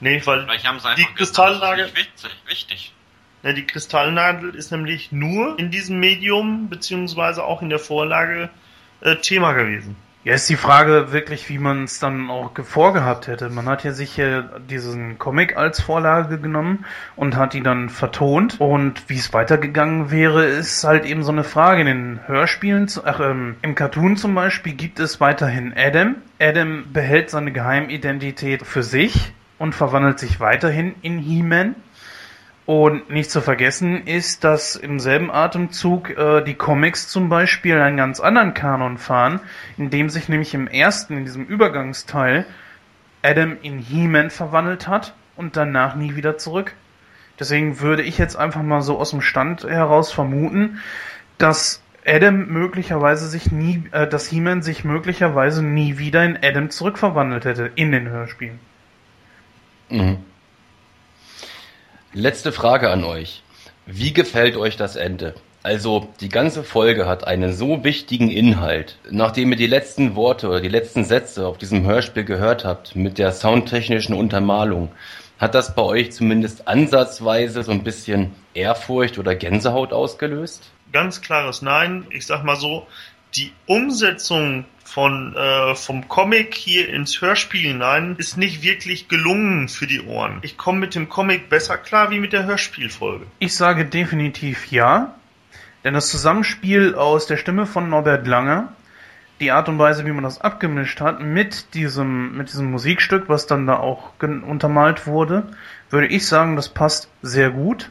Nee, 0.00 0.22
weil 0.24 0.46
die 0.96 1.06
Kristallnadel 1.14 1.90
wichtig. 2.46 2.92
Ja, 3.42 3.52
die 3.52 3.66
Kristallnadel 3.66 4.54
ist 4.54 4.70
nämlich 4.70 5.12
nur 5.12 5.58
in 5.58 5.70
diesem 5.70 5.98
Medium 5.98 6.68
beziehungsweise 6.68 7.44
auch 7.44 7.62
in 7.62 7.70
der 7.70 7.78
Vorlage 7.78 8.50
äh, 9.00 9.16
Thema 9.16 9.52
gewesen. 9.52 9.96
Ja, 10.24 10.32
ist 10.32 10.48
die 10.48 10.56
Frage 10.56 11.12
wirklich, 11.12 11.50
wie 11.50 11.58
man 11.58 11.84
es 11.84 11.98
dann 11.98 12.30
auch 12.30 12.52
vorgehabt 12.62 13.26
hätte. 13.26 13.50
Man 13.50 13.66
hat 13.66 13.84
ja 13.84 13.92
sich 13.92 14.16
ja 14.16 14.40
diesen 14.70 15.18
Comic 15.18 15.58
als 15.58 15.82
Vorlage 15.82 16.38
genommen 16.38 16.86
und 17.14 17.36
hat 17.36 17.54
ihn 17.54 17.62
dann 17.62 17.90
vertont. 17.90 18.58
Und 18.58 19.10
wie 19.10 19.18
es 19.18 19.34
weitergegangen 19.34 20.10
wäre, 20.10 20.46
ist 20.46 20.82
halt 20.82 21.04
eben 21.04 21.22
so 21.24 21.32
eine 21.32 21.44
Frage. 21.44 21.82
In 21.82 21.86
den 21.86 22.20
Hörspielen, 22.26 22.90
ach, 23.04 23.20
ähm, 23.20 23.56
im 23.60 23.74
Cartoon 23.74 24.16
zum 24.16 24.34
Beispiel 24.34 24.72
gibt 24.72 24.98
es 24.98 25.20
weiterhin 25.20 25.74
Adam. 25.76 26.14
Adam 26.40 26.84
behält 26.90 27.28
seine 27.28 27.52
Geheimidentität 27.52 28.62
für 28.64 28.82
sich 28.82 29.34
und 29.58 29.74
verwandelt 29.74 30.18
sich 30.18 30.40
weiterhin 30.40 30.94
in 31.02 31.18
He-Man. 31.18 31.74
Und 32.66 33.10
nicht 33.10 33.30
zu 33.30 33.42
vergessen 33.42 34.06
ist, 34.06 34.42
dass 34.42 34.74
im 34.74 34.98
selben 34.98 35.30
Atemzug 35.30 36.10
äh, 36.16 36.42
die 36.42 36.54
Comics 36.54 37.08
zum 37.08 37.28
Beispiel 37.28 37.78
einen 37.78 37.98
ganz 37.98 38.20
anderen 38.20 38.54
Kanon 38.54 38.96
fahren, 38.96 39.40
in 39.76 39.90
dem 39.90 40.08
sich 40.08 40.30
nämlich 40.30 40.54
im 40.54 40.66
ersten, 40.66 41.18
in 41.18 41.24
diesem 41.24 41.44
Übergangsteil, 41.44 42.46
Adam 43.22 43.58
in 43.60 43.78
He-Man 43.78 44.30
verwandelt 44.30 44.88
hat 44.88 45.14
und 45.36 45.56
danach 45.56 45.94
nie 45.94 46.16
wieder 46.16 46.38
zurück. 46.38 46.72
Deswegen 47.38 47.80
würde 47.80 48.02
ich 48.02 48.16
jetzt 48.16 48.36
einfach 48.36 48.62
mal 48.62 48.80
so 48.80 48.98
aus 48.98 49.10
dem 49.10 49.20
Stand 49.20 49.64
heraus 49.64 50.10
vermuten, 50.10 50.80
dass 51.36 51.82
Adam 52.06 52.46
möglicherweise 52.46 53.28
sich 53.28 53.50
nie, 53.50 53.84
äh, 53.92 54.06
dass 54.06 54.28
He-Man 54.28 54.62
sich 54.62 54.84
möglicherweise 54.84 55.62
nie 55.62 55.98
wieder 55.98 56.24
in 56.24 56.38
Adam 56.42 56.70
zurückverwandelt 56.70 57.44
hätte 57.44 57.70
in 57.74 57.92
den 57.92 58.08
Hörspielen. 58.08 58.58
Mhm. 59.90 60.18
Letzte 62.16 62.52
Frage 62.52 62.90
an 62.90 63.02
euch. 63.02 63.42
Wie 63.86 64.12
gefällt 64.12 64.56
euch 64.56 64.76
das 64.76 64.94
Ende? 64.94 65.34
Also, 65.64 66.06
die 66.20 66.28
ganze 66.28 66.62
Folge 66.62 67.08
hat 67.08 67.26
einen 67.26 67.52
so 67.52 67.82
wichtigen 67.82 68.30
Inhalt. 68.30 68.98
Nachdem 69.10 69.50
ihr 69.50 69.56
die 69.56 69.66
letzten 69.66 70.14
Worte 70.14 70.48
oder 70.48 70.60
die 70.60 70.68
letzten 70.68 71.04
Sätze 71.04 71.44
auf 71.44 71.58
diesem 71.58 71.84
Hörspiel 71.84 72.22
gehört 72.22 72.64
habt, 72.64 72.94
mit 72.94 73.18
der 73.18 73.32
soundtechnischen 73.32 74.14
Untermalung, 74.14 74.92
hat 75.40 75.56
das 75.56 75.74
bei 75.74 75.82
euch 75.82 76.12
zumindest 76.12 76.68
ansatzweise 76.68 77.64
so 77.64 77.72
ein 77.72 77.82
bisschen 77.82 78.30
Ehrfurcht 78.54 79.18
oder 79.18 79.34
Gänsehaut 79.34 79.92
ausgelöst? 79.92 80.70
Ganz 80.92 81.20
klares 81.20 81.62
Nein. 81.62 82.06
Ich 82.10 82.26
sag 82.26 82.44
mal 82.44 82.54
so, 82.54 82.86
die 83.34 83.50
Umsetzung 83.66 84.66
von 84.94 85.34
äh, 85.34 85.74
vom 85.74 86.06
Comic 86.06 86.54
hier 86.54 86.88
ins 86.88 87.20
Hörspiel 87.20 87.62
hinein 87.62 88.14
ist 88.16 88.36
nicht 88.36 88.62
wirklich 88.62 89.08
gelungen 89.08 89.68
für 89.68 89.88
die 89.88 90.00
Ohren. 90.00 90.38
Ich 90.42 90.56
komme 90.56 90.78
mit 90.78 90.94
dem 90.94 91.08
Comic 91.08 91.48
besser 91.48 91.76
klar 91.78 92.12
wie 92.12 92.20
mit 92.20 92.32
der 92.32 92.44
Hörspielfolge. 92.44 93.26
Ich 93.40 93.56
sage 93.56 93.86
definitiv 93.86 94.70
ja, 94.70 95.16
denn 95.82 95.94
das 95.94 96.10
Zusammenspiel 96.10 96.94
aus 96.94 97.26
der 97.26 97.38
Stimme 97.38 97.66
von 97.66 97.88
Norbert 97.88 98.28
Langer, 98.28 98.72
die 99.40 99.50
Art 99.50 99.68
und 99.68 99.80
Weise, 99.80 100.06
wie 100.06 100.12
man 100.12 100.22
das 100.22 100.40
abgemischt 100.40 101.00
hat, 101.00 101.20
mit 101.20 101.74
diesem 101.74 102.36
mit 102.36 102.50
diesem 102.50 102.70
Musikstück, 102.70 103.28
was 103.28 103.48
dann 103.48 103.66
da 103.66 103.78
auch 103.78 104.12
untermalt 104.20 105.08
wurde, 105.08 105.48
würde 105.90 106.06
ich 106.06 106.24
sagen, 106.28 106.54
das 106.54 106.68
passt 106.68 107.08
sehr 107.20 107.50
gut. 107.50 107.90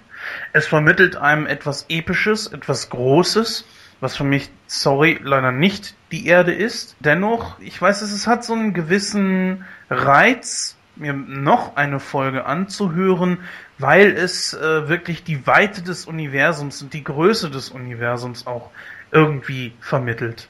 Es 0.54 0.68
vermittelt 0.68 1.18
einem 1.18 1.48
etwas 1.48 1.86
Episches, 1.90 2.48
etwas 2.48 2.90
Großes 2.90 3.66
was 4.04 4.18
für 4.18 4.26
mich, 4.26 4.50
sorry, 4.68 5.18
leider 5.24 5.54
nicht 5.54 5.96
die 6.12 6.28
Erde 6.28 6.54
ist. 6.54 6.98
Dennoch, 7.00 7.58
ich 7.60 7.82
weiß, 7.82 8.02
es 8.02 8.28
hat 8.28 8.44
so 8.44 8.52
einen 8.52 8.74
gewissen 8.74 9.64
Reiz, 9.90 10.76
mir 10.98 11.14
noch 11.14 11.78
eine 11.78 12.02
Folge 12.02 12.46
anzuhören, 12.46 13.40
weil 13.78 14.12
es 14.12 14.54
äh, 14.54 14.90
wirklich 14.90 15.24
die 15.24 15.48
Weite 15.48 15.82
des 15.82 16.06
Universums 16.06 16.82
und 16.82 16.94
die 16.94 17.06
Größe 17.06 17.50
des 17.50 17.70
Universums 17.70 18.46
auch 18.46 18.72
irgendwie 19.12 19.74
vermittelt. 19.80 20.50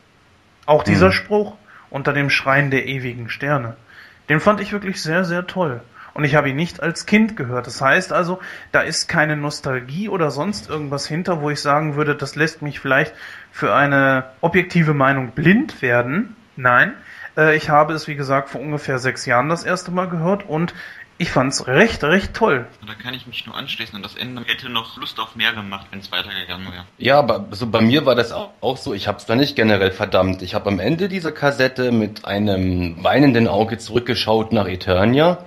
Auch 0.66 0.84
dieser 0.84 1.08
mhm. 1.08 1.14
Spruch 1.14 1.56
unter 1.92 2.12
dem 2.12 2.32
Schrein 2.32 2.72
der 2.72 2.88
ewigen 2.88 3.30
Sterne. 3.30 3.78
Den 4.30 4.40
fand 4.40 4.62
ich 4.62 4.72
wirklich 4.72 5.00
sehr, 5.00 5.26
sehr 5.26 5.46
toll. 5.46 5.82
Und 6.14 6.24
ich 6.24 6.36
habe 6.36 6.50
ihn 6.50 6.56
nicht 6.56 6.82
als 6.82 7.06
Kind 7.06 7.36
gehört. 7.36 7.66
Das 7.66 7.82
heißt 7.82 8.14
also, 8.14 8.40
da 8.72 8.82
ist 8.82 9.08
keine 9.08 9.36
Nostalgie 9.36 10.10
oder 10.10 10.30
sonst 10.30 10.70
irgendwas 10.70 11.08
hinter, 11.08 11.42
wo 11.42 11.50
ich 11.50 11.62
sagen 11.62 11.96
würde, 11.96 12.16
das 12.16 12.36
lässt 12.36 12.62
mich 12.62 12.80
vielleicht 12.80 13.14
für 13.52 13.74
eine 13.74 14.26
objektive 14.42 14.94
Meinung 14.94 15.32
blind 15.32 15.82
werden. 15.82 16.36
Nein, 16.56 16.94
äh, 17.36 17.56
ich 17.56 17.70
habe 17.70 17.94
es, 17.94 18.08
wie 18.08 18.16
gesagt, 18.16 18.50
vor 18.50 18.62
ungefähr 18.62 19.00
sechs 19.00 19.26
Jahren 19.26 19.50
das 19.50 19.64
erste 19.64 19.90
Mal 19.92 20.08
gehört 20.08 20.48
und 20.48 20.74
ich 21.18 21.30
fand's 21.30 21.68
recht, 21.68 22.04
recht 22.04 22.34
toll. 22.34 22.66
Da 22.86 22.94
kann 22.96 23.14
ich 23.14 23.28
mich 23.28 23.46
nur 23.46 23.56
anschließen 23.56 23.96
und 23.96 24.04
das 24.04 24.16
Ende 24.16 24.44
hätte 24.46 24.70
noch 24.70 24.98
Lust 24.98 25.20
auf 25.20 25.36
mehr 25.36 25.54
gemacht, 25.54 25.88
wenn 25.92 26.00
es 26.00 26.12
weitergegangen 26.12 26.72
wäre. 26.72 26.86
Ja, 26.98 27.20
aber 27.20 27.48
so 27.52 27.68
bei 27.68 27.82
mir 27.82 28.06
war 28.06 28.16
das 28.16 28.32
auch, 28.32 28.50
auch 28.62 28.78
so. 28.78 28.94
Ich 28.94 29.08
hab's 29.08 29.26
da 29.26 29.36
nicht 29.36 29.56
generell 29.56 29.92
verdammt. 29.92 30.42
Ich 30.42 30.56
habe 30.56 30.70
am 30.70 30.80
Ende 30.80 31.10
dieser 31.10 31.32
Kassette 31.32 31.92
mit 31.92 32.26
einem 32.26 33.04
weinenden 33.04 33.48
Auge 33.48 33.78
zurückgeschaut 33.78 34.54
nach 34.54 34.68
Eternia 34.68 35.46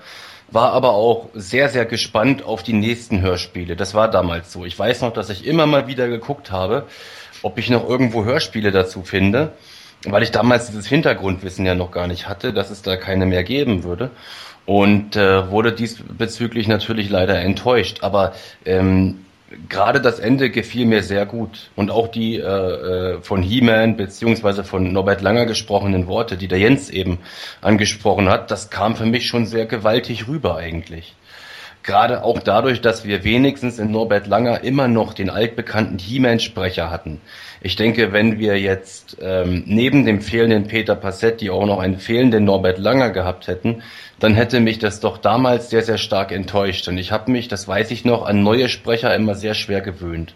war 0.51 0.73
aber 0.73 0.91
auch 0.93 1.29
sehr, 1.35 1.69
sehr 1.69 1.87
gespannt 1.87 2.43
auf 2.43 2.63
die 2.63 2.73
nächsten 2.73 3.21
Hörspiele. 3.21 3.77
Das 3.77 3.95
war 3.95 4.11
damals 4.11 4.53
so. 4.53 4.65
Ich 4.65 4.79
weiß 4.79 5.03
noch, 5.03 5.13
dass 5.13 5.31
ich 5.31 5.47
immer 5.47 5.67
mal 5.67 5.87
wieder 5.87 6.09
geguckt 6.09 6.53
habe, 6.53 6.85
ob 7.43 7.59
ich 7.59 7.69
noch 7.71 7.89
irgendwo 7.89 8.25
Hörspiele 8.25 8.71
dazu 8.71 9.03
finde, 9.03 9.53
weil 10.05 10.23
ich 10.23 10.31
damals 10.31 10.67
dieses 10.67 10.87
Hintergrundwissen 10.87 11.67
ja 11.67 11.75
noch 11.75 11.91
gar 11.91 12.07
nicht 12.07 12.29
hatte, 12.29 12.53
dass 12.53 12.71
es 12.71 12.83
da 12.83 12.97
keine 12.97 13.27
mehr 13.27 13.45
geben 13.45 13.85
würde. 13.85 14.11
Und 14.65 15.15
äh, 15.15 15.49
wurde 15.51 15.73
diesbezüglich 15.73 16.67
natürlich 16.67 17.09
leider 17.09 17.39
enttäuscht. 17.39 17.99
Aber 18.03 18.33
ähm, 18.65 19.26
gerade 19.69 20.01
das 20.01 20.19
Ende 20.19 20.51
gefiel 20.51 20.87
mir 20.87 21.03
sehr 21.03 21.27
gut. 21.27 21.71
Und 21.77 21.91
auch 21.91 22.09
die 22.09 22.37
äh, 22.37 22.43
äh, 22.43 23.23
von 23.23 23.43
He-Man 23.43 23.97
beziehungsweise 23.97 24.65
von 24.65 24.93
Norbert 24.93 25.23
Langer 25.23 25.47
gesprochenen 25.47 26.07
Worte, 26.07 26.37
die 26.37 26.49
der 26.49 26.59
Jens 26.59 26.91
eben 26.91 27.19
angesprochen 27.61 28.29
hat, 28.29 28.51
das 28.51 28.71
kam 28.71 28.97
für 28.97 29.07
mich 29.07 29.27
schon 29.27 29.47
sehr 29.47 29.67
gewaltig 29.67 30.29
rüber 30.29 30.57
eigentlich. 30.57 31.15
Gerade 31.83 32.25
auch 32.25 32.41
dadurch, 32.41 32.81
dass 32.81 33.05
wir 33.05 33.23
wenigstens 33.23 33.79
in 33.79 33.93
Norbert 33.93 34.27
Langer 34.27 34.65
immer 34.65 34.89
noch 34.89 35.15
den 35.15 35.31
altbekannten 35.31 36.01
He-Man-Sprecher 36.01 36.91
hatten. 36.91 37.21
Ich 37.61 37.77
denke, 37.77 38.13
wenn 38.13 38.41
wir 38.41 38.61
jetzt 38.61 39.19
ähm, 39.21 39.63
neben 39.67 40.05
dem 40.05 40.21
fehlenden 40.21 40.67
Peter 40.67 40.97
Passetti 40.97 41.49
auch 41.49 41.65
noch 41.65 41.79
einen 41.79 41.99
fehlenden 41.99 42.45
Norbert 42.45 42.79
Langer 42.79 43.11
gehabt 43.11 43.47
hätten, 43.47 43.85
dann 44.19 44.35
hätte 44.35 44.61
mich 44.61 44.79
das 44.79 45.01
doch 45.01 45.19
damals 45.19 45.71
sehr, 45.71 45.83
sehr 45.83 45.99
stark 45.99 46.33
enttäuscht. 46.33 46.89
Und 46.89 46.99
ich 46.99 47.13
habe 47.13 47.31
mich, 47.31 47.49
das 47.49 47.69
weiß 47.69 47.91
ich 47.91 48.05
noch, 48.05 48.25
an 48.27 48.43
neue 48.43 48.69
Sprecher 48.69 49.15
immer 49.15 49.35
sehr 49.35 49.55
schwer 49.55 49.81
gewöhnt. 49.81 50.35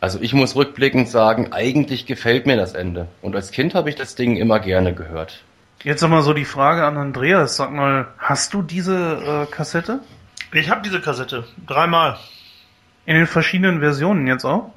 Also 0.00 0.18
ich 0.20 0.32
muss 0.34 0.56
rückblickend 0.56 1.08
sagen, 1.08 1.52
eigentlich 1.52 2.06
gefällt 2.06 2.46
mir 2.46 2.56
das 2.56 2.74
Ende. 2.74 3.06
Und 3.20 3.36
als 3.36 3.52
Kind 3.52 3.74
habe 3.74 3.88
ich 3.88 3.94
das 3.94 4.16
Ding 4.16 4.36
immer 4.36 4.58
gerne 4.58 4.94
gehört. 4.94 5.42
Jetzt 5.84 6.02
nochmal 6.02 6.22
so 6.22 6.32
die 6.32 6.44
Frage 6.44 6.84
an 6.84 6.96
Andreas. 6.96 7.56
Sag 7.56 7.70
mal, 7.70 8.08
hast 8.18 8.52
du 8.52 8.62
diese 8.62 9.46
äh, 9.48 9.52
Kassette? 9.52 10.00
Ich 10.52 10.70
habe 10.70 10.82
diese 10.82 11.00
Kassette. 11.00 11.44
Dreimal. 11.66 12.18
In 13.06 13.14
den 13.14 13.26
verschiedenen 13.26 13.80
Versionen 13.80 14.26
jetzt 14.26 14.44
auch? 14.44 14.72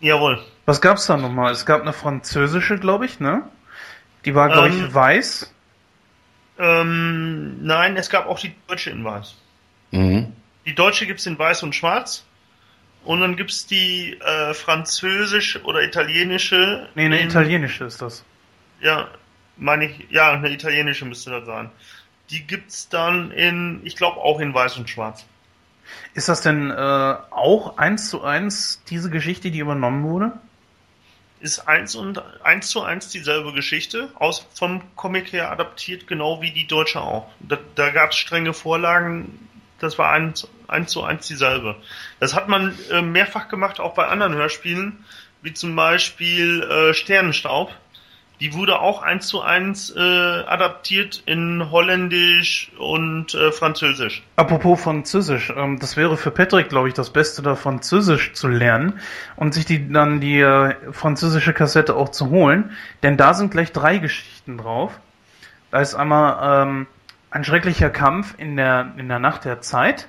Jawohl. 0.00 0.40
Was 0.66 0.80
gab's 0.80 1.06
da 1.06 1.16
nochmal? 1.16 1.52
Es 1.52 1.66
gab 1.66 1.82
eine 1.82 1.92
französische, 1.92 2.78
glaube 2.78 3.04
ich, 3.04 3.20
ne? 3.20 3.42
Die 4.24 4.34
war, 4.34 4.48
glaube 4.48 4.68
Ähm, 4.68 4.86
ich, 4.86 4.94
weiß. 4.94 5.52
Ähm, 6.60 7.64
nein, 7.64 7.96
es 7.96 8.10
gab 8.10 8.26
auch 8.26 8.38
die 8.38 8.52
deutsche 8.68 8.90
in 8.90 9.02
weiß. 9.02 9.34
Mhm. 9.92 10.32
Die 10.66 10.74
deutsche 10.74 11.06
gibt's 11.06 11.24
in 11.24 11.38
weiß 11.38 11.62
und 11.62 11.74
schwarz. 11.74 12.24
Und 13.02 13.20
dann 13.20 13.36
gibt's 13.36 13.66
die 13.66 14.18
äh, 14.20 14.52
französische 14.52 15.62
oder 15.62 15.82
italienische. 15.82 16.88
Nee, 16.94 17.06
eine 17.06 17.18
in, 17.18 17.28
italienische 17.28 17.84
ist 17.84 18.02
das. 18.02 18.24
Ja, 18.82 19.08
meine 19.56 19.86
ich, 19.86 20.06
ja, 20.10 20.32
eine 20.32 20.50
italienische 20.50 21.06
müsste 21.06 21.30
das 21.30 21.46
sein. 21.46 21.70
Die 22.28 22.42
gibt's 22.46 22.90
dann 22.90 23.30
in, 23.30 23.80
ich 23.84 23.96
glaube 23.96 24.18
auch 24.18 24.38
in 24.38 24.52
weiß 24.52 24.76
und 24.76 24.90
schwarz. 24.90 25.24
Ist 26.12 26.28
das 26.28 26.42
denn 26.42 26.70
äh, 26.70 26.74
auch 26.74 27.78
eins 27.78 28.10
zu 28.10 28.22
eins 28.22 28.82
diese 28.88 29.08
Geschichte, 29.08 29.50
die 29.50 29.58
übernommen 29.60 30.04
wurde? 30.04 30.32
Ist 31.40 31.60
eins 31.66 31.94
und 31.94 32.22
eins 32.44 32.68
zu 32.68 32.82
eins 32.82 33.08
dieselbe 33.08 33.52
Geschichte, 33.52 34.10
aus 34.14 34.46
vom 34.54 34.82
Comic 34.94 35.32
her 35.32 35.50
adaptiert, 35.50 36.06
genau 36.06 36.42
wie 36.42 36.50
die 36.50 36.66
deutsche 36.66 37.00
auch. 37.00 37.30
Da, 37.40 37.58
da 37.74 37.90
gab's 37.90 38.16
strenge 38.16 38.52
Vorlagen, 38.52 39.48
das 39.78 39.98
war 39.98 40.12
eins, 40.12 40.46
eins 40.68 40.92
zu 40.92 41.02
eins 41.02 41.26
dieselbe. 41.26 41.76
Das 42.18 42.34
hat 42.34 42.48
man 42.48 42.78
äh, 42.90 43.00
mehrfach 43.00 43.48
gemacht, 43.48 43.80
auch 43.80 43.94
bei 43.94 44.06
anderen 44.06 44.34
Hörspielen, 44.34 45.04
wie 45.42 45.54
zum 45.54 45.74
Beispiel 45.74 46.62
äh, 46.62 46.94
Sternenstaub. 46.94 47.74
Die 48.40 48.54
wurde 48.54 48.80
auch 48.80 49.02
eins 49.02 49.26
zu 49.26 49.42
eins 49.42 49.94
äh, 49.94 50.00
adaptiert 50.00 51.22
in 51.26 51.70
Holländisch 51.70 52.72
und 52.78 53.34
äh, 53.34 53.52
Französisch. 53.52 54.22
Apropos 54.36 54.80
Französisch, 54.80 55.52
ähm, 55.54 55.78
das 55.78 55.98
wäre 55.98 56.16
für 56.16 56.30
Patrick, 56.30 56.70
glaube 56.70 56.88
ich, 56.88 56.94
das 56.94 57.10
Beste, 57.10 57.42
da 57.42 57.54
Französisch 57.54 58.32
zu 58.32 58.48
lernen 58.48 58.98
und 59.36 59.52
sich 59.52 59.66
die 59.66 59.92
dann 59.92 60.20
die 60.20 60.40
äh, 60.40 60.74
französische 60.90 61.52
Kassette 61.52 61.94
auch 61.94 62.08
zu 62.08 62.30
holen, 62.30 62.72
denn 63.02 63.18
da 63.18 63.34
sind 63.34 63.50
gleich 63.50 63.72
drei 63.72 63.98
Geschichten 63.98 64.56
drauf. 64.56 64.98
Da 65.70 65.80
ist 65.80 65.94
einmal 65.94 66.66
ähm, 66.66 66.86
ein 67.30 67.44
schrecklicher 67.44 67.90
Kampf 67.90 68.34
in 68.38 68.56
der 68.56 68.92
in 68.96 69.08
der 69.08 69.18
Nacht 69.18 69.44
der 69.44 69.60
Zeit. 69.60 70.08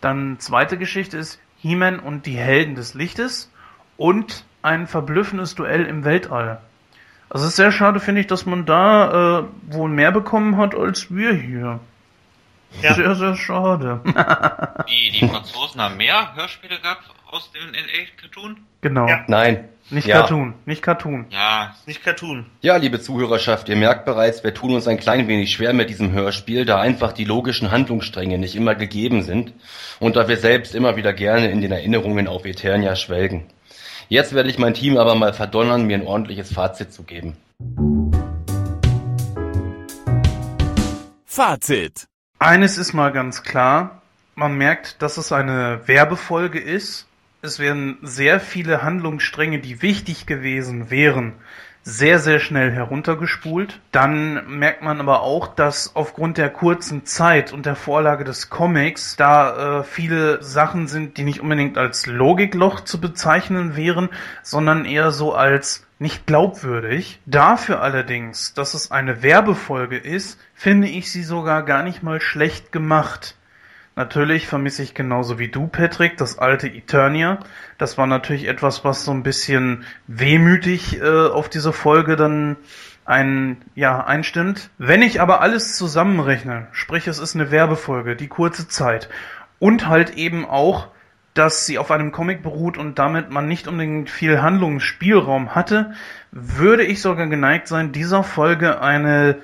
Dann 0.00 0.38
zweite 0.38 0.78
Geschichte 0.78 1.16
ist 1.16 1.40
He-Man 1.58 1.98
und 1.98 2.26
die 2.26 2.36
Helden 2.36 2.76
des 2.76 2.94
Lichtes 2.94 3.50
und 3.96 4.44
ein 4.62 4.86
verblüffendes 4.86 5.56
Duell 5.56 5.84
im 5.84 6.04
Weltall. 6.04 6.60
Also 7.30 7.44
es 7.46 7.50
ist 7.50 7.56
sehr 7.56 7.72
schade, 7.72 8.00
finde 8.00 8.20
ich, 8.20 8.26
dass 8.26 8.46
man 8.46 8.64
da 8.66 9.40
äh, 9.40 9.44
wohl 9.74 9.88
mehr 9.90 10.12
bekommen 10.12 10.56
hat 10.56 10.74
als 10.74 11.14
wir 11.14 11.32
hier. 11.32 11.80
Ja. 12.82 12.94
Sehr, 12.94 13.14
sehr 13.14 13.36
schade. 13.36 14.00
Die, 14.88 15.10
die 15.18 15.28
Franzosen 15.28 15.80
haben 15.80 15.96
mehr 15.96 16.34
Hörspiele 16.34 16.78
gehabt 16.80 17.04
aus 17.30 17.50
dem 17.52 17.70
NA-Cartoon? 17.70 18.58
genau. 18.80 19.08
Ja. 19.08 19.24
Nein. 19.28 19.68
Nicht 19.90 20.06
Ja. 20.06 20.20
Cartoon. 20.20 20.54
Nicht 20.64 20.82
Cartoon. 20.82 21.26
Ja, 21.30 21.74
Nicht 21.86 22.02
Cartoon. 22.02 22.46
Ja, 22.62 22.76
liebe 22.76 23.00
Zuhörerschaft, 23.00 23.68
ihr 23.68 23.76
merkt 23.76 24.06
bereits, 24.06 24.42
wir 24.42 24.54
tun 24.54 24.74
uns 24.74 24.88
ein 24.88 24.98
klein 24.98 25.28
wenig 25.28 25.52
schwer 25.52 25.74
mit 25.74 25.90
diesem 25.90 26.12
Hörspiel, 26.12 26.64
da 26.64 26.80
einfach 26.80 27.12
die 27.12 27.24
logischen 27.24 27.70
Handlungsstränge 27.70 28.38
nicht 28.38 28.56
immer 28.56 28.74
gegeben 28.74 29.22
sind 29.22 29.52
und 30.00 30.16
da 30.16 30.26
wir 30.26 30.38
selbst 30.38 30.74
immer 30.74 30.96
wieder 30.96 31.12
gerne 31.12 31.50
in 31.50 31.60
den 31.60 31.70
Erinnerungen 31.70 32.28
auf 32.28 32.46
Eternia 32.46 32.96
schwelgen. 32.96 33.46
Jetzt 34.08 34.34
werde 34.34 34.50
ich 34.50 34.58
mein 34.58 34.74
Team 34.74 34.96
aber 34.96 35.14
mal 35.14 35.32
verdonnern, 35.32 35.86
mir 35.86 35.96
ein 35.96 36.06
ordentliches 36.06 36.52
Fazit 36.52 36.92
zu 36.92 37.04
geben. 37.04 37.36
Fazit. 41.24 42.06
Eines 42.38 42.78
ist 42.78 42.92
mal 42.92 43.12
ganz 43.12 43.42
klar. 43.42 44.02
Man 44.34 44.56
merkt, 44.56 45.00
dass 45.02 45.16
es 45.16 45.32
eine 45.32 45.80
Werbefolge 45.86 46.60
ist. 46.60 47.06
Es 47.42 47.58
werden 47.58 47.98
sehr 48.02 48.40
viele 48.40 48.82
Handlungsstränge, 48.82 49.60
die 49.60 49.82
wichtig 49.82 50.26
gewesen 50.26 50.90
wären, 50.90 51.34
sehr, 51.86 52.18
sehr 52.18 52.40
schnell 52.40 52.72
heruntergespult. 52.72 53.78
Dann 53.92 54.58
merkt 54.58 54.82
man 54.82 55.00
aber 55.00 55.20
auch, 55.20 55.46
dass 55.46 55.94
aufgrund 55.94 56.38
der 56.38 56.48
kurzen 56.48 57.04
Zeit 57.04 57.52
und 57.52 57.66
der 57.66 57.76
Vorlage 57.76 58.24
des 58.24 58.48
Comics 58.48 59.16
da 59.16 59.80
äh, 59.80 59.84
viele 59.84 60.42
Sachen 60.42 60.88
sind, 60.88 61.18
die 61.18 61.24
nicht 61.24 61.40
unbedingt 61.40 61.76
als 61.76 62.06
Logikloch 62.06 62.80
zu 62.80 63.00
bezeichnen 63.00 63.76
wären, 63.76 64.08
sondern 64.42 64.86
eher 64.86 65.10
so 65.10 65.34
als 65.34 65.86
nicht 65.98 66.26
glaubwürdig. 66.26 67.20
Dafür 67.26 67.82
allerdings, 67.82 68.54
dass 68.54 68.72
es 68.72 68.90
eine 68.90 69.22
Werbefolge 69.22 69.98
ist, 69.98 70.40
finde 70.54 70.88
ich 70.88 71.12
sie 71.12 71.22
sogar 71.22 71.64
gar 71.64 71.82
nicht 71.82 72.02
mal 72.02 72.20
schlecht 72.20 72.72
gemacht. 72.72 73.36
Natürlich 73.96 74.48
vermisse 74.48 74.82
ich 74.82 74.94
genauso 74.94 75.38
wie 75.38 75.48
du, 75.48 75.68
Patrick, 75.68 76.16
das 76.16 76.38
alte 76.38 76.66
Eternia. 76.66 77.38
Das 77.78 77.96
war 77.96 78.08
natürlich 78.08 78.48
etwas, 78.48 78.84
was 78.84 79.04
so 79.04 79.12
ein 79.12 79.22
bisschen 79.22 79.84
wehmütig 80.08 81.00
äh, 81.00 81.28
auf 81.28 81.48
diese 81.48 81.72
Folge 81.72 82.16
dann 82.16 82.56
ein, 83.04 83.58
ja, 83.76 84.04
einstimmt. 84.04 84.70
Wenn 84.78 85.02
ich 85.02 85.20
aber 85.20 85.40
alles 85.40 85.76
zusammenrechne, 85.76 86.66
sprich 86.72 87.06
es 87.06 87.20
ist 87.20 87.36
eine 87.36 87.52
Werbefolge, 87.52 88.16
die 88.16 88.28
kurze 88.28 88.66
Zeit 88.66 89.08
und 89.60 89.86
halt 89.86 90.16
eben 90.16 90.44
auch, 90.44 90.88
dass 91.34 91.66
sie 91.66 91.78
auf 91.78 91.90
einem 91.90 92.10
Comic 92.12 92.42
beruht 92.42 92.78
und 92.78 92.98
damit 92.98 93.30
man 93.30 93.46
nicht 93.46 93.68
unbedingt 93.68 94.10
viel 94.10 94.40
Handlungsspielraum 94.40 95.54
hatte, 95.54 95.92
würde 96.32 96.84
ich 96.84 97.00
sogar 97.00 97.26
geneigt 97.26 97.68
sein, 97.68 97.92
dieser 97.92 98.22
Folge 98.22 98.80
eine, 98.80 99.38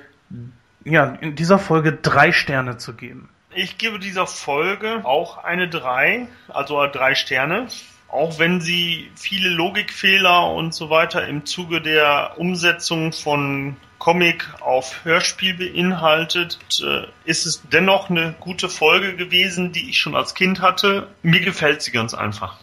ja, 0.83 1.17
in 1.21 1.35
dieser 1.35 1.59
Folge 1.59 1.93
drei 1.93 2.31
Sterne 2.31 2.77
zu 2.77 2.93
geben. 2.93 3.29
Ich 3.53 3.77
gebe 3.77 3.99
dieser 3.99 4.27
Folge 4.27 5.01
auch 5.03 5.43
eine 5.43 5.67
3, 5.67 6.27
also 6.47 6.85
drei 6.87 7.15
Sterne. 7.15 7.67
Auch 8.07 8.39
wenn 8.39 8.61
sie 8.61 9.11
viele 9.15 9.49
Logikfehler 9.49 10.51
und 10.51 10.73
so 10.73 10.89
weiter 10.89 11.27
im 11.27 11.45
Zuge 11.45 11.81
der 11.81 12.35
Umsetzung 12.37 13.13
von 13.13 13.77
Comic 13.99 14.47
auf 14.61 15.03
Hörspiel 15.05 15.53
beinhaltet, 15.53 16.59
äh, 16.81 17.07
ist 17.23 17.45
es 17.45 17.61
dennoch 17.69 18.09
eine 18.09 18.33
gute 18.39 18.69
Folge 18.69 19.15
gewesen, 19.15 19.73
die 19.73 19.89
ich 19.89 19.99
schon 19.99 20.15
als 20.15 20.33
Kind 20.33 20.61
hatte. 20.61 21.07
Mir 21.21 21.41
gefällt 21.41 21.81
sie 21.81 21.91
ganz 21.91 22.13
einfach. 22.13 22.57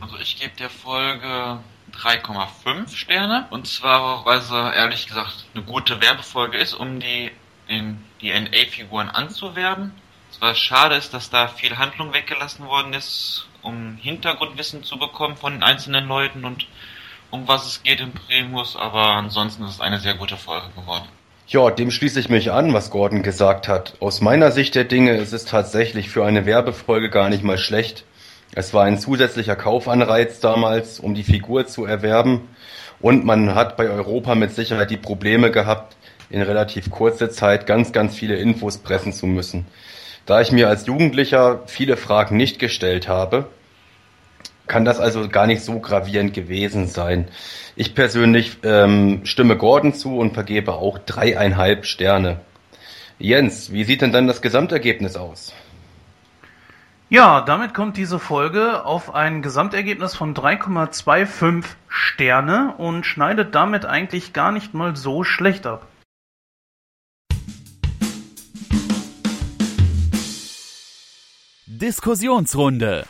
also 0.00 0.16
ich 0.18 0.38
gebe 0.38 0.54
der 0.56 0.70
Folge 0.70 1.58
3,5 1.94 2.94
Sterne. 2.94 3.46
Und 3.50 3.66
zwar, 3.66 4.24
weil 4.24 4.40
sie 4.40 4.74
ehrlich 4.74 5.06
gesagt 5.06 5.46
eine 5.54 5.64
gute 5.64 6.00
Werbefolge 6.00 6.58
ist, 6.58 6.74
um 6.74 7.00
die, 7.00 7.30
den, 7.68 8.02
die 8.20 8.30
NA-Figuren 8.30 9.08
anzuwerben. 9.08 9.92
Was 10.40 10.58
schade 10.58 10.96
ist, 10.96 11.14
dass 11.14 11.30
da 11.30 11.48
viel 11.48 11.76
Handlung 11.78 12.12
weggelassen 12.12 12.66
worden 12.66 12.92
ist, 12.92 13.46
um 13.62 13.96
Hintergrundwissen 14.00 14.84
zu 14.84 14.98
bekommen 14.98 15.36
von 15.36 15.52
den 15.52 15.62
einzelnen 15.62 16.06
Leuten 16.06 16.44
und 16.44 16.66
um 17.30 17.48
was 17.48 17.66
es 17.66 17.82
geht 17.82 18.00
im 18.00 18.12
Primus, 18.12 18.76
aber 18.76 19.12
ansonsten 19.14 19.64
ist 19.64 19.70
es 19.70 19.80
eine 19.80 19.98
sehr 20.00 20.14
gute 20.14 20.36
Folge 20.36 20.66
geworden. 20.76 21.08
Ja, 21.48 21.70
dem 21.70 21.90
schließe 21.90 22.20
ich 22.20 22.28
mich 22.28 22.52
an, 22.52 22.72
was 22.72 22.90
Gordon 22.90 23.22
gesagt 23.22 23.68
hat. 23.68 23.94
Aus 24.00 24.20
meiner 24.20 24.52
Sicht 24.52 24.74
der 24.74 24.84
Dinge 24.84 25.16
ist 25.16 25.32
es 25.32 25.44
tatsächlich 25.44 26.08
für 26.08 26.24
eine 26.24 26.46
Werbefolge 26.46 27.10
gar 27.10 27.28
nicht 27.28 27.42
mal 27.42 27.58
schlecht. 27.58 28.04
Es 28.54 28.74
war 28.74 28.84
ein 28.84 28.98
zusätzlicher 28.98 29.56
Kaufanreiz 29.56 30.40
damals, 30.40 31.00
um 31.00 31.14
die 31.14 31.24
Figur 31.24 31.66
zu 31.66 31.84
erwerben. 31.84 32.48
Und 33.00 33.24
man 33.24 33.54
hat 33.54 33.76
bei 33.76 33.88
Europa 33.88 34.34
mit 34.34 34.54
Sicherheit 34.54 34.90
die 34.90 34.96
Probleme 34.96 35.50
gehabt, 35.50 35.96
in 36.30 36.42
relativ 36.42 36.90
kurzer 36.90 37.30
Zeit 37.30 37.66
ganz, 37.66 37.92
ganz 37.92 38.14
viele 38.14 38.36
Infos 38.36 38.78
pressen 38.78 39.12
zu 39.12 39.26
müssen. 39.26 39.66
Da 40.26 40.40
ich 40.40 40.52
mir 40.52 40.68
als 40.68 40.86
Jugendlicher 40.86 41.62
viele 41.66 41.96
Fragen 41.96 42.36
nicht 42.36 42.58
gestellt 42.58 43.08
habe, 43.08 43.48
kann 44.66 44.84
das 44.84 45.00
also 45.00 45.28
gar 45.28 45.46
nicht 45.46 45.62
so 45.62 45.80
gravierend 45.80 46.32
gewesen 46.32 46.86
sein. 46.86 47.28
Ich 47.74 47.94
persönlich 47.94 48.58
ähm, 48.62 49.22
stimme 49.24 49.56
Gordon 49.56 49.94
zu 49.94 50.16
und 50.16 50.34
vergebe 50.34 50.74
auch 50.74 50.98
dreieinhalb 50.98 51.84
Sterne. 51.84 52.40
Jens, 53.18 53.72
wie 53.72 53.84
sieht 53.84 54.02
denn 54.02 54.12
dann 54.12 54.26
das 54.26 54.42
Gesamtergebnis 54.42 55.16
aus? 55.16 55.52
Ja, 57.08 57.42
damit 57.42 57.74
kommt 57.74 57.98
diese 57.98 58.18
Folge 58.18 58.86
auf 58.86 59.14
ein 59.14 59.42
Gesamtergebnis 59.42 60.14
von 60.14 60.34
3,25 60.34 61.64
Sterne 61.88 62.74
und 62.78 63.04
schneidet 63.04 63.54
damit 63.54 63.84
eigentlich 63.84 64.32
gar 64.32 64.50
nicht 64.50 64.72
mal 64.72 64.96
so 64.96 65.22
schlecht 65.22 65.66
ab. 65.66 65.86
Diskussionsrunde. 71.82 73.06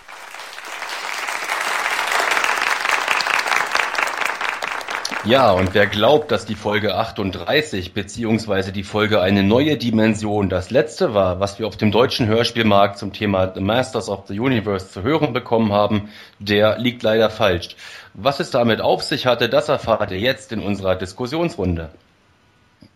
Ja, 5.27 5.53
und 5.53 5.75
wer 5.75 5.87
glaubt, 5.87 6.31
dass 6.33 6.47
die 6.47 6.55
Folge 6.55 6.95
38 6.95 7.93
beziehungsweise 7.93 8.73
die 8.73 8.83
Folge 8.83 9.21
eine 9.21 9.43
neue 9.43 9.77
Dimension 9.77 10.49
das 10.49 10.71
letzte 10.71 11.13
war, 11.13 11.39
was 11.39 11.59
wir 11.59 11.67
auf 11.67 11.77
dem 11.77 11.91
deutschen 11.91 12.27
Hörspielmarkt 12.27 12.97
zum 12.97 13.13
Thema 13.13 13.53
The 13.55 13.61
Masters 13.61 14.09
of 14.09 14.27
the 14.29 14.41
Universe 14.41 14.89
zu 14.89 15.03
hören 15.03 15.35
bekommen 15.35 15.71
haben, 15.71 16.09
der 16.39 16.79
liegt 16.79 17.03
leider 17.03 17.29
falsch. 17.29 17.77
Was 18.15 18.41
es 18.41 18.51
damit 18.51 18.81
auf 18.81 19.03
sich 19.03 19.27
hatte, 19.27 19.51
das 19.51 19.69
erfahrt 19.69 20.13
ihr 20.13 20.19
jetzt 20.19 20.51
in 20.51 20.61
unserer 20.61 20.97
Diskussionsrunde. 20.97 21.91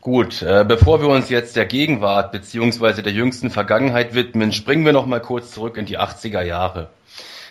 Gut, 0.01 0.43
äh, 0.43 0.64
bevor 0.66 1.01
wir 1.01 1.09
uns 1.09 1.30
jetzt 1.30 1.57
der 1.57 1.66
Gegenwart 1.66 2.32
beziehungsweise 2.32 3.03
der 3.03 3.12
jüngsten 3.12 3.51
Vergangenheit 3.51 4.14
widmen, 4.14 4.53
springen 4.53 4.84
wir 4.84 4.93
noch 4.93 5.07
mal 5.07 5.20
kurz 5.20 5.53
zurück 5.53 5.76
in 5.76 5.87
die 5.87 5.99
80er 5.99 6.43
Jahre. 6.43 6.89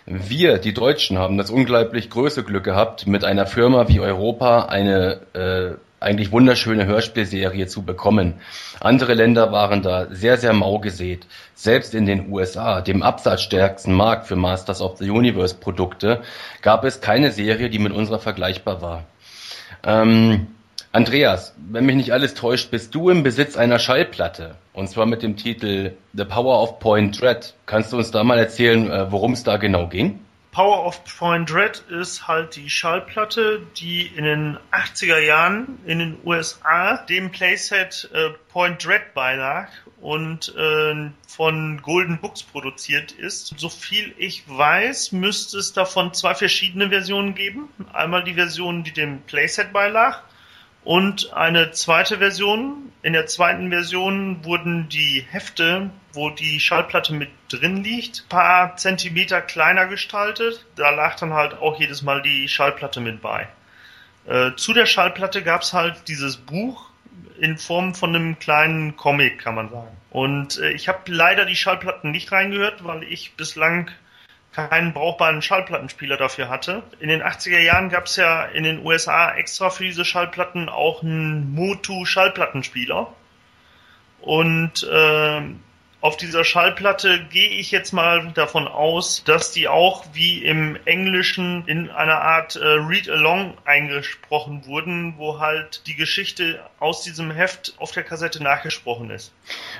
Wir, 0.05 0.59
die 0.59 0.73
Deutschen, 0.73 1.17
haben 1.17 1.37
das 1.37 1.49
unglaublich 1.49 2.09
große 2.09 2.43
Glück 2.43 2.63
gehabt, 2.63 3.07
mit 3.07 3.23
einer 3.23 3.47
Firma 3.47 3.87
wie 3.87 3.99
Europa 3.99 4.65
eine 4.65 5.19
äh, 5.33 5.75
eigentlich 5.99 6.31
wunderschöne 6.31 6.85
Hörspielserie 6.85 7.65
zu 7.67 7.81
bekommen. 7.81 8.35
Andere 8.79 9.15
Länder 9.15 9.51
waren 9.51 9.81
da 9.81 10.07
sehr, 10.11 10.37
sehr 10.37 10.53
mau 10.53 10.79
gesät. 10.79 11.25
Selbst 11.55 11.95
in 11.95 12.05
den 12.05 12.31
USA, 12.31 12.81
dem 12.81 13.01
absatzstärksten 13.01 13.93
Markt 13.93 14.27
für 14.27 14.35
Masters 14.35 14.81
of 14.81 14.97
the 14.99 15.09
Universe 15.09 15.55
Produkte, 15.55 16.21
gab 16.61 16.83
es 16.85 17.01
keine 17.01 17.31
Serie, 17.31 17.69
die 17.69 17.79
mit 17.79 17.91
unserer 17.91 18.19
vergleichbar 18.19 18.81
war. 18.81 19.03
Ähm, 19.83 20.54
Andreas, 20.95 21.53
wenn 21.57 21.85
mich 21.85 21.97
nicht 21.97 22.13
alles 22.13 22.35
täuscht, 22.35 22.71
bist 22.71 22.95
du 22.95 23.09
im 23.09 23.21
Besitz 23.21 23.57
einer 23.57 23.79
Schallplatte. 23.79 24.55
Und 24.71 24.87
zwar 24.87 25.05
mit 25.05 25.23
dem 25.23 25.35
Titel 25.35 25.91
The 26.13 26.23
Power 26.23 26.63
of 26.63 26.79
Point 26.79 27.19
Dread. 27.19 27.53
Kannst 27.65 27.91
du 27.91 27.97
uns 27.97 28.11
da 28.11 28.23
mal 28.23 28.39
erzählen, 28.39 28.89
äh, 28.89 29.11
worum 29.11 29.33
es 29.33 29.43
da 29.43 29.57
genau 29.57 29.89
ging? 29.89 30.21
Power 30.53 30.85
of 30.85 31.03
Point 31.03 31.51
Dread 31.51 31.83
ist 31.89 32.29
halt 32.29 32.55
die 32.55 32.69
Schallplatte, 32.69 33.61
die 33.75 34.07
in 34.07 34.23
den 34.23 34.57
80er 34.71 35.19
Jahren 35.19 35.79
in 35.85 35.99
den 35.99 36.17
USA 36.23 36.95
dem 37.09 37.29
Playset 37.29 38.09
äh, 38.13 38.29
Point 38.47 38.85
Dread 38.85 39.13
beilag 39.13 39.67
und 39.99 40.55
äh, 40.55 41.09
von 41.27 41.81
Golden 41.81 42.19
Books 42.21 42.41
produziert 42.41 43.11
ist. 43.11 43.53
So 43.57 43.67
viel 43.67 44.13
ich 44.17 44.45
weiß, 44.47 45.11
müsste 45.11 45.57
es 45.57 45.73
davon 45.73 46.13
zwei 46.13 46.35
verschiedene 46.35 46.87
Versionen 46.87 47.35
geben. 47.35 47.67
Einmal 47.91 48.23
die 48.23 48.35
Version, 48.35 48.85
die 48.85 48.93
dem 48.93 49.23
Playset 49.23 49.73
beilag 49.73 50.21
und 50.85 51.33
eine 51.33 51.71
zweite 51.71 52.19
Version. 52.19 52.91
In 53.01 53.13
der 53.13 53.25
zweiten 53.25 53.69
Version 53.69 54.45
wurden 54.45 54.87
die 54.87 55.25
Hefte, 55.29 55.89
wo 56.13 56.29
die 56.29 56.59
Schallplatte 56.59 57.13
mit 57.13 57.29
drin 57.49 57.83
liegt, 57.83 58.29
paar 58.29 58.77
Zentimeter 58.77 59.41
kleiner 59.41 59.87
gestaltet. 59.87 60.65
Da 60.75 60.91
lag 60.91 61.19
dann 61.19 61.33
halt 61.33 61.55
auch 61.55 61.79
jedes 61.79 62.01
Mal 62.01 62.21
die 62.21 62.47
Schallplatte 62.47 63.01
mit 63.01 63.21
bei. 63.21 63.47
Äh, 64.27 64.51
zu 64.55 64.73
der 64.73 64.85
Schallplatte 64.85 65.43
gab's 65.43 65.73
halt 65.73 66.07
dieses 66.07 66.37
Buch 66.37 66.89
in 67.39 67.57
Form 67.57 67.93
von 67.93 68.15
einem 68.15 68.39
kleinen 68.39 68.95
Comic, 68.95 69.39
kann 69.39 69.55
man 69.55 69.69
sagen. 69.69 69.97
Und 70.11 70.59
äh, 70.59 70.71
ich 70.71 70.87
habe 70.87 71.11
leider 71.11 71.45
die 71.45 71.55
Schallplatten 71.55 72.11
nicht 72.11 72.31
reingehört, 72.31 72.83
weil 72.83 73.03
ich 73.03 73.33
bislang 73.33 73.91
keinen 74.55 74.93
brauchbaren 74.93 75.41
Schallplattenspieler 75.41 76.15
dafür 76.15 76.47
hatte. 76.47 76.83
In 77.01 77.09
den 77.09 77.21
80er 77.21 77.59
Jahren 77.59 77.89
gab 77.89 78.05
es 78.05 78.15
ja 78.15 78.45
in 78.45 78.63
den 78.63 78.85
USA 78.85 79.35
extra 79.35 79.69
für 79.69 79.83
diese 79.83 80.05
Schallplatten 80.05 80.69
auch 80.69 81.03
einen 81.03 81.53
Motu 81.53 82.05
Schallplattenspieler. 82.05 83.13
Und 84.21 84.87
äh, 84.89 85.41
auf 86.05 86.17
dieser 86.17 86.43
Schallplatte 86.43 87.25
gehe 87.31 87.49
ich 87.49 87.71
jetzt 87.71 87.91
mal 87.91 88.31
davon 88.35 88.67
aus, 88.67 89.23
dass 89.25 89.51
die 89.51 89.67
auch 89.67 90.05
wie 90.13 90.43
im 90.43 90.77
Englischen 90.85 91.63
in 91.65 91.89
einer 91.89 92.21
Art 92.21 92.55
äh, 92.55 92.63
Read-Along 92.63 93.55
eingesprochen 93.65 94.67
wurden, 94.67 95.15
wo 95.17 95.39
halt 95.39 95.81
die 95.87 95.95
Geschichte 95.95 96.59
aus 96.79 97.01
diesem 97.01 97.31
Heft 97.31 97.73
auf 97.79 97.91
der 97.91 98.03
Kassette 98.03 98.43
nachgesprochen 98.43 99.09
ist. 99.09 99.33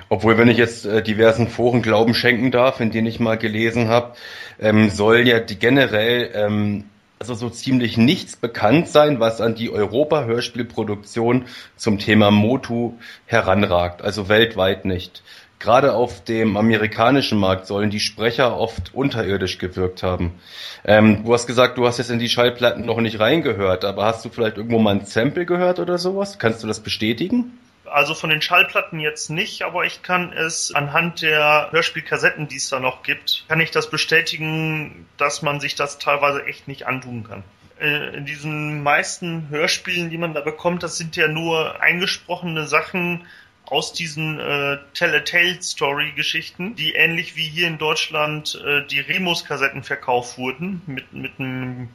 Obwohl, 0.09 0.39
wenn 0.39 0.47
ich 0.47 0.57
jetzt 0.57 0.85
äh, 0.85 1.03
diversen 1.03 1.47
Foren 1.47 1.83
Glauben 1.83 2.15
schenken 2.15 2.49
darf, 2.49 2.79
in 2.79 2.89
denen 2.89 3.05
ich 3.05 3.19
mal 3.19 3.37
gelesen 3.37 3.87
habe, 3.89 4.15
ähm, 4.59 4.89
soll 4.89 5.27
ja 5.27 5.39
die 5.39 5.59
generell 5.59 6.31
ähm, 6.33 6.85
also 7.19 7.35
so 7.35 7.49
ziemlich 7.49 7.97
nichts 7.97 8.35
bekannt 8.35 8.87
sein, 8.87 9.19
was 9.19 9.41
an 9.41 9.55
die 9.55 9.69
Europa-Hörspielproduktion 9.69 11.45
zum 11.75 11.99
Thema 11.99 12.31
Motu 12.31 12.93
heranragt, 13.25 14.01
also 14.01 14.27
weltweit 14.27 14.85
nicht. 14.85 15.23
Gerade 15.59 15.93
auf 15.93 16.23
dem 16.23 16.57
amerikanischen 16.57 17.39
Markt 17.39 17.65
sollen 17.65 17.89
die 17.89 17.99
Sprecher 17.99 18.57
oft 18.57 18.93
unterirdisch 18.93 19.57
gewirkt 19.57 20.03
haben. 20.03 20.39
Ähm, 20.83 21.23
du 21.23 21.33
hast 21.33 21.47
gesagt, 21.47 21.77
du 21.77 21.87
hast 21.87 21.97
jetzt 21.97 22.11
in 22.11 22.19
die 22.19 22.29
Schallplatten 22.29 22.85
noch 22.85 22.99
nicht 22.99 23.19
reingehört, 23.19 23.85
aber 23.85 24.05
hast 24.05 24.23
du 24.25 24.29
vielleicht 24.29 24.57
irgendwo 24.57 24.79
mal 24.79 24.95
ein 24.95 25.05
Sample 25.05 25.45
gehört 25.45 25.79
oder 25.79 25.97
sowas? 25.97 26.37
Kannst 26.39 26.61
du 26.63 26.67
das 26.67 26.81
bestätigen? 26.81 27.57
Also 27.85 28.13
von 28.13 28.29
den 28.29 28.41
Schallplatten 28.41 28.99
jetzt 28.99 29.29
nicht, 29.29 29.61
aber 29.61 29.85
ich 29.85 30.01
kann 30.01 30.33
es 30.33 30.73
anhand 30.73 31.21
der 31.21 31.69
Hörspielkassetten, 31.71 32.47
die 32.47 32.57
es 32.57 32.69
da 32.69 32.79
noch 32.79 33.03
gibt, 33.03 33.45
kann 33.47 33.61
ich 33.61 33.71
das 33.71 33.89
bestätigen, 33.89 35.07
dass 35.17 35.41
man 35.41 35.59
sich 35.59 35.75
das 35.75 35.99
teilweise 35.99 36.43
echt 36.45 36.67
nicht 36.67 36.87
antun 36.87 37.23
kann 37.23 37.43
äh, 37.79 38.15
in 38.17 38.25
diesen 38.25 38.83
meisten 38.83 39.49
Hörspielen, 39.49 40.09
die 40.09 40.17
man 40.17 40.33
da 40.33 40.41
bekommt, 40.41 40.83
das 40.83 40.97
sind 40.97 41.15
ja 41.15 41.27
nur 41.27 41.81
eingesprochene 41.81 42.65
Sachen 42.67 43.25
aus 43.67 43.93
diesen 43.93 44.39
äh, 44.39 44.77
Tell-a-Tale-Story-Geschichten, 44.93 46.75
die 46.75 46.93
ähnlich 46.93 47.35
wie 47.35 47.47
hier 47.47 47.67
in 47.67 47.77
Deutschland 47.77 48.61
äh, 48.65 48.85
die 48.85 48.99
Remus-Kassetten 48.99 49.83
verkauft 49.83 50.37
wurden, 50.37 50.81
mit, 50.85 51.13
mit 51.13 51.39
einem 51.39 51.89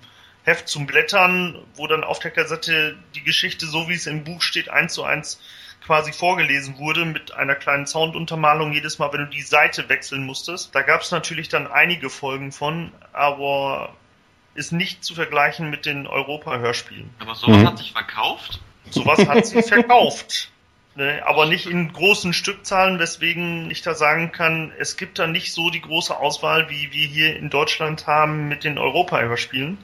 Heft 0.45 0.69
zum 0.69 0.87
Blättern, 0.87 1.59
wo 1.75 1.87
dann 1.87 2.03
auf 2.03 2.19
der 2.19 2.31
Kassette 2.31 2.97
die 3.15 3.23
Geschichte, 3.23 3.67
so 3.67 3.89
wie 3.89 3.95
es 3.95 4.07
im 4.07 4.25
Buch 4.25 4.43
steht, 4.43 4.69
eins 4.69 4.95
zu 4.95 5.05
eins 5.05 5.41
quasi 5.85 6.13
vorgelesen 6.13 6.79
wurde, 6.79 7.05
mit 7.05 7.33
einer 7.33 7.55
kleinen 7.55 7.87
Sounduntermalung 7.87 8.73
jedes 8.73 8.99
Mal, 8.99 9.13
wenn 9.13 9.21
du 9.21 9.27
die 9.27 9.43
Seite 9.43 9.89
wechseln 9.89 10.25
musstest. 10.25 10.75
Da 10.75 10.83
gab 10.83 11.03
es 11.03 11.11
natürlich 11.11 11.49
dann 11.49 11.67
einige 11.67 12.11
Folgen 12.11 12.53
von, 12.53 12.93
aber 13.13 13.95
ist 14.55 14.73
nicht 14.73 15.05
zu 15.05 15.15
vergleichen 15.15 15.71
mit 15.71 15.87
den 15.87 16.07
Europa-Hörspielen. 16.07 17.11
Aber 17.19 17.35
sowas 17.35 17.59
mhm. 17.59 17.67
hat 17.67 17.79
sich 17.79 17.93
verkauft? 17.93 18.61
Sowas 18.91 19.27
hat 19.27 19.47
sich 19.47 19.65
verkauft. 19.69 20.51
Ne, 21.01 21.23
aber 21.25 21.47
nicht 21.47 21.65
in 21.65 21.95
großen 21.95 22.35
Stückzahlen, 22.35 22.99
weswegen 22.99 23.71
ich 23.71 23.81
da 23.81 23.95
sagen 23.95 24.33
kann, 24.33 24.71
es 24.79 24.99
gibt 24.99 25.19
da 25.19 25.27
nicht 25.27 25.55
so 25.55 25.71
die 25.71 25.81
große 25.81 26.15
Auswahl, 26.15 26.69
wie 26.69 26.93
wir 26.93 27.07
hier 27.07 27.39
in 27.39 27.49
Deutschland 27.49 28.07
haben 28.07 28.49
mit 28.49 28.65
den 28.65 28.77
Europa-Hörspielen. 28.77 29.79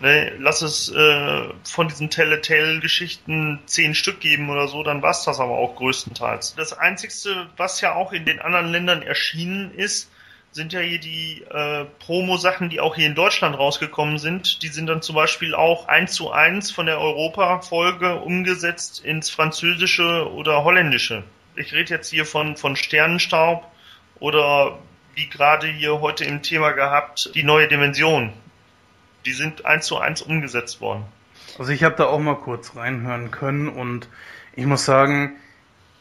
Ne, 0.00 0.32
lass 0.38 0.62
es 0.62 0.90
äh, 0.90 1.48
von 1.64 1.88
diesen 1.88 2.08
Telltale-Geschichten 2.08 3.60
zehn 3.66 3.94
Stück 3.94 4.20
geben 4.20 4.48
oder 4.48 4.66
so, 4.66 4.82
dann 4.82 5.02
war's 5.02 5.24
das 5.24 5.40
aber 5.40 5.58
auch 5.58 5.76
größtenteils. 5.76 6.54
Das 6.54 6.72
Einzigste, 6.72 7.50
was 7.58 7.82
ja 7.82 7.94
auch 7.94 8.14
in 8.14 8.24
den 8.24 8.40
anderen 8.40 8.68
Ländern 8.68 9.02
erschienen 9.02 9.74
ist, 9.74 10.10
sind 10.54 10.72
ja 10.72 10.78
hier 10.78 11.00
die 11.00 11.42
äh, 11.50 11.84
Promo-Sachen, 11.98 12.70
die 12.70 12.78
auch 12.78 12.94
hier 12.94 13.08
in 13.08 13.16
Deutschland 13.16 13.58
rausgekommen 13.58 14.18
sind. 14.18 14.62
Die 14.62 14.68
sind 14.68 14.86
dann 14.86 15.02
zum 15.02 15.16
Beispiel 15.16 15.52
auch 15.52 15.88
eins 15.88 16.12
zu 16.12 16.30
eins 16.30 16.70
von 16.70 16.86
der 16.86 17.00
Europa-Folge 17.00 18.20
umgesetzt 18.20 19.04
ins 19.04 19.30
Französische 19.30 20.32
oder 20.32 20.62
Holländische. 20.62 21.24
Ich 21.56 21.72
rede 21.72 21.90
jetzt 21.92 22.08
hier 22.08 22.24
von, 22.24 22.56
von 22.56 22.76
Sternenstaub 22.76 23.66
oder 24.20 24.78
wie 25.16 25.28
gerade 25.28 25.66
hier 25.66 26.00
heute 26.00 26.24
im 26.24 26.42
Thema 26.42 26.70
gehabt, 26.70 27.32
die 27.34 27.42
neue 27.42 27.66
Dimension. 27.66 28.32
Die 29.26 29.32
sind 29.32 29.64
eins 29.64 29.86
zu 29.86 29.98
eins 29.98 30.22
umgesetzt 30.22 30.80
worden. 30.80 31.04
Also 31.58 31.72
ich 31.72 31.82
habe 31.82 31.96
da 31.96 32.04
auch 32.04 32.20
mal 32.20 32.36
kurz 32.36 32.76
reinhören 32.76 33.32
können 33.32 33.68
und 33.68 34.08
ich 34.54 34.66
muss 34.66 34.84
sagen, 34.84 35.34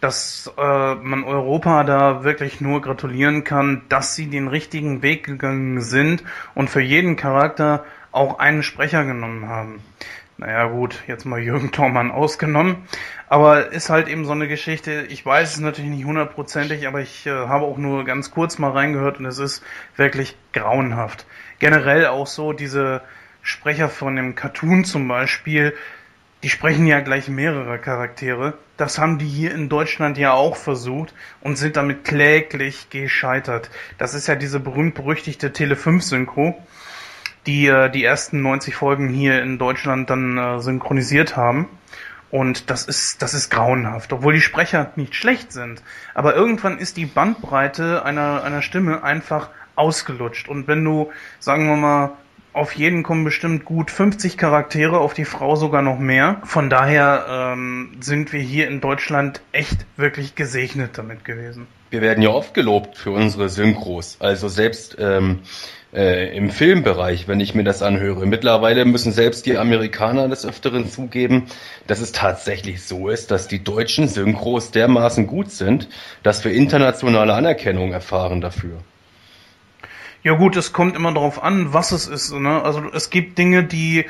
dass 0.04 0.52
äh, 0.58 0.96
man 0.96 1.24
Europa 1.24 1.84
da 1.86 2.26
wirklich 2.26 2.60
nur 2.60 2.82
gratulieren 2.82 3.46
kann, 3.46 3.84
dass 3.88 4.16
sie 4.16 4.30
den 4.30 4.50
richtigen 4.50 5.02
Weg 5.02 5.24
gegangen 5.24 5.80
sind 5.80 6.24
und 6.56 6.70
für 6.70 6.82
jeden 6.82 7.16
Charakter 7.16 7.86
auch 8.12 8.40
einen 8.40 8.64
Sprecher 8.64 9.06
genommen 9.06 9.48
haben. 9.48 9.82
Naja 10.38 10.66
gut, 10.66 11.04
jetzt 11.08 11.26
mal 11.26 11.40
Jürgen 11.40 11.72
Thormann 11.72 12.12
ausgenommen. 12.12 12.84
Aber 13.30 13.72
ist 13.72 13.90
halt 13.90 14.10
eben 14.10 14.26
so 14.26 14.34
eine 14.34 14.50
Geschichte, 14.50 15.06
ich 15.08 15.26
weiß 15.26 15.54
es 15.54 15.60
natürlich 15.62 15.92
nicht 15.92 16.06
hundertprozentig, 16.06 16.86
aber 16.86 17.00
ich 17.00 17.26
äh, 17.26 17.32
habe 17.32 17.64
auch 17.64 17.78
nur 17.78 18.04
ganz 18.04 18.32
kurz 18.32 18.60
mal 18.60 18.72
reingehört 18.72 19.20
und 19.20 19.26
es 19.26 19.40
ist 19.40 19.64
wirklich 19.96 20.36
grauenhaft. 20.52 21.26
Generell 21.60 22.08
auch 22.08 22.28
so 22.28 22.52
diese 22.52 23.02
Sprecher 23.42 23.88
von 23.88 24.18
dem 24.18 24.36
Cartoon 24.36 24.84
zum 24.84 25.08
Beispiel, 25.08 25.74
die 26.44 26.50
sprechen 26.50 26.88
ja 26.88 27.00
gleich 27.00 27.30
mehrere 27.30 27.80
Charaktere 27.80 28.58
Das 28.78 28.98
haben 28.98 29.20
die 29.20 29.28
hier 29.28 29.54
in 29.54 29.70
Deutschland 29.70 30.18
ja 30.18 30.34
auch 30.34 30.56
versucht 30.56 31.14
und 31.42 31.58
sind 31.58 31.78
damit 31.78 32.04
kläglich 32.04 32.90
gescheitert. 32.90 33.70
Das 33.98 34.16
ist 34.16 34.28
ja 34.28 34.36
diese 34.36 34.60
berühmt-berüchtigte 34.60 35.54
Tele 35.54 35.76
5 35.76 36.04
Synchro, 36.04 36.60
die 37.46 37.68
äh, 37.68 37.90
die 37.90 38.04
ersten 38.04 38.42
90 38.42 38.76
Folgen 38.76 39.10
hier 39.10 39.44
in 39.44 39.60
Deutschland 39.60 40.10
dann 40.10 40.38
äh, 40.38 40.60
synchronisiert 40.60 41.38
haben. 41.38 41.70
Und 42.32 42.72
das 42.72 42.86
ist, 42.86 43.22
das 43.22 43.36
ist 43.36 43.52
grauenhaft, 43.52 44.12
obwohl 44.12 44.34
die 44.34 44.42
Sprecher 44.42 44.92
nicht 44.96 45.14
schlecht 45.14 45.52
sind. 45.52 45.84
Aber 46.16 46.36
irgendwann 46.36 46.80
ist 46.80 46.98
die 46.98 47.06
Bandbreite 47.06 48.04
einer, 48.04 48.44
einer 48.44 48.64
Stimme 48.64 49.04
einfach 49.04 49.50
ausgelutscht. 49.76 50.50
Und 50.50 50.68
wenn 50.68 50.84
du, 50.84 51.12
sagen 51.40 51.68
wir 51.68 51.76
mal, 51.76 52.18
auf 52.54 52.74
jeden 52.74 53.04
kommen 53.04 53.24
bestimmt 53.24 53.66
gut 53.66 53.92
50 53.92 54.38
Charaktere, 54.38 55.00
auf 55.00 55.14
die 55.14 55.26
Frau 55.26 55.56
sogar 55.56 55.82
noch 55.82 56.00
mehr. 56.00 56.42
Von 56.46 56.70
daher 56.70 57.26
ähm, 57.30 57.98
sind 58.00 58.32
wir 58.32 58.40
hier 58.40 58.68
in 58.68 58.80
Deutschland 58.80 59.42
echt 59.52 59.86
wirklich 59.98 60.36
gesegnet 60.36 60.92
damit 60.98 61.26
gewesen. 61.26 61.68
Wir 61.90 62.02
werden 62.02 62.22
ja 62.24 62.30
oft 62.30 62.54
gelobt 62.54 62.98
für 62.98 63.12
unsere 63.12 63.50
Synchros. 63.50 64.18
Also 64.20 64.48
selbst 64.48 64.98
ähm, 65.00 65.40
äh, 65.94 66.36
im 66.36 66.50
Filmbereich, 66.50 67.28
wenn 67.28 67.40
ich 67.40 67.56
mir 67.56 67.64
das 67.64 67.82
anhöre. 67.82 68.26
Mittlerweile 68.26 68.86
müssen 68.86 69.12
selbst 69.12 69.46
die 69.46 69.58
Amerikaner 69.58 70.28
des 70.28 70.46
Öfteren 70.46 70.90
zugeben, 70.90 71.48
dass 71.88 72.02
es 72.02 72.12
tatsächlich 72.12 72.84
so 72.84 73.10
ist, 73.10 73.32
dass 73.32 73.48
die 73.48 73.64
deutschen 73.64 74.08
Synchros 74.08 74.72
dermaßen 74.72 75.28
gut 75.28 75.52
sind, 75.52 75.90
dass 76.24 76.44
wir 76.46 76.52
internationale 76.54 77.34
Anerkennung 77.34 77.94
erfahren 77.94 78.42
dafür. 78.42 78.80
Ja 80.24 80.34
gut, 80.36 80.56
es 80.56 80.72
kommt 80.72 80.96
immer 80.96 81.14
darauf 81.14 81.44
an, 81.44 81.74
was 81.74 81.92
es 81.92 82.08
ist. 82.08 82.34
Ne? 82.34 82.62
Also 82.64 82.84
es 82.94 83.10
gibt 83.10 83.38
Dinge, 83.38 83.66
die 83.66 84.06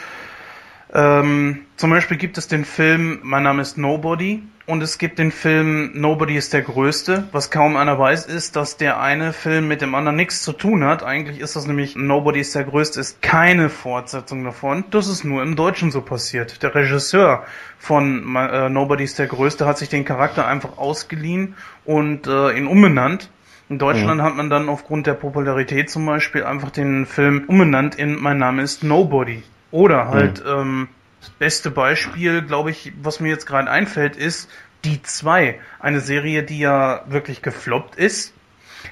ähm, 0.93 1.65
zum 1.75 1.89
Beispiel 1.89 2.17
gibt 2.17 2.37
es 2.37 2.47
den 2.47 2.65
Film 2.65 3.19
Mein 3.23 3.41
Name 3.41 3.63
ist 3.63 3.79
Nobody 3.79 4.43
und 4.67 4.83
es 4.83 4.99
gibt 4.99 5.17
den 5.17 5.31
Film 5.31 5.89
Nobody 5.95 6.35
ist 6.35 6.53
der 6.53 6.61
Größte. 6.61 7.27
Was 7.31 7.49
kaum 7.49 7.75
einer 7.75 7.97
weiß, 7.97 8.27
ist, 8.27 8.55
dass 8.55 8.77
der 8.77 8.99
eine 9.01 9.33
Film 9.33 9.67
mit 9.67 9.81
dem 9.81 9.95
anderen 9.95 10.15
nichts 10.15 10.43
zu 10.43 10.53
tun 10.53 10.83
hat. 10.83 11.01
Eigentlich 11.01 11.39
ist 11.39 11.55
das 11.55 11.65
nämlich 11.65 11.95
Nobody 11.95 12.41
ist 12.41 12.53
der 12.53 12.65
Größte, 12.65 12.99
ist 12.99 13.23
keine 13.23 13.69
Fortsetzung 13.69 14.43
davon. 14.43 14.83
Das 14.91 15.07
ist 15.07 15.23
nur 15.23 15.41
im 15.41 15.55
Deutschen 15.55 15.89
so 15.89 16.01
passiert. 16.01 16.61
Der 16.61 16.75
Regisseur 16.75 17.43
von 17.79 18.35
äh, 18.35 18.69
Nobody 18.69 19.03
ist 19.03 19.17
der 19.17 19.25
Größte 19.25 19.65
hat 19.65 19.79
sich 19.79 19.89
den 19.89 20.05
Charakter 20.05 20.45
einfach 20.45 20.77
ausgeliehen 20.77 21.55
und 21.85 22.27
äh, 22.27 22.55
ihn 22.55 22.67
umbenannt 22.67 23.31
in 23.73 23.79
Deutschland 23.79 24.21
mhm. 24.21 24.23
hat 24.23 24.35
man 24.35 24.51
dann 24.51 24.69
aufgrund 24.69 25.07
der 25.07 25.15
Popularität 25.15 25.89
zum 25.89 26.05
Beispiel 26.05 26.43
einfach 26.43 26.69
den 26.69 27.07
Film 27.07 27.45
umbenannt 27.47 27.95
in 27.95 28.21
Mein 28.21 28.37
Name 28.37 28.61
ist 28.61 28.83
Nobody. 28.83 29.41
Oder 29.71 30.09
halt, 30.09 30.45
mhm. 30.45 30.51
ähm, 30.51 30.87
das 31.19 31.31
beste 31.31 31.71
Beispiel, 31.71 32.43
glaube 32.43 32.69
ich, 32.69 32.93
was 33.01 33.19
mir 33.19 33.29
jetzt 33.29 33.47
gerade 33.47 33.71
einfällt, 33.71 34.15
ist 34.15 34.47
Die 34.85 35.01
2. 35.01 35.59
Eine 35.79 36.01
Serie, 36.01 36.43
die 36.43 36.59
ja 36.59 37.01
wirklich 37.07 37.41
gefloppt 37.41 37.95
ist, 37.95 38.35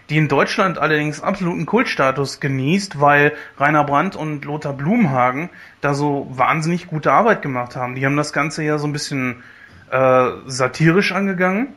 die 0.10 0.18
in 0.18 0.28
Deutschland 0.28 0.80
allerdings 0.80 1.22
absoluten 1.22 1.68
Kultstatus 1.68 2.40
genießt, 2.40 3.00
weil 3.00 3.34
Rainer 3.60 3.84
Brandt 3.84 4.16
und 4.16 4.46
Lothar 4.46 4.74
Blumhagen 4.74 5.52
da 5.82 5.94
so 5.94 6.28
wahnsinnig 6.32 6.88
gute 6.88 7.12
Arbeit 7.12 7.44
gemacht 7.44 7.76
haben. 7.76 7.94
Die 7.94 8.04
haben 8.04 8.18
das 8.18 8.34
Ganze 8.34 8.64
ja 8.64 8.80
so 8.80 8.88
ein 8.88 8.94
bisschen 8.94 9.44
äh, 9.92 10.30
satirisch 10.48 11.12
angegangen 11.12 11.76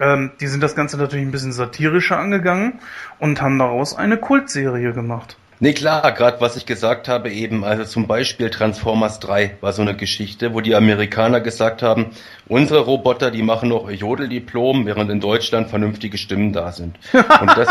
ähm, 0.00 0.32
die 0.40 0.46
sind 0.46 0.62
das 0.62 0.74
Ganze 0.74 0.96
natürlich 0.96 1.24
ein 1.24 1.32
bisschen 1.32 1.52
satirischer 1.52 2.18
angegangen 2.18 2.80
und 3.18 3.40
haben 3.40 3.58
daraus 3.58 3.94
eine 3.96 4.16
Kultserie 4.16 4.92
gemacht. 4.92 5.36
Nee, 5.60 5.74
klar, 5.74 6.10
gerade 6.10 6.40
was 6.40 6.56
ich 6.56 6.66
gesagt 6.66 7.06
habe 7.06 7.30
eben, 7.30 7.62
also 7.62 7.84
zum 7.84 8.08
Beispiel 8.08 8.50
Transformers 8.50 9.20
3 9.20 9.58
war 9.60 9.72
so 9.72 9.82
eine 9.82 9.94
Geschichte, 9.94 10.54
wo 10.54 10.60
die 10.60 10.74
Amerikaner 10.74 11.40
gesagt 11.40 11.82
haben, 11.82 12.06
unsere 12.48 12.80
Roboter, 12.80 13.30
die 13.30 13.42
machen 13.42 13.68
noch 13.68 13.88
Jodeldiplom, 13.88 14.86
während 14.86 15.08
in 15.10 15.20
Deutschland 15.20 15.70
vernünftige 15.70 16.18
Stimmen 16.18 16.52
da 16.52 16.72
sind. 16.72 16.98
Und 17.12 17.56
das, 17.56 17.68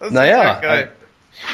das 0.00 0.10
naja, 0.10 0.60
ja 0.60 0.88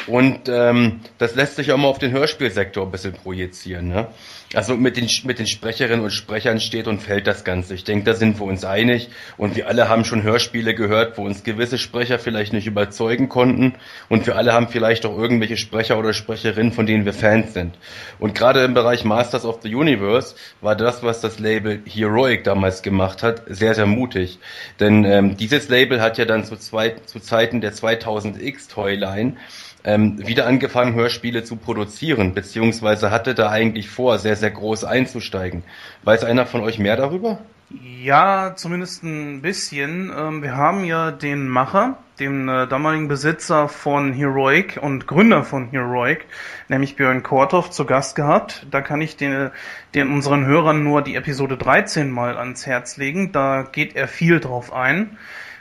und 0.07 0.49
ähm, 0.49 1.01
das 1.17 1.35
lässt 1.35 1.55
sich 1.55 1.71
auch 1.71 1.77
mal 1.77 1.87
auf 1.87 1.99
den 1.99 2.11
Hörspielsektor 2.11 2.85
ein 2.85 2.91
bisschen 2.91 3.13
projizieren. 3.13 3.87
Ne? 3.89 4.07
Also 4.53 4.77
mit 4.77 4.95
den, 4.95 5.09
mit 5.25 5.39
den 5.39 5.47
Sprecherinnen 5.47 6.05
und 6.05 6.11
Sprechern 6.11 6.61
steht 6.61 6.87
und 6.87 7.01
fällt 7.01 7.27
das 7.27 7.43
Ganze. 7.43 7.73
Ich 7.73 7.83
denke, 7.83 8.05
da 8.05 8.13
sind 8.13 8.39
wir 8.39 8.45
uns 8.45 8.63
einig. 8.63 9.09
Und 9.35 9.57
wir 9.57 9.67
alle 9.67 9.89
haben 9.89 10.05
schon 10.05 10.23
Hörspiele 10.23 10.73
gehört, 10.73 11.17
wo 11.17 11.25
uns 11.25 11.43
gewisse 11.43 11.77
Sprecher 11.77 12.17
vielleicht 12.17 12.53
nicht 12.53 12.65
überzeugen 12.65 13.27
konnten. 13.27 13.73
Und 14.07 14.25
wir 14.25 14.37
alle 14.37 14.53
haben 14.53 14.69
vielleicht 14.69 15.05
auch 15.05 15.17
irgendwelche 15.17 15.57
Sprecher 15.57 15.99
oder 15.99 16.13
Sprecherinnen, 16.13 16.71
von 16.71 16.85
denen 16.85 17.03
wir 17.03 17.13
Fans 17.13 17.53
sind. 17.53 17.77
Und 18.19 18.35
gerade 18.35 18.63
im 18.63 18.73
Bereich 18.73 19.03
Masters 19.03 19.43
of 19.43 19.59
the 19.63 19.75
Universe 19.75 20.35
war 20.61 20.77
das, 20.77 21.03
was 21.03 21.19
das 21.19 21.39
Label 21.39 21.81
Heroic 21.85 22.45
damals 22.45 22.81
gemacht 22.81 23.23
hat, 23.23 23.43
sehr, 23.47 23.75
sehr 23.75 23.85
mutig. 23.85 24.39
Denn 24.79 25.03
ähm, 25.03 25.35
dieses 25.35 25.67
Label 25.67 25.99
hat 25.99 26.17
ja 26.17 26.23
dann 26.23 26.45
zu, 26.45 26.55
zwei, 26.55 26.91
zu 27.05 27.19
Zeiten 27.19 27.59
der 27.59 27.73
2000X 27.73 28.69
Toyline 28.69 29.35
ähm, 29.83 30.25
wieder 30.27 30.47
angefangen, 30.47 30.95
Hörspiele 30.95 31.43
zu 31.43 31.55
produzieren, 31.55 32.33
beziehungsweise 32.33 33.11
hatte 33.11 33.35
da 33.35 33.49
eigentlich 33.49 33.89
vor, 33.89 34.17
sehr, 34.19 34.35
sehr 34.35 34.51
groß 34.51 34.83
einzusteigen. 34.83 35.63
Weiß 36.03 36.23
einer 36.23 36.45
von 36.45 36.61
euch 36.61 36.79
mehr 36.79 36.97
darüber? 36.97 37.39
Ja, 37.69 38.53
zumindest 38.55 39.03
ein 39.03 39.41
bisschen. 39.41 40.11
Ähm, 40.17 40.41
wir 40.41 40.55
haben 40.55 40.85
ja 40.85 41.11
den 41.11 41.49
Macher, 41.49 41.97
den 42.17 42.47
äh, 42.47 42.65
damaligen 42.65 43.09
Besitzer 43.09 43.67
von 43.67 44.13
Heroic 44.13 44.79
und 44.81 45.05
Gründer 45.05 45.43
von 45.43 45.69
Heroic, 45.71 46.25
nämlich 46.69 46.95
Björn 46.95 47.23
Korthoff, 47.23 47.69
zu 47.69 47.83
Gast 47.83 48.15
gehabt. 48.15 48.67
Da 48.71 48.79
kann 48.79 49.01
ich 49.01 49.17
den, 49.17 49.51
den 49.95 50.13
unseren 50.13 50.45
Hörern 50.45 50.83
nur 50.83 51.01
die 51.01 51.15
Episode 51.15 51.57
13 51.57 52.09
mal 52.09 52.37
ans 52.37 52.65
Herz 52.65 52.95
legen. 52.95 53.33
Da 53.33 53.63
geht 53.63 53.97
er 53.97 54.07
viel 54.07 54.39
drauf 54.39 54.71
ein. 54.71 55.17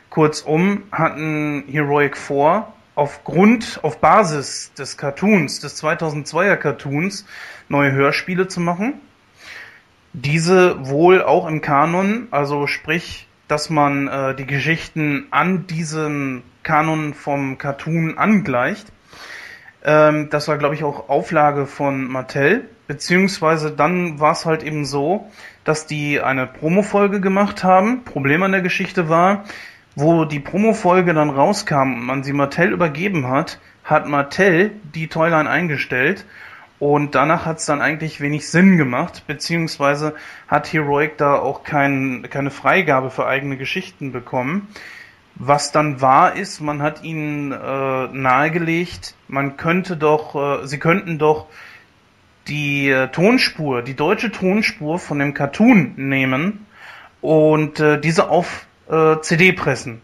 Kurzum 0.08 0.84
hatten 0.92 1.64
Heroic 1.68 2.16
vor, 2.16 2.72
aufgrund, 2.96 3.78
auf 3.82 4.00
Basis 4.00 4.72
des 4.72 4.96
Cartoons, 4.96 5.60
des 5.60 5.80
2002er 5.80 6.56
Cartoons, 6.56 7.24
neue 7.68 7.92
Hörspiele 7.92 8.48
zu 8.48 8.60
machen. 8.60 8.94
Diese 10.12 10.88
wohl 10.88 11.22
auch 11.22 11.46
im 11.46 11.60
Kanon, 11.60 12.26
also 12.30 12.66
sprich, 12.66 13.28
dass 13.48 13.70
man 13.70 14.08
äh, 14.08 14.34
die 14.34 14.46
Geschichten 14.46 15.26
an 15.30 15.66
diesen 15.66 16.42
Kanon 16.62 17.14
vom 17.14 17.58
Cartoon 17.58 18.18
angleicht. 18.18 18.90
Ähm, 19.84 20.30
das 20.30 20.48
war, 20.48 20.56
glaube 20.56 20.74
ich, 20.74 20.82
auch 20.82 21.08
Auflage 21.10 21.66
von 21.66 22.08
Mattel. 22.08 22.68
Beziehungsweise 22.88 23.72
dann 23.72 24.20
war 24.20 24.32
es 24.32 24.46
halt 24.46 24.62
eben 24.62 24.86
so, 24.86 25.30
dass 25.64 25.86
die 25.86 26.20
eine 26.20 26.46
Promo-Folge 26.46 27.20
gemacht 27.20 27.62
haben. 27.62 28.04
Problem 28.04 28.42
an 28.42 28.52
der 28.52 28.62
Geschichte 28.62 29.08
war, 29.08 29.44
wo 29.96 30.26
die 30.26 30.40
Promo-Folge 30.40 31.14
dann 31.14 31.30
rauskam 31.30 31.94
und 31.94 32.04
man 32.04 32.22
sie 32.22 32.34
Mattel 32.34 32.70
übergeben 32.70 33.28
hat, 33.28 33.58
hat 33.82 34.06
Mattel 34.06 34.72
die 34.94 35.08
Toyline 35.08 35.48
eingestellt 35.48 36.26
und 36.78 37.14
danach 37.14 37.46
hat 37.46 37.58
es 37.58 37.66
dann 37.66 37.80
eigentlich 37.80 38.20
wenig 38.20 38.46
Sinn 38.46 38.76
gemacht, 38.76 39.24
beziehungsweise 39.26 40.14
hat 40.48 40.70
Heroic 40.72 41.16
da 41.16 41.36
auch 41.36 41.64
kein, 41.64 42.26
keine 42.28 42.50
Freigabe 42.50 43.10
für 43.10 43.26
eigene 43.26 43.56
Geschichten 43.56 44.12
bekommen. 44.12 44.68
Was 45.34 45.72
dann 45.72 46.00
wahr 46.02 46.36
ist, 46.36 46.60
man 46.60 46.82
hat 46.82 47.02
ihnen 47.02 47.52
äh, 47.52 48.08
nahegelegt, 48.08 49.14
man 49.28 49.56
könnte 49.56 49.96
doch, 49.96 50.34
äh, 50.62 50.66
sie 50.66 50.78
könnten 50.78 51.18
doch 51.18 51.46
die 52.48 52.90
äh, 52.90 53.08
Tonspur, 53.08 53.82
die 53.82 53.96
deutsche 53.96 54.30
Tonspur 54.30 54.98
von 54.98 55.18
dem 55.18 55.32
Cartoon 55.32 55.94
nehmen 55.96 56.66
und 57.22 57.80
äh, 57.80 57.98
diese 57.98 58.28
auf 58.28 58.66
äh, 58.88 59.20
CD 59.20 59.52
pressen. 59.52 60.02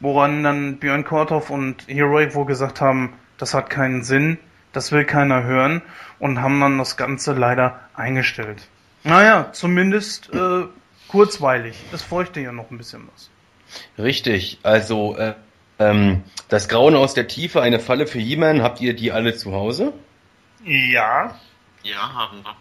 Woran 0.00 0.42
dann 0.42 0.78
Björn 0.78 1.04
Korthoff 1.04 1.50
und 1.50 1.86
Heroic 1.86 2.34
wohl 2.34 2.46
gesagt 2.46 2.80
haben, 2.80 3.14
das 3.38 3.54
hat 3.54 3.68
keinen 3.70 4.02
Sinn, 4.02 4.38
das 4.72 4.92
will 4.92 5.04
keiner 5.04 5.42
hören 5.42 5.82
und 6.18 6.40
haben 6.40 6.60
dann 6.60 6.78
das 6.78 6.96
Ganze 6.96 7.32
leider 7.32 7.80
eingestellt. 7.94 8.68
Naja, 9.04 9.52
zumindest 9.52 10.32
äh, 10.32 10.64
kurzweilig. 11.08 11.76
Es 11.92 12.02
feuchte 12.02 12.40
ja 12.40 12.52
noch 12.52 12.70
ein 12.70 12.78
bisschen 12.78 13.08
was. 13.12 13.30
Richtig, 14.02 14.58
also 14.62 15.16
äh, 15.16 15.34
ähm, 15.78 16.22
das 16.48 16.68
Grauen 16.68 16.94
aus 16.94 17.14
der 17.14 17.28
Tiefe, 17.28 17.62
eine 17.62 17.80
Falle 17.80 18.06
für 18.06 18.18
He-Man, 18.18 18.62
habt 18.62 18.80
ihr 18.80 18.94
die 18.94 19.12
alle 19.12 19.34
zu 19.34 19.52
Hause? 19.52 19.92
Ja. 20.64 21.34
Ja, 21.82 22.12
haben 22.14 22.42
wir. 22.44 22.54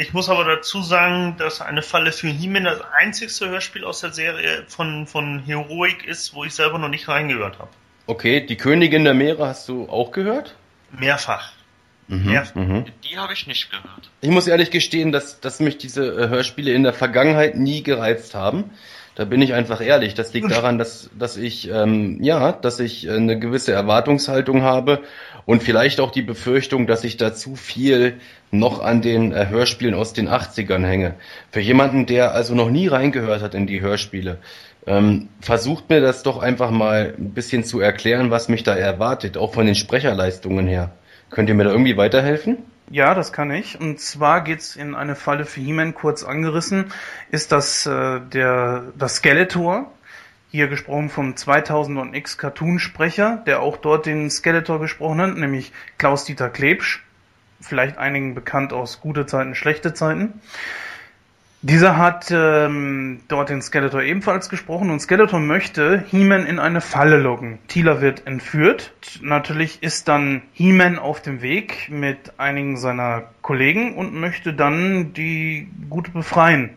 Ich 0.00 0.14
muss 0.14 0.30
aber 0.30 0.44
dazu 0.44 0.80
sagen, 0.80 1.36
dass 1.36 1.60
eine 1.60 1.82
Falle 1.82 2.10
für 2.12 2.28
He-Man 2.28 2.64
das 2.64 2.80
einzigste 2.80 3.50
Hörspiel 3.50 3.84
aus 3.84 4.00
der 4.00 4.12
Serie 4.12 4.64
von, 4.66 5.06
von 5.06 5.40
Heroic 5.40 6.06
ist, 6.06 6.32
wo 6.32 6.42
ich 6.44 6.54
selber 6.54 6.78
noch 6.78 6.88
nicht 6.88 7.06
reingehört 7.06 7.58
habe. 7.58 7.68
Okay, 8.06 8.40
die 8.40 8.56
Königin 8.56 9.04
der 9.04 9.12
Meere 9.12 9.46
hast 9.46 9.68
du 9.68 9.90
auch 9.90 10.10
gehört? 10.10 10.54
Mehrfach. 10.90 11.52
Mhm, 12.08 12.30
Mehrfach. 12.30 12.54
Mhm. 12.54 12.86
Die 13.04 13.18
habe 13.18 13.34
ich 13.34 13.46
nicht 13.46 13.70
gehört. 13.70 14.10
Ich 14.22 14.30
muss 14.30 14.46
ehrlich 14.46 14.70
gestehen, 14.70 15.12
dass, 15.12 15.38
dass 15.40 15.60
mich 15.60 15.76
diese 15.76 16.06
äh, 16.06 16.28
Hörspiele 16.28 16.72
in 16.72 16.82
der 16.82 16.94
Vergangenheit 16.94 17.56
nie 17.56 17.82
gereizt 17.82 18.34
haben. 18.34 18.70
Da 19.20 19.26
bin 19.26 19.42
ich 19.42 19.52
einfach 19.52 19.82
ehrlich. 19.82 20.14
Das 20.14 20.32
liegt 20.32 20.50
daran, 20.56 20.78
dass, 20.78 21.10
dass 21.18 21.36
ich, 21.36 21.70
ähm, 21.70 22.22
ja, 22.22 22.52
dass 22.52 22.80
ich 22.80 23.06
äh, 23.06 23.10
eine 23.10 23.38
gewisse 23.38 23.70
Erwartungshaltung 23.70 24.62
habe 24.62 25.00
und 25.44 25.62
vielleicht 25.62 26.00
auch 26.00 26.10
die 26.10 26.22
Befürchtung, 26.22 26.86
dass 26.86 27.04
ich 27.04 27.18
da 27.18 27.34
zu 27.34 27.54
viel 27.54 28.14
noch 28.50 28.82
an 28.82 29.02
den 29.02 29.32
äh, 29.32 29.48
Hörspielen 29.50 29.94
aus 29.94 30.14
den 30.14 30.26
80ern 30.26 30.86
hänge. 30.86 31.16
Für 31.50 31.60
jemanden, 31.60 32.06
der 32.06 32.32
also 32.32 32.54
noch 32.54 32.70
nie 32.70 32.86
reingehört 32.86 33.42
hat 33.42 33.54
in 33.54 33.66
die 33.66 33.82
Hörspiele, 33.82 34.38
ähm, 34.86 35.28
versucht 35.42 35.90
mir 35.90 36.00
das 36.00 36.22
doch 36.22 36.38
einfach 36.38 36.70
mal 36.70 37.14
ein 37.18 37.34
bisschen 37.34 37.62
zu 37.62 37.78
erklären, 37.78 38.30
was 38.30 38.48
mich 38.48 38.62
da 38.62 38.74
erwartet, 38.74 39.36
auch 39.36 39.52
von 39.52 39.66
den 39.66 39.74
Sprecherleistungen 39.74 40.66
her. 40.66 40.92
Könnt 41.28 41.50
ihr 41.50 41.54
mir 41.54 41.64
da 41.64 41.72
irgendwie 41.72 41.98
weiterhelfen? 41.98 42.56
Ja, 42.92 43.14
das 43.14 43.32
kann 43.32 43.52
ich. 43.52 43.80
Und 43.80 44.00
zwar 44.00 44.42
geht's 44.42 44.74
in 44.74 44.96
eine 44.96 45.14
Falle 45.14 45.46
für 45.46 45.60
He-Man 45.60 45.94
kurz 45.94 46.24
angerissen, 46.24 46.92
ist 47.30 47.52
das 47.52 47.86
äh, 47.86 48.20
der 48.20 48.92
das 48.98 49.16
Skeletor, 49.16 49.92
hier 50.50 50.66
gesprochen 50.66 51.08
vom 51.08 51.36
2000 51.36 52.16
X 52.16 52.36
Cartoon-Sprecher, 52.36 53.44
der 53.46 53.60
auch 53.60 53.76
dort 53.76 54.06
den 54.06 54.28
Skeletor 54.28 54.80
gesprochen 54.80 55.20
hat, 55.20 55.36
nämlich 55.36 55.72
Klaus-Dieter 55.98 56.50
Klebsch, 56.50 57.04
vielleicht 57.60 57.96
einigen 57.96 58.34
bekannt 58.34 58.72
aus 58.72 59.00
gute 59.00 59.24
Zeiten, 59.24 59.54
schlechte 59.54 59.94
Zeiten. 59.94 60.40
Dieser 61.62 61.98
hat 61.98 62.30
ähm, 62.30 63.20
dort 63.28 63.50
den 63.50 63.60
Skeletor 63.60 64.00
ebenfalls 64.00 64.48
gesprochen 64.48 64.88
und 64.88 65.00
Skeletor 65.00 65.40
möchte 65.40 66.02
He-Man 66.10 66.46
in 66.46 66.58
eine 66.58 66.80
Falle 66.80 67.18
locken. 67.18 67.58
Tila 67.68 68.00
wird 68.00 68.26
entführt. 68.26 68.92
Natürlich 69.20 69.82
ist 69.82 70.08
dann 70.08 70.40
He-Man 70.54 70.98
auf 70.98 71.20
dem 71.20 71.42
Weg 71.42 71.90
mit 71.90 72.38
einigen 72.38 72.78
seiner 72.78 73.24
Kollegen 73.42 73.94
und 73.94 74.14
möchte 74.14 74.54
dann 74.54 75.12
die 75.12 75.68
Gute 75.90 76.12
befreien. 76.12 76.70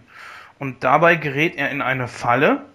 Und 0.60 0.84
dabei 0.84 1.16
gerät 1.16 1.56
er 1.56 1.72
in 1.72 1.82
eine 1.82 2.10
Falle, 2.10 2.66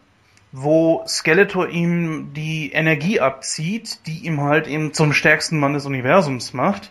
wo 0.51 1.05
Skeletor 1.07 1.69
ihm 1.69 2.33
die 2.33 2.73
Energie 2.73 3.21
abzieht, 3.21 4.07
die 4.07 4.25
ihm 4.25 4.41
halt 4.41 4.67
eben 4.67 4.95
zum 4.95 5.13
stärksten 5.13 5.61
Mann 5.61 5.75
des 5.75 5.85
Universums 5.85 6.55
macht. 6.55 6.91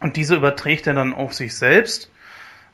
Und 0.00 0.16
diese 0.16 0.34
überträgt 0.34 0.88
er 0.88 0.94
dann 0.94 1.14
auf 1.14 1.34
sich 1.34 1.56
selbst 1.56 2.10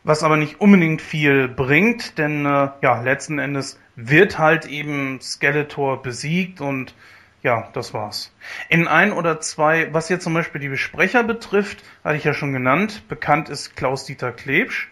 was 0.05 0.23
aber 0.23 0.37
nicht 0.37 0.61
unbedingt 0.61 1.03
viel 1.03 1.49
bringt, 1.49 2.19
denn 2.19 2.45
äh, 2.45 2.69
ja, 2.83 3.01
letzten 3.03 3.39
Endes 3.39 3.81
wird 3.97 4.39
halt 4.39 4.67
eben 4.67 5.21
Skeletor 5.21 6.03
besiegt 6.03 6.61
und 6.61 6.95
ja, 7.43 7.69
das 7.73 7.93
war's. 7.93 8.33
In 8.69 8.87
ein 8.87 9.13
oder 9.13 9.41
zwei, 9.41 9.93
was 9.93 10.09
jetzt 10.09 10.25
zum 10.25 10.35
Beispiel 10.35 10.61
die 10.61 10.69
Besprecher 10.69 11.23
betrifft, 11.23 11.83
hatte 12.03 12.17
ich 12.17 12.25
ja 12.25 12.33
schon 12.33 12.53
genannt, 12.53 13.03
bekannt 13.09 13.49
ist 13.49 13.77
Klaus-Dieter 13.77 14.33
Klebsch. 14.33 14.91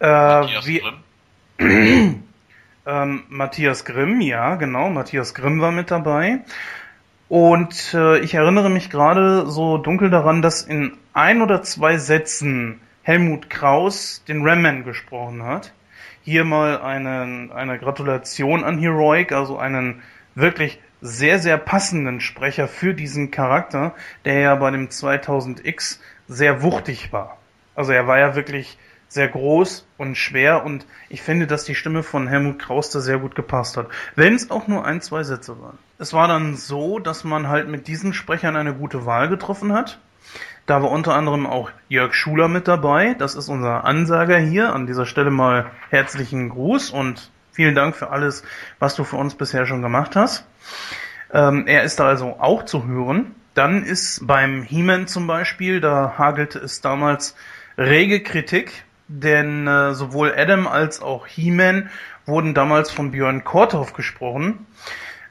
Äh, 0.00 0.06
Matthias 0.06 0.66
wie, 0.66 0.82
Grimm. 1.58 2.24
ähm, 2.86 3.22
Matthias 3.28 3.84
Grimm, 3.84 4.20
ja, 4.20 4.56
genau, 4.56 4.90
Matthias 4.90 5.34
Grimm 5.34 5.60
war 5.60 5.72
mit 5.72 5.90
dabei. 5.90 6.40
Und 7.28 7.94
äh, 7.94 8.18
ich 8.20 8.34
erinnere 8.34 8.70
mich 8.70 8.90
gerade 8.90 9.46
so 9.46 9.76
dunkel 9.76 10.10
daran, 10.10 10.40
dass 10.40 10.62
in 10.62 10.96
ein 11.12 11.42
oder 11.42 11.62
zwei 11.62 11.98
Sätzen 11.98 12.80
Helmut 13.08 13.48
Kraus 13.48 14.22
den 14.28 14.46
Ramman 14.46 14.84
gesprochen 14.84 15.42
hat. 15.42 15.72
Hier 16.24 16.44
mal 16.44 16.82
eine, 16.82 17.48
eine 17.54 17.78
Gratulation 17.78 18.64
an 18.64 18.76
Heroic, 18.76 19.32
also 19.32 19.56
einen 19.56 20.02
wirklich 20.34 20.78
sehr, 21.00 21.38
sehr 21.38 21.56
passenden 21.56 22.20
Sprecher 22.20 22.68
für 22.68 22.92
diesen 22.92 23.30
Charakter, 23.30 23.94
der 24.26 24.40
ja 24.40 24.54
bei 24.56 24.70
dem 24.70 24.90
2000X 24.90 26.00
sehr 26.26 26.60
wuchtig 26.60 27.10
war. 27.10 27.38
Also 27.74 27.92
er 27.92 28.06
war 28.06 28.18
ja 28.18 28.34
wirklich 28.34 28.76
sehr 29.08 29.28
groß 29.28 29.88
und 29.96 30.18
schwer 30.18 30.66
und 30.66 30.84
ich 31.08 31.22
finde, 31.22 31.46
dass 31.46 31.64
die 31.64 31.74
Stimme 31.74 32.02
von 32.02 32.28
Helmut 32.28 32.58
Kraus 32.58 32.90
da 32.90 33.00
sehr 33.00 33.20
gut 33.20 33.34
gepasst 33.34 33.78
hat. 33.78 33.86
Wenn 34.16 34.34
es 34.34 34.50
auch 34.50 34.68
nur 34.68 34.84
ein, 34.84 35.00
zwei 35.00 35.22
Sätze 35.22 35.58
waren. 35.62 35.78
Es 35.96 36.12
war 36.12 36.28
dann 36.28 36.56
so, 36.56 36.98
dass 36.98 37.24
man 37.24 37.48
halt 37.48 37.68
mit 37.68 37.88
diesen 37.88 38.12
Sprechern 38.12 38.54
eine 38.54 38.74
gute 38.74 39.06
Wahl 39.06 39.30
getroffen 39.30 39.72
hat. 39.72 39.98
Da 40.68 40.82
war 40.82 40.90
unter 40.90 41.14
anderem 41.14 41.46
auch 41.46 41.70
Jörg 41.88 42.12
Schuler 42.12 42.46
mit 42.46 42.68
dabei. 42.68 43.14
Das 43.14 43.34
ist 43.34 43.48
unser 43.48 43.86
Ansager 43.86 44.36
hier. 44.36 44.74
An 44.74 44.86
dieser 44.86 45.06
Stelle 45.06 45.30
mal 45.30 45.70
herzlichen 45.88 46.50
Gruß 46.50 46.90
und 46.90 47.30
vielen 47.52 47.74
Dank 47.74 47.96
für 47.96 48.10
alles, 48.10 48.42
was 48.78 48.94
du 48.94 49.02
für 49.04 49.16
uns 49.16 49.34
bisher 49.34 49.64
schon 49.64 49.80
gemacht 49.80 50.14
hast. 50.14 50.44
Ähm, 51.32 51.66
er 51.66 51.84
ist 51.84 51.98
da 51.98 52.08
also 52.08 52.36
auch 52.38 52.66
zu 52.66 52.86
hören. 52.86 53.34
Dann 53.54 53.82
ist 53.82 54.26
beim 54.26 54.62
He-Man 54.62 55.06
zum 55.06 55.26
Beispiel, 55.26 55.80
da 55.80 56.18
hagelte 56.18 56.58
es 56.58 56.82
damals 56.82 57.34
rege 57.78 58.22
Kritik, 58.22 58.84
denn 59.08 59.66
äh, 59.66 59.94
sowohl 59.94 60.34
Adam 60.36 60.66
als 60.66 61.00
auch 61.00 61.26
He-Man 61.26 61.88
wurden 62.26 62.52
damals 62.52 62.90
von 62.90 63.12
Björn 63.12 63.42
Korthoff 63.42 63.94
gesprochen. 63.94 64.66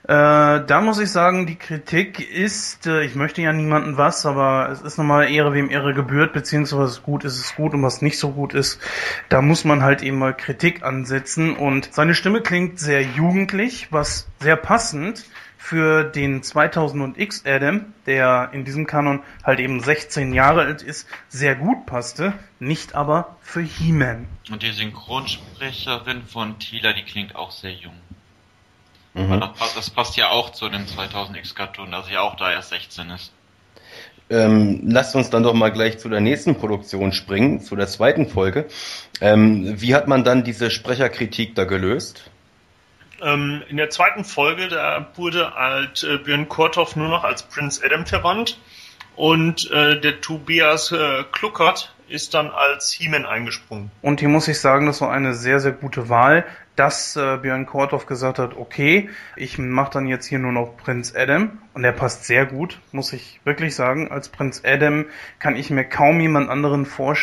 Äh, 0.08 0.66
da 0.66 0.80
muss 0.80 1.00
ich 1.00 1.12
sagen, 1.12 1.48
die 1.48 1.58
Kritik 1.58 2.22
ist, 2.32 2.88
äh, 2.88 3.04
ich 3.04 3.16
möchte 3.16 3.42
ja 3.42 3.52
niemanden 3.52 3.98
was, 3.98 4.26
aber 4.26 4.70
es 4.72 4.82
ist 4.82 4.98
nochmal 4.98 5.30
Ehre 5.30 5.54
wem 5.54 5.70
Ehre 5.70 5.94
gebührt, 5.94 6.32
beziehungsweise 6.32 6.82
was 6.82 7.04
gut 7.04 7.26
ist, 7.26 7.38
ist 7.38 7.58
gut 7.58 7.74
und 7.74 7.84
was 7.84 8.02
nicht 8.02 8.18
so 8.18 8.32
gut 8.32 8.54
ist, 8.54 8.80
da 9.28 9.42
muss 9.42 9.66
man 9.66 9.84
halt 9.84 10.02
eben 10.04 10.18
mal 10.18 10.34
Kritik 10.34 10.82
ansetzen 10.82 11.58
und 11.58 11.94
seine 11.94 12.16
Stimme 12.16 12.42
klingt 12.42 12.80
sehr 12.80 13.02
jugendlich, 13.02 13.92
was 13.92 14.30
sehr 14.40 14.56
passend 14.56 15.26
für 15.58 16.06
den 16.06 16.42
2000X 16.42 17.46
Adam, 17.46 17.94
der 18.06 18.52
in 18.54 18.64
diesem 18.64 18.88
Kanon 18.88 19.24
halt 19.44 19.60
eben 19.60 19.82
16 19.82 20.32
Jahre 20.34 20.62
alt 20.62 20.84
ist, 20.84 21.10
sehr 21.28 21.56
gut 21.56 21.86
passte, 21.86 22.32
nicht 22.60 22.96
aber 22.96 23.36
für 23.42 23.60
He-Man. 23.62 24.26
Und 24.50 24.64
die 24.64 24.72
Synchronsprecherin 24.72 26.24
von 26.24 26.60
Tila, 26.60 26.94
die 26.94 27.04
klingt 27.04 27.36
auch 27.36 27.52
sehr 27.52 27.74
jung. 27.74 27.96
Mhm. 29.18 29.40
Das, 29.40 29.54
passt, 29.54 29.78
das 29.78 29.90
passt 29.90 30.16
ja 30.16 30.30
auch 30.30 30.52
zu 30.52 30.70
dem 30.70 30.86
2000X 30.86 31.56
Cartoon, 31.56 31.92
dass 31.92 32.10
er 32.10 32.22
auch 32.22 32.36
da 32.36 32.52
erst 32.52 32.70
16 32.70 33.10
ist. 33.10 33.32
Ähm, 34.30 34.82
lasst 34.86 35.16
uns 35.16 35.30
dann 35.30 35.44
doch 35.44 35.54
mal 35.54 35.72
gleich 35.72 36.00
zu 36.00 36.10
der 36.10 36.20
nächsten 36.20 36.56
Produktion 36.56 37.14
springen, 37.14 37.62
zu 37.62 37.76
der 37.76 37.88
zweiten 37.88 38.28
Folge. 38.28 38.68
Ähm, 39.22 39.82
wie 39.82 39.96
hat 39.96 40.08
man 40.08 40.24
dann 40.24 40.44
diese 40.44 40.70
Sprecherkritik 40.70 41.56
da 41.56 41.64
gelöst? 41.64 42.30
Ähm, 43.22 43.64
in 43.70 43.78
der 43.78 43.90
zweiten 43.90 44.26
Folge, 44.26 44.68
da 44.68 45.08
wurde 45.16 45.56
halt 45.56 46.04
äh, 46.04 46.18
Björn 46.18 46.50
Korthoff 46.50 46.96
nur 46.96 47.08
noch 47.08 47.24
als 47.24 47.44
Prince 47.44 47.82
Adam 47.84 48.06
verwandt 48.06 48.60
und 49.16 49.72
äh, 49.72 50.00
der 50.00 50.22
Tobias 50.22 50.92
äh, 50.92 51.24
Kluckert 51.32 51.96
ist 52.10 52.34
dann 52.34 52.52
als 52.52 52.92
He-Man 52.92 53.26
eingesprungen. 53.26 53.92
Und 54.02 54.20
hier 54.20 54.30
muss 54.30 54.48
ich 54.48 54.60
sagen, 54.60 54.86
das 54.86 55.02
war 55.02 55.12
eine 55.12 55.34
sehr, 55.34 55.60
sehr 55.60 55.72
gute 55.72 56.10
Wahl, 56.10 56.46
dass 56.78 57.16
äh, 57.16 57.38
Björn 57.42 57.66
Korthoff 57.66 58.06
gesagt 58.06 58.40
hat, 58.40 58.56
okay, 58.56 59.10
ich 59.36 59.58
mache 59.58 59.92
dann 59.92 60.08
jetzt 60.08 60.28
hier 60.28 60.40
nur 60.40 60.52
noch 60.52 60.78
Prinz 60.78 61.14
Adam 61.16 61.58
und 61.74 61.82
der 61.82 61.92
passt 61.92 62.26
sehr 62.26 62.46
gut, 62.46 62.80
muss 62.92 63.12
ich 63.14 63.42
wirklich 63.44 63.76
sagen. 63.76 64.12
Als 64.12 64.30
Prinz 64.30 64.62
Adam 64.64 65.06
kann 65.40 65.56
ich 65.56 65.72
mir 65.72 65.84
kaum 65.84 66.20
jemand 66.20 66.50
anderen 66.50 66.86
vor 66.86 67.16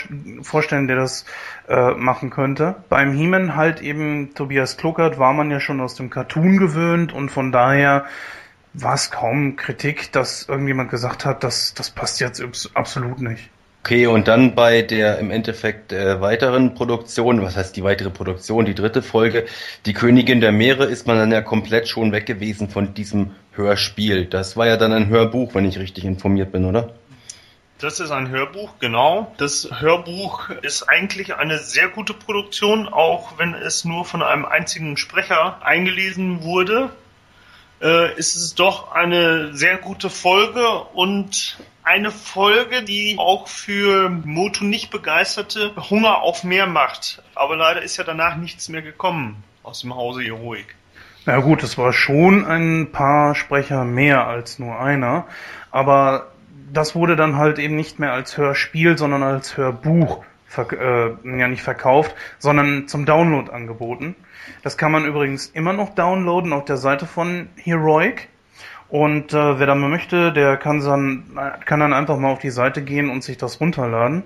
vorstellen, 0.42 0.88
der 0.88 0.96
das 0.96 1.24
äh, 1.68 1.92
machen 1.92 2.30
könnte. 2.30 2.82
Beim 2.88 3.12
He-Man 3.12 3.54
halt 3.54 3.80
eben 3.80 4.34
Tobias 4.34 4.76
Kluckert 4.76 5.18
war 5.18 5.32
man 5.32 5.50
ja 5.50 5.60
schon 5.60 5.80
aus 5.80 5.94
dem 5.94 6.10
Cartoon 6.10 6.56
gewöhnt 6.58 7.12
und 7.12 7.30
von 7.30 7.52
daher 7.52 8.06
war 8.72 8.94
es 8.94 9.12
kaum 9.12 9.54
Kritik, 9.54 10.10
dass 10.10 10.48
irgendjemand 10.48 10.90
gesagt 10.90 11.24
hat, 11.24 11.44
dass 11.44 11.74
das 11.74 11.90
passt 11.90 12.20
jetzt 12.20 12.42
absolut 12.74 13.20
nicht. 13.20 13.50
Okay, 13.84 14.06
und 14.06 14.28
dann 14.28 14.54
bei 14.54 14.80
der 14.80 15.18
im 15.18 15.30
Endeffekt 15.30 15.92
äh, 15.92 16.18
weiteren 16.18 16.74
Produktion, 16.74 17.42
was 17.42 17.54
heißt 17.54 17.76
die 17.76 17.84
weitere 17.84 18.08
Produktion, 18.08 18.64
die 18.64 18.74
dritte 18.74 19.02
Folge, 19.02 19.44
die 19.84 19.92
Königin 19.92 20.40
der 20.40 20.52
Meere, 20.52 20.86
ist 20.86 21.06
man 21.06 21.18
dann 21.18 21.30
ja 21.30 21.42
komplett 21.42 21.86
schon 21.86 22.10
weg 22.10 22.24
gewesen 22.24 22.70
von 22.70 22.94
diesem 22.94 23.32
Hörspiel. 23.52 24.24
Das 24.24 24.56
war 24.56 24.66
ja 24.66 24.78
dann 24.78 24.94
ein 24.94 25.08
Hörbuch, 25.08 25.54
wenn 25.54 25.66
ich 25.66 25.78
richtig 25.78 26.06
informiert 26.06 26.50
bin, 26.50 26.64
oder? 26.64 26.94
Das 27.78 28.00
ist 28.00 28.10
ein 28.10 28.30
Hörbuch, 28.30 28.70
genau. 28.80 29.34
Das 29.36 29.68
Hörbuch 29.70 30.48
ist 30.62 30.84
eigentlich 30.84 31.34
eine 31.34 31.58
sehr 31.58 31.88
gute 31.88 32.14
Produktion, 32.14 32.88
auch 32.88 33.36
wenn 33.36 33.52
es 33.52 33.84
nur 33.84 34.06
von 34.06 34.22
einem 34.22 34.46
einzigen 34.46 34.96
Sprecher 34.96 35.58
eingelesen 35.62 36.42
wurde. 36.42 36.88
Äh, 37.82 38.16
ist 38.16 38.36
es 38.36 38.54
doch 38.54 38.92
eine 38.92 39.54
sehr 39.54 39.76
gute 39.78 40.10
Folge 40.10 40.66
und 40.94 41.58
eine 41.82 42.10
Folge, 42.10 42.82
die 42.82 43.16
auch 43.18 43.48
für 43.48 44.08
Moto 44.08 44.64
nicht 44.64 44.90
begeisterte 44.90 45.72
Hunger 45.90 46.22
auf 46.22 46.44
mehr 46.44 46.66
macht. 46.66 47.22
Aber 47.34 47.56
leider 47.56 47.82
ist 47.82 47.96
ja 47.96 48.04
danach 48.04 48.36
nichts 48.36 48.68
mehr 48.68 48.82
gekommen 48.82 49.42
aus 49.62 49.80
dem 49.80 49.94
Hause 49.94 50.22
Heroik. 50.22 50.74
Na 51.26 51.40
gut, 51.40 51.62
es 51.62 51.78
war 51.78 51.92
schon 51.92 52.44
ein 52.44 52.92
paar 52.92 53.34
Sprecher 53.34 53.84
mehr 53.84 54.26
als 54.26 54.58
nur 54.58 54.78
einer, 54.78 55.26
aber 55.70 56.32
das 56.72 56.94
wurde 56.94 57.16
dann 57.16 57.36
halt 57.36 57.58
eben 57.58 57.76
nicht 57.76 57.98
mehr 57.98 58.12
als 58.12 58.36
Hörspiel, 58.36 58.98
sondern 58.98 59.22
als 59.22 59.56
Hörbuch 59.56 60.24
äh, 60.58 61.38
ja 61.38 61.48
nicht 61.48 61.62
verkauft, 61.62 62.14
sondern 62.38 62.88
zum 62.88 63.06
Download 63.06 63.50
angeboten. 63.50 64.14
Das 64.62 64.76
kann 64.76 64.92
man 64.92 65.04
übrigens 65.04 65.46
immer 65.46 65.72
noch 65.72 65.94
downloaden 65.94 66.52
auf 66.52 66.64
der 66.64 66.76
Seite 66.76 67.06
von 67.06 67.48
Heroic. 67.56 68.28
Und 68.88 69.32
äh, 69.32 69.58
wer 69.58 69.66
da 69.66 69.74
mal 69.74 69.88
möchte, 69.88 70.32
der 70.32 70.56
kann 70.56 70.80
dann, 70.80 71.24
kann 71.64 71.80
dann 71.80 71.92
einfach 71.92 72.18
mal 72.18 72.30
auf 72.30 72.38
die 72.38 72.50
Seite 72.50 72.82
gehen 72.82 73.10
und 73.10 73.24
sich 73.24 73.36
das 73.36 73.60
runterladen. 73.60 74.22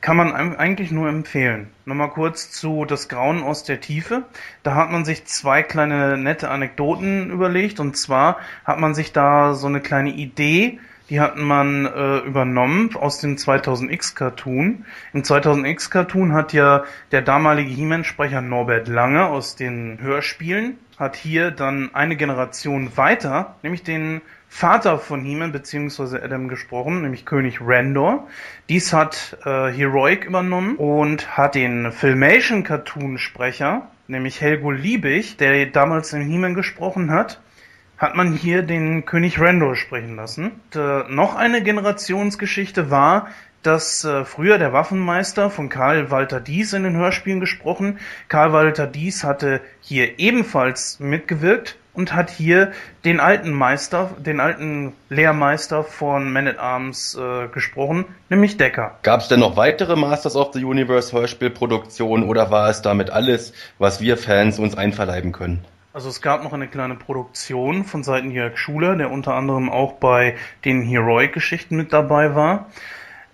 kann 0.00 0.16
man 0.16 0.32
eigentlich 0.32 0.92
nur 0.92 1.08
empfehlen. 1.08 1.70
Nochmal 1.86 2.10
kurz 2.10 2.50
zu 2.52 2.84
Das 2.84 3.08
Grauen 3.08 3.42
aus 3.42 3.64
der 3.64 3.80
Tiefe. 3.80 4.22
Da 4.62 4.74
hat 4.74 4.90
man 4.90 5.04
sich 5.04 5.24
zwei 5.24 5.62
kleine 5.62 6.18
nette 6.18 6.50
Anekdoten 6.50 7.30
überlegt. 7.30 7.80
Und 7.80 7.96
zwar 7.96 8.36
hat 8.64 8.78
man 8.78 8.94
sich 8.94 9.12
da 9.12 9.54
so 9.54 9.66
eine 9.66 9.80
kleine 9.80 10.10
Idee 10.10 10.78
die 11.10 11.20
hat 11.20 11.36
man 11.36 11.86
äh, 11.86 12.18
übernommen 12.18 12.90
aus 12.96 13.20
dem 13.20 13.36
2000X 13.36 14.14
Cartoon. 14.14 14.84
Im 15.12 15.22
2000X 15.22 15.90
Cartoon 15.90 16.32
hat 16.32 16.52
ja 16.52 16.84
der 17.12 17.22
damalige 17.22 17.70
He-Man-Sprecher 17.70 18.42
Norbert 18.42 18.88
Lange 18.88 19.26
aus 19.26 19.56
den 19.56 19.98
Hörspielen 20.00 20.78
hat 20.98 21.16
hier 21.16 21.50
dann 21.50 21.94
eine 21.94 22.16
Generation 22.16 22.96
weiter, 22.96 23.56
nämlich 23.62 23.82
den 23.82 24.22
Vater 24.48 24.98
von 24.98 25.22
He-Man 25.22 25.52
bzw. 25.52 26.18
Adam 26.22 26.48
gesprochen, 26.48 27.02
nämlich 27.02 27.26
König 27.26 27.58
Randor. 27.60 28.26
Dies 28.68 28.92
hat 28.92 29.36
äh, 29.44 29.70
Heroic 29.70 30.24
übernommen 30.24 30.76
und 30.76 31.36
hat 31.36 31.54
den 31.54 31.92
Filmation 31.92 32.64
Cartoon 32.64 33.18
Sprecher, 33.18 33.88
nämlich 34.08 34.40
Helgo 34.40 34.70
Liebig, 34.70 35.36
der 35.36 35.66
damals 35.66 36.12
in 36.12 36.22
He-Man 36.22 36.54
gesprochen 36.54 37.10
hat, 37.10 37.40
hat 37.98 38.14
man 38.14 38.32
hier 38.32 38.62
den 38.62 39.04
König 39.04 39.40
Randor 39.40 39.76
sprechen 39.76 40.16
lassen. 40.16 40.52
Und, 40.74 40.76
äh, 40.76 41.04
noch 41.08 41.34
eine 41.34 41.62
Generationsgeschichte 41.62 42.90
war, 42.90 43.28
dass 43.62 44.04
äh, 44.04 44.24
früher 44.24 44.58
der 44.58 44.72
Waffenmeister 44.72 45.50
von 45.50 45.68
Karl 45.68 46.10
Walter 46.10 46.40
Dies 46.40 46.72
in 46.72 46.84
den 46.84 46.96
Hörspielen 46.96 47.40
gesprochen. 47.40 47.98
Karl 48.28 48.52
Walter 48.52 48.86
Dies 48.86 49.24
hatte 49.24 49.60
hier 49.80 50.18
ebenfalls 50.18 51.00
mitgewirkt 51.00 51.76
und 51.92 52.14
hat 52.14 52.30
hier 52.30 52.72
den 53.04 53.18
alten 53.18 53.52
Meister, 53.52 54.10
den 54.18 54.38
alten 54.38 54.92
Lehrmeister 55.08 55.82
von 55.82 56.32
Man 56.32 56.46
at 56.46 56.58
Arms 56.58 57.18
äh, 57.18 57.48
gesprochen, 57.48 58.04
nämlich 58.28 58.56
Decker. 58.56 58.98
Gab 59.02 59.20
es 59.20 59.28
denn 59.28 59.40
noch 59.40 59.56
weitere 59.56 59.96
Masters 59.96 60.36
of 60.36 60.52
the 60.52 60.62
Universe 60.62 61.16
Hörspielproduktionen 61.16 62.28
oder 62.28 62.50
war 62.50 62.68
es 62.68 62.82
damit 62.82 63.10
alles, 63.10 63.52
was 63.78 64.00
wir 64.00 64.16
Fans 64.16 64.58
uns 64.58 64.76
einverleiben 64.76 65.32
können? 65.32 65.64
Also 65.96 66.08
es 66.10 66.20
gab 66.20 66.44
noch 66.44 66.52
eine 66.52 66.68
kleine 66.68 66.94
Produktion 66.94 67.84
von 67.84 68.02
Seiten 68.02 68.30
Jörg 68.30 68.58
Schuler, 68.58 68.96
der 68.96 69.10
unter 69.10 69.32
anderem 69.32 69.70
auch 69.70 69.94
bei 69.94 70.36
den 70.66 70.82
Heroic-Geschichten 70.82 71.74
mit 71.74 71.94
dabei 71.94 72.34
war. 72.34 72.66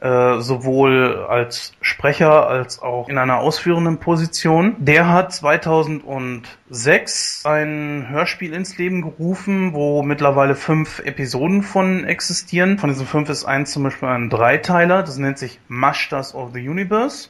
Äh, 0.00 0.38
sowohl 0.38 1.26
als 1.28 1.72
Sprecher 1.80 2.46
als 2.46 2.80
auch 2.80 3.08
in 3.08 3.18
einer 3.18 3.38
ausführenden 3.38 3.98
Position. 3.98 4.76
Der 4.78 5.08
hat 5.08 5.32
2006 5.32 7.42
ein 7.46 8.06
Hörspiel 8.08 8.52
ins 8.52 8.78
Leben 8.78 9.02
gerufen, 9.02 9.74
wo 9.74 10.04
mittlerweile 10.04 10.54
fünf 10.54 11.00
Episoden 11.00 11.64
von 11.64 12.04
existieren. 12.04 12.78
Von 12.78 12.90
diesen 12.90 13.08
fünf 13.08 13.28
ist 13.28 13.44
eins 13.44 13.72
zum 13.72 13.82
Beispiel 13.82 14.08
ein 14.08 14.30
Dreiteiler, 14.30 15.02
das 15.02 15.18
nennt 15.18 15.38
sich 15.38 15.58
Masters 15.66 16.32
of 16.32 16.50
the 16.54 16.68
Universe 16.68 17.28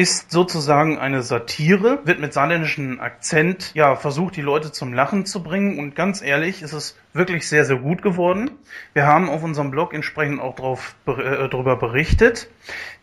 ist 0.00 0.30
sozusagen 0.30 0.98
eine 0.98 1.22
Satire, 1.22 1.98
wird 2.04 2.20
mit 2.20 2.32
saarländischem 2.32 3.00
Akzent, 3.00 3.72
ja, 3.74 3.96
versucht, 3.96 4.34
die 4.34 4.40
Leute 4.40 4.72
zum 4.72 4.94
Lachen 4.94 5.26
zu 5.26 5.42
bringen 5.42 5.78
und 5.78 5.94
ganz 5.94 6.22
ehrlich, 6.22 6.62
ist 6.62 6.72
es 6.72 6.96
wirklich 7.12 7.46
sehr, 7.46 7.66
sehr 7.66 7.76
gut 7.76 8.00
geworden. 8.00 8.50
Wir 8.94 9.06
haben 9.06 9.28
auf 9.28 9.42
unserem 9.42 9.70
Blog 9.70 9.92
entsprechend 9.92 10.40
auch 10.40 10.56
drauf, 10.56 10.94
äh, 11.06 11.50
darüber 11.50 11.76
berichtet, 11.76 12.48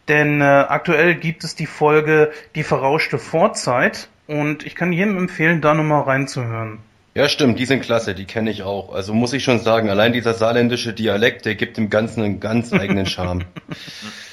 denn 0.07 0.41
äh, 0.41 0.45
aktuell 0.45 1.13
gibt 1.13 1.43
es 1.43 1.53
die 1.53 1.67
Folge 1.67 2.31
Die 2.55 2.63
verrauschte 2.63 3.19
Vorzeit 3.19 4.09
und 4.25 4.65
ich 4.65 4.73
kann 4.73 4.91
jedem 4.91 5.19
empfehlen, 5.19 5.61
da 5.61 5.75
nochmal 5.75 6.01
reinzuhören. 6.01 6.79
Ja, 7.13 7.29
stimmt, 7.29 7.59
die 7.59 7.65
sind 7.65 7.81
klasse, 7.81 8.15
die 8.15 8.25
kenne 8.25 8.49
ich 8.49 8.63
auch. 8.63 8.91
Also 8.91 9.13
muss 9.13 9.33
ich 9.33 9.43
schon 9.43 9.59
sagen, 9.59 9.91
allein 9.91 10.13
dieser 10.13 10.33
saarländische 10.33 10.93
Dialekt, 10.93 11.45
der 11.45 11.53
gibt 11.53 11.77
dem 11.77 11.91
Ganzen 11.91 12.23
einen 12.23 12.39
ganz 12.39 12.73
eigenen 12.73 13.05
Charme. 13.05 13.45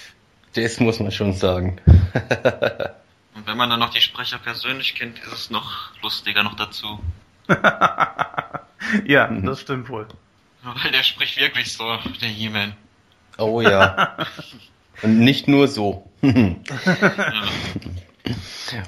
Das 0.54 0.80
muss 0.80 1.00
man 1.00 1.10
schon 1.10 1.32
sagen. 1.32 1.80
Und 3.34 3.46
wenn 3.46 3.56
man 3.56 3.70
dann 3.70 3.80
noch 3.80 3.90
die 3.90 4.00
Sprecher 4.00 4.38
persönlich 4.38 4.94
kennt, 4.94 5.18
ist 5.18 5.32
es 5.32 5.50
noch 5.50 5.90
lustiger 6.02 6.44
noch 6.44 6.54
dazu. 6.54 7.00
ja, 9.06 9.26
das 9.26 9.60
stimmt 9.60 9.88
wohl. 9.88 10.06
Weil 10.62 10.92
der 10.92 11.02
spricht 11.02 11.38
wirklich 11.38 11.72
so, 11.72 11.84
der 12.20 12.28
He-Man. 12.28 12.74
Oh 13.38 13.60
ja. 13.60 14.16
Und 15.02 15.18
nicht 15.18 15.48
nur 15.48 15.66
so. 15.66 16.08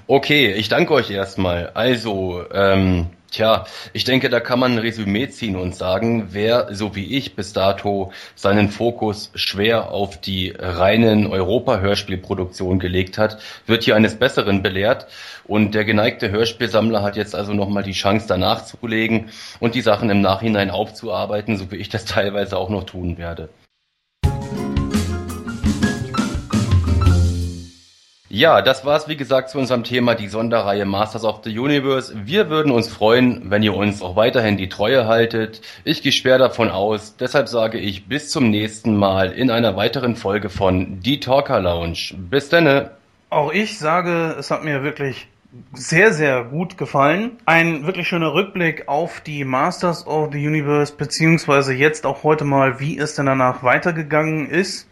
okay, 0.06 0.52
ich 0.52 0.68
danke 0.68 0.94
euch 0.94 1.10
erstmal. 1.10 1.70
Also, 1.70 2.44
ähm, 2.52 3.10
Tja, 3.36 3.66
ich 3.92 4.04
denke, 4.04 4.30
da 4.30 4.40
kann 4.40 4.58
man 4.58 4.72
ein 4.72 4.78
Resümee 4.78 5.28
ziehen 5.28 5.56
und 5.56 5.76
sagen, 5.76 6.28
wer 6.30 6.74
so 6.74 6.96
wie 6.96 7.18
ich 7.18 7.36
bis 7.36 7.52
dato 7.52 8.10
seinen 8.34 8.70
Fokus 8.70 9.30
schwer 9.34 9.90
auf 9.90 10.18
die 10.18 10.54
reinen 10.58 11.26
Europa-Hörspielproduktionen 11.26 12.78
gelegt 12.78 13.18
hat, 13.18 13.36
wird 13.66 13.84
hier 13.84 13.94
eines 13.94 14.14
Besseren 14.18 14.62
belehrt. 14.62 15.06
Und 15.44 15.74
der 15.74 15.84
geneigte 15.84 16.30
Hörspielsammler 16.30 17.02
hat 17.02 17.16
jetzt 17.16 17.34
also 17.34 17.52
nochmal 17.52 17.82
die 17.82 17.92
Chance, 17.92 18.24
danach 18.26 18.64
zu 18.64 18.78
legen 18.86 19.28
und 19.60 19.74
die 19.74 19.82
Sachen 19.82 20.08
im 20.08 20.22
Nachhinein 20.22 20.70
aufzuarbeiten, 20.70 21.58
so 21.58 21.70
wie 21.70 21.76
ich 21.76 21.90
das 21.90 22.04
teilweise 22.06 22.56
auch 22.56 22.70
noch 22.70 22.84
tun 22.84 23.18
werde. 23.18 23.50
Ja, 28.28 28.60
das 28.60 28.84
war's 28.84 29.06
wie 29.06 29.16
gesagt 29.16 29.50
zu 29.50 29.58
unserem 29.58 29.84
Thema 29.84 30.16
die 30.16 30.26
Sonderreihe 30.26 30.84
Masters 30.84 31.24
of 31.24 31.42
the 31.44 31.56
Universe. 31.56 32.12
Wir 32.24 32.50
würden 32.50 32.72
uns 32.72 32.88
freuen, 32.88 33.52
wenn 33.52 33.62
ihr 33.62 33.76
uns 33.76 34.02
auch 34.02 34.16
weiterhin 34.16 34.56
die 34.56 34.68
Treue 34.68 35.06
haltet. 35.06 35.60
Ich 35.84 36.02
gehe 36.02 36.10
schwer 36.10 36.36
davon 36.36 36.68
aus, 36.68 37.14
deshalb 37.16 37.46
sage 37.46 37.78
ich 37.78 38.08
bis 38.08 38.30
zum 38.30 38.50
nächsten 38.50 38.96
Mal 38.96 39.30
in 39.30 39.48
einer 39.48 39.76
weiteren 39.76 40.16
Folge 40.16 40.48
von 40.48 40.98
Die 40.98 41.20
Talker 41.20 41.60
Lounge. 41.60 42.14
Bis 42.16 42.48
denne. 42.48 42.90
Auch 43.30 43.52
ich 43.52 43.78
sage, 43.78 44.34
es 44.36 44.50
hat 44.50 44.64
mir 44.64 44.82
wirklich 44.82 45.28
sehr, 45.72 46.12
sehr 46.12 46.42
gut 46.42 46.76
gefallen. 46.78 47.38
Ein 47.46 47.86
wirklich 47.86 48.08
schöner 48.08 48.34
Rückblick 48.34 48.88
auf 48.88 49.20
die 49.20 49.44
Masters 49.44 50.04
of 50.04 50.30
the 50.32 50.44
Universe, 50.44 50.92
beziehungsweise 50.92 51.74
jetzt 51.74 52.04
auch 52.04 52.24
heute 52.24 52.44
mal, 52.44 52.80
wie 52.80 52.98
es 52.98 53.14
denn 53.14 53.26
danach 53.26 53.62
weitergegangen 53.62 54.50
ist. 54.50 54.88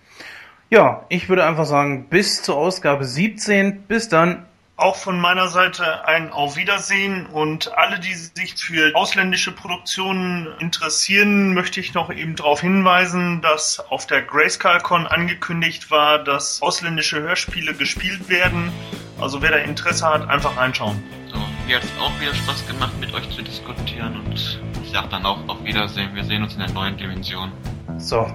Ja, 0.71 1.05
ich 1.09 1.29
würde 1.29 1.45
einfach 1.45 1.67
sagen, 1.67 2.09
bis 2.09 2.43
zur 2.43 2.57
Ausgabe 2.57 3.05
17. 3.05 3.83
Bis 3.83 4.09
dann. 4.09 4.47
Auch 4.77 4.97
von 4.97 5.21
meiner 5.21 5.47
Seite 5.47 6.05
ein 6.09 6.33
Auf 6.33 6.57
Wiedersehen 6.57 7.27
und 7.27 7.73
alle, 7.79 8.01
die 8.01 8.12
sich 8.12 8.57
für 8.57 8.93
ausländische 8.97 9.53
Produktionen 9.53 10.49
interessieren, 10.59 11.55
möchte 11.55 11.79
ich 11.79 11.95
noch 11.95 12.12
eben 12.12 12.35
darauf 12.35 12.61
hinweisen, 12.61 13.41
dass 13.41 13.79
auf 13.79 14.09
der 14.09 14.23
GrayscaleCon 14.23 15.07
angekündigt 15.07 15.93
war, 15.93 16.19
dass 16.19 16.61
ausländische 16.61 17.21
Hörspiele 17.21 17.75
gespielt 17.75 18.29
werden. 18.29 18.73
Also 19.21 19.41
wer 19.43 19.53
da 19.53 19.59
Interesse 19.59 20.09
hat, 20.09 20.29
einfach 20.29 20.57
reinschauen. 20.57 21.01
So, 21.33 21.39
mir 21.69 21.77
hat 21.77 21.85
es 21.85 21.93
auch 22.01 22.21
wieder 22.21 22.35
Spaß 22.35 22.67
gemacht, 22.67 22.93
mit 22.99 23.15
euch 23.15 23.31
zu 23.31 23.43
diskutieren 23.43 24.21
und 24.27 24.61
ich 24.83 24.91
sage 24.91 25.07
dann 25.09 25.25
auch 25.25 25.39
auf 25.47 25.62
Wiedersehen. 25.62 26.17
Wir 26.17 26.25
sehen 26.25 26.43
uns 26.43 26.55
in 26.55 26.61
der 26.61 26.71
neuen 26.71 26.97
Dimension. 26.97 27.53
So, 27.99 28.27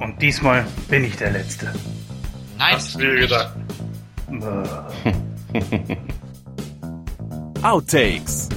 und 0.00 0.20
diesmal 0.20 0.64
bin 0.88 1.04
ich 1.04 1.16
der 1.16 1.30
Letzte. 1.30 1.72
Nein, 2.58 2.74
Hast 2.74 2.94
du 2.94 2.98
gedacht. 3.16 3.52
Outtakes. 7.62 8.48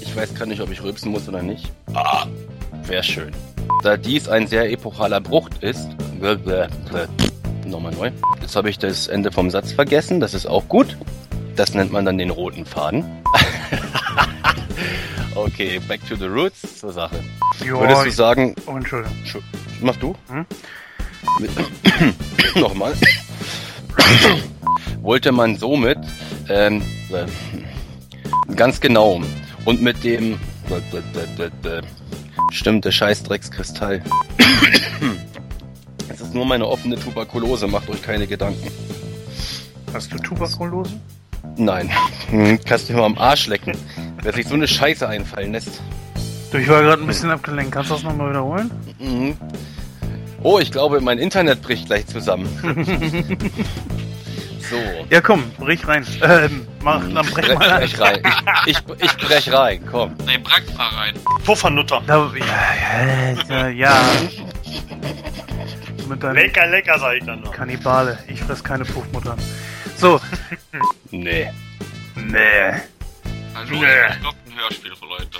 Ich 0.00 0.14
weiß 0.16 0.34
gar 0.34 0.46
nicht, 0.46 0.60
ob 0.60 0.70
ich 0.70 0.82
rülpsen 0.82 1.10
muss 1.12 1.28
oder 1.28 1.42
nicht. 1.42 1.72
Ah, 1.94 2.26
wäre 2.84 3.02
schön. 3.02 3.32
Da 3.82 3.96
dies 3.96 4.28
ein 4.28 4.46
sehr 4.46 4.70
epochaler 4.70 5.20
Bruch 5.20 5.48
ist. 5.60 5.88
Nochmal 7.66 7.92
neu. 7.94 8.10
Jetzt 8.40 8.56
habe 8.56 8.70
ich 8.70 8.78
das 8.78 9.08
Ende 9.08 9.32
vom 9.32 9.50
Satz 9.50 9.72
vergessen. 9.72 10.20
Das 10.20 10.34
ist 10.34 10.46
auch 10.46 10.66
gut. 10.68 10.96
Das 11.56 11.74
nennt 11.74 11.92
man 11.92 12.04
dann 12.04 12.18
den 12.18 12.30
roten 12.30 12.64
Faden. 12.66 13.04
okay, 15.34 15.80
back 15.88 16.00
to 16.08 16.16
the 16.16 16.26
roots 16.26 16.80
zur 16.80 16.92
Sache. 16.92 17.20
Ja, 17.64 17.78
Würdest 17.80 18.06
du 18.06 18.10
sagen, 18.10 18.54
Oh, 18.66 18.76
Entschuldigung. 18.76 19.16
Schu- 19.24 19.40
Mach 19.84 19.96
du? 19.96 20.14
Hm? 20.28 20.46
Nochmal. 22.60 22.94
Wollte 25.02 25.30
man 25.30 25.56
somit 25.56 25.98
ähm, 26.48 26.80
äh, 27.10 27.26
ganz 28.54 28.80
genau 28.80 29.20
und 29.66 29.82
mit 29.82 30.02
dem 30.02 30.38
stimmt 32.50 32.86
der 32.86 32.92
Scheißdreckskristall. 32.92 34.02
Es 36.06 36.20
ist 36.20 36.34
nur 36.34 36.44
meine 36.44 36.66
offene 36.66 36.96
Tuberkulose, 36.96 37.66
macht 37.66 37.88
euch 37.88 38.02
keine 38.02 38.26
Gedanken. 38.26 38.70
Hast 39.92 40.12
du 40.12 40.18
Tuberkulose? 40.18 41.00
Nein, 41.56 41.90
kannst 42.64 42.88
du 42.88 42.92
mal 42.92 43.04
am 43.04 43.18
Arsch 43.18 43.46
lecken, 43.46 43.74
wer 44.22 44.32
sich 44.32 44.46
so 44.46 44.54
eine 44.54 44.68
Scheiße 44.68 45.08
einfallen 45.08 45.52
lässt. 45.52 45.80
Du, 46.54 46.60
ich 46.60 46.68
war 46.68 46.82
gerade 46.82 47.02
ein 47.02 47.06
bisschen 47.08 47.32
abgelenkt. 47.32 47.72
Kannst 47.72 47.90
du 47.90 47.94
das 47.94 48.04
nochmal 48.04 48.30
wiederholen? 48.30 48.70
Mhm. 49.00 49.36
Oh, 50.40 50.60
ich 50.60 50.70
glaube, 50.70 51.00
mein 51.00 51.18
Internet 51.18 51.60
bricht 51.62 51.86
gleich 51.86 52.06
zusammen. 52.06 52.46
so. 54.70 54.76
Ja, 55.10 55.20
komm, 55.20 55.50
brich 55.58 55.84
rein. 55.88 56.06
Ähm, 56.22 56.64
mach, 56.80 57.00
dann 57.00 57.26
brech 57.26 57.46
Brech, 57.46 57.58
mal 57.58 57.70
an. 57.70 57.80
brech 57.80 58.00
rein. 58.00 58.22
Ich, 58.66 58.78
ich, 58.78 59.02
ich 59.02 59.16
brech 59.16 59.52
rein, 59.52 59.84
komm. 59.90 60.14
Nee, 60.26 60.38
Brack 60.38 60.62
mal 60.76 60.90
rein. 60.90 61.14
Puffernutter. 61.44 62.00
Da, 62.06 62.30
ja, 62.38 63.34
ja, 63.48 63.68
ja, 63.68 63.68
ja. 63.70 64.02
Mit 66.08 66.22
deinem 66.22 66.36
Lecker, 66.36 66.68
lecker, 66.68 67.00
sag 67.00 67.16
ich 67.16 67.24
dann 67.24 67.40
noch. 67.40 67.50
Kannibale. 67.50 68.16
Ich 68.28 68.40
fress 68.40 68.62
keine 68.62 68.84
Puffmuttern. 68.84 69.38
So. 69.96 70.20
Nee. 71.10 71.50
Nee. 72.14 72.38
Also, 73.56 73.74
Nee. 73.74 73.86
Ein 74.54 74.60
Hörspiel 74.60 74.92
für 74.94 75.06
Leute. 75.06 75.38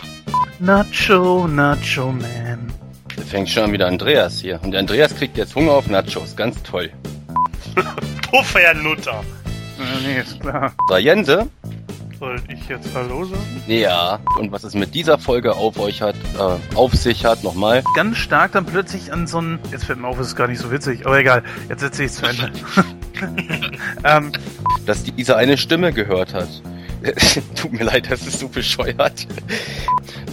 Nacho, 0.59 1.47
Nacho 1.47 2.13
Man. 2.13 2.73
Da 3.17 3.23
fängt 3.23 3.49
schon 3.49 3.65
an 3.65 3.73
wieder 3.73 3.87
Andreas 3.87 4.41
hier. 4.41 4.61
Und 4.63 4.73
der 4.73 4.81
Andreas 4.81 5.15
kriegt 5.15 5.37
jetzt 5.37 5.55
Hunger 5.55 5.73
auf 5.73 5.89
Nachos. 5.89 6.37
Ganz 6.37 6.63
toll. 6.63 6.91
Puffernutter. 8.31 9.23
Äh, 9.79 10.07
nee, 10.07 10.21
ist 10.21 10.41
klar. 10.41 10.73
So, 10.89 10.97
Jense? 10.97 11.49
Soll 12.19 12.41
ich 12.49 12.69
jetzt 12.69 12.89
Hallo 12.95 13.25
sagen? 13.25 13.63
Ja. 13.67 14.19
Und 14.39 14.53
was 14.53 14.65
es 14.65 14.75
mit 14.75 14.95
dieser 14.95 15.19
Folge 15.19 15.55
auf 15.55 15.79
euch 15.79 16.03
hat, 16.03 16.17
äh, 16.39 16.77
auf 16.77 16.95
sich 16.95 17.25
hat, 17.25 17.45
nochmal. 17.45 17.83
Ganz 17.95 18.17
stark 18.17 18.53
dann 18.53 18.67
plötzlich 18.67 19.13
an 19.13 19.27
so 19.27 19.39
einen. 19.39 19.59
Jetzt 19.71 19.85
fällt 19.85 20.01
mir 20.01 20.09
auf, 20.09 20.19
es 20.19 20.29
ist 20.29 20.37
gar 20.37 20.49
nicht 20.49 20.61
so 20.61 20.71
witzig, 20.71 21.07
aber 21.07 21.19
egal. 21.19 21.43
Jetzt 21.69 21.81
setze 21.81 22.05
ich 22.05 22.11
es 22.11 22.17
zu 22.17 22.27
Ende. 22.27 22.51
ähm, 24.05 24.33
dass 24.87 25.05
diese 25.05 25.37
eine 25.37 25.57
Stimme 25.57 25.93
gehört 25.93 26.35
hat. 26.35 26.49
Tut 27.55 27.73
mir 27.73 27.85
leid, 27.85 28.11
das 28.11 28.27
ist 28.27 28.39
so 28.41 28.49
bescheuert. 28.49 29.27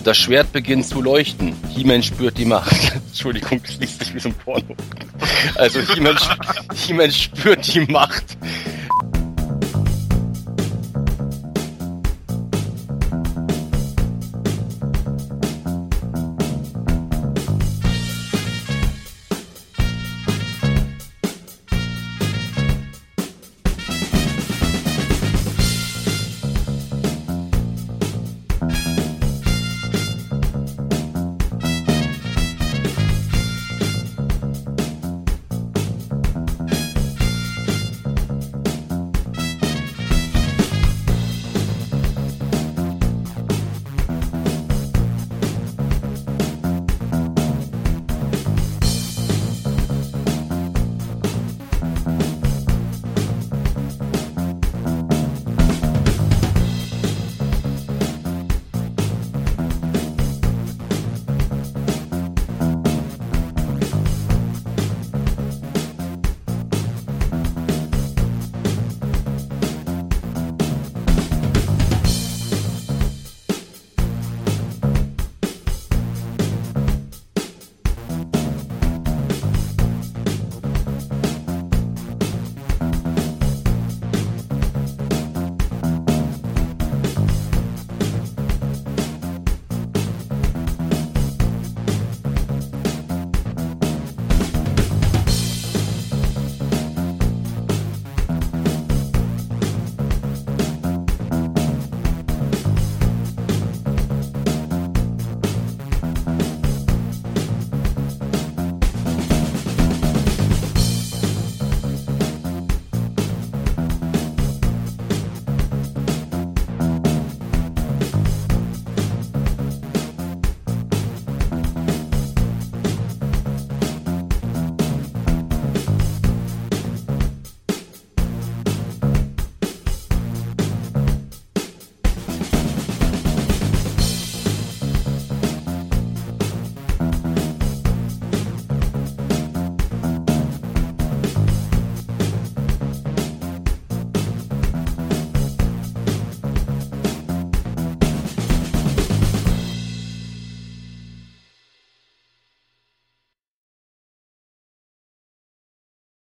Das 0.03 0.17
Schwert 0.17 0.51
beginnt 0.51 0.87
zu 0.87 1.01
leuchten. 1.01 1.53
He-Man 1.69 2.01
spürt 2.01 2.37
die 2.37 2.45
Macht. 2.45 2.95
Entschuldigung, 3.07 3.61
das 3.63 3.77
liest 3.77 4.03
sich 4.03 4.13
wie 4.15 4.19
so 4.19 4.29
ein 4.29 4.35
Porno. 4.35 4.75
Also 5.55 5.79
He-Man 5.81 6.17
He 6.73 7.11
spürt 7.11 7.73
die 7.73 7.81
Macht. 7.81 8.37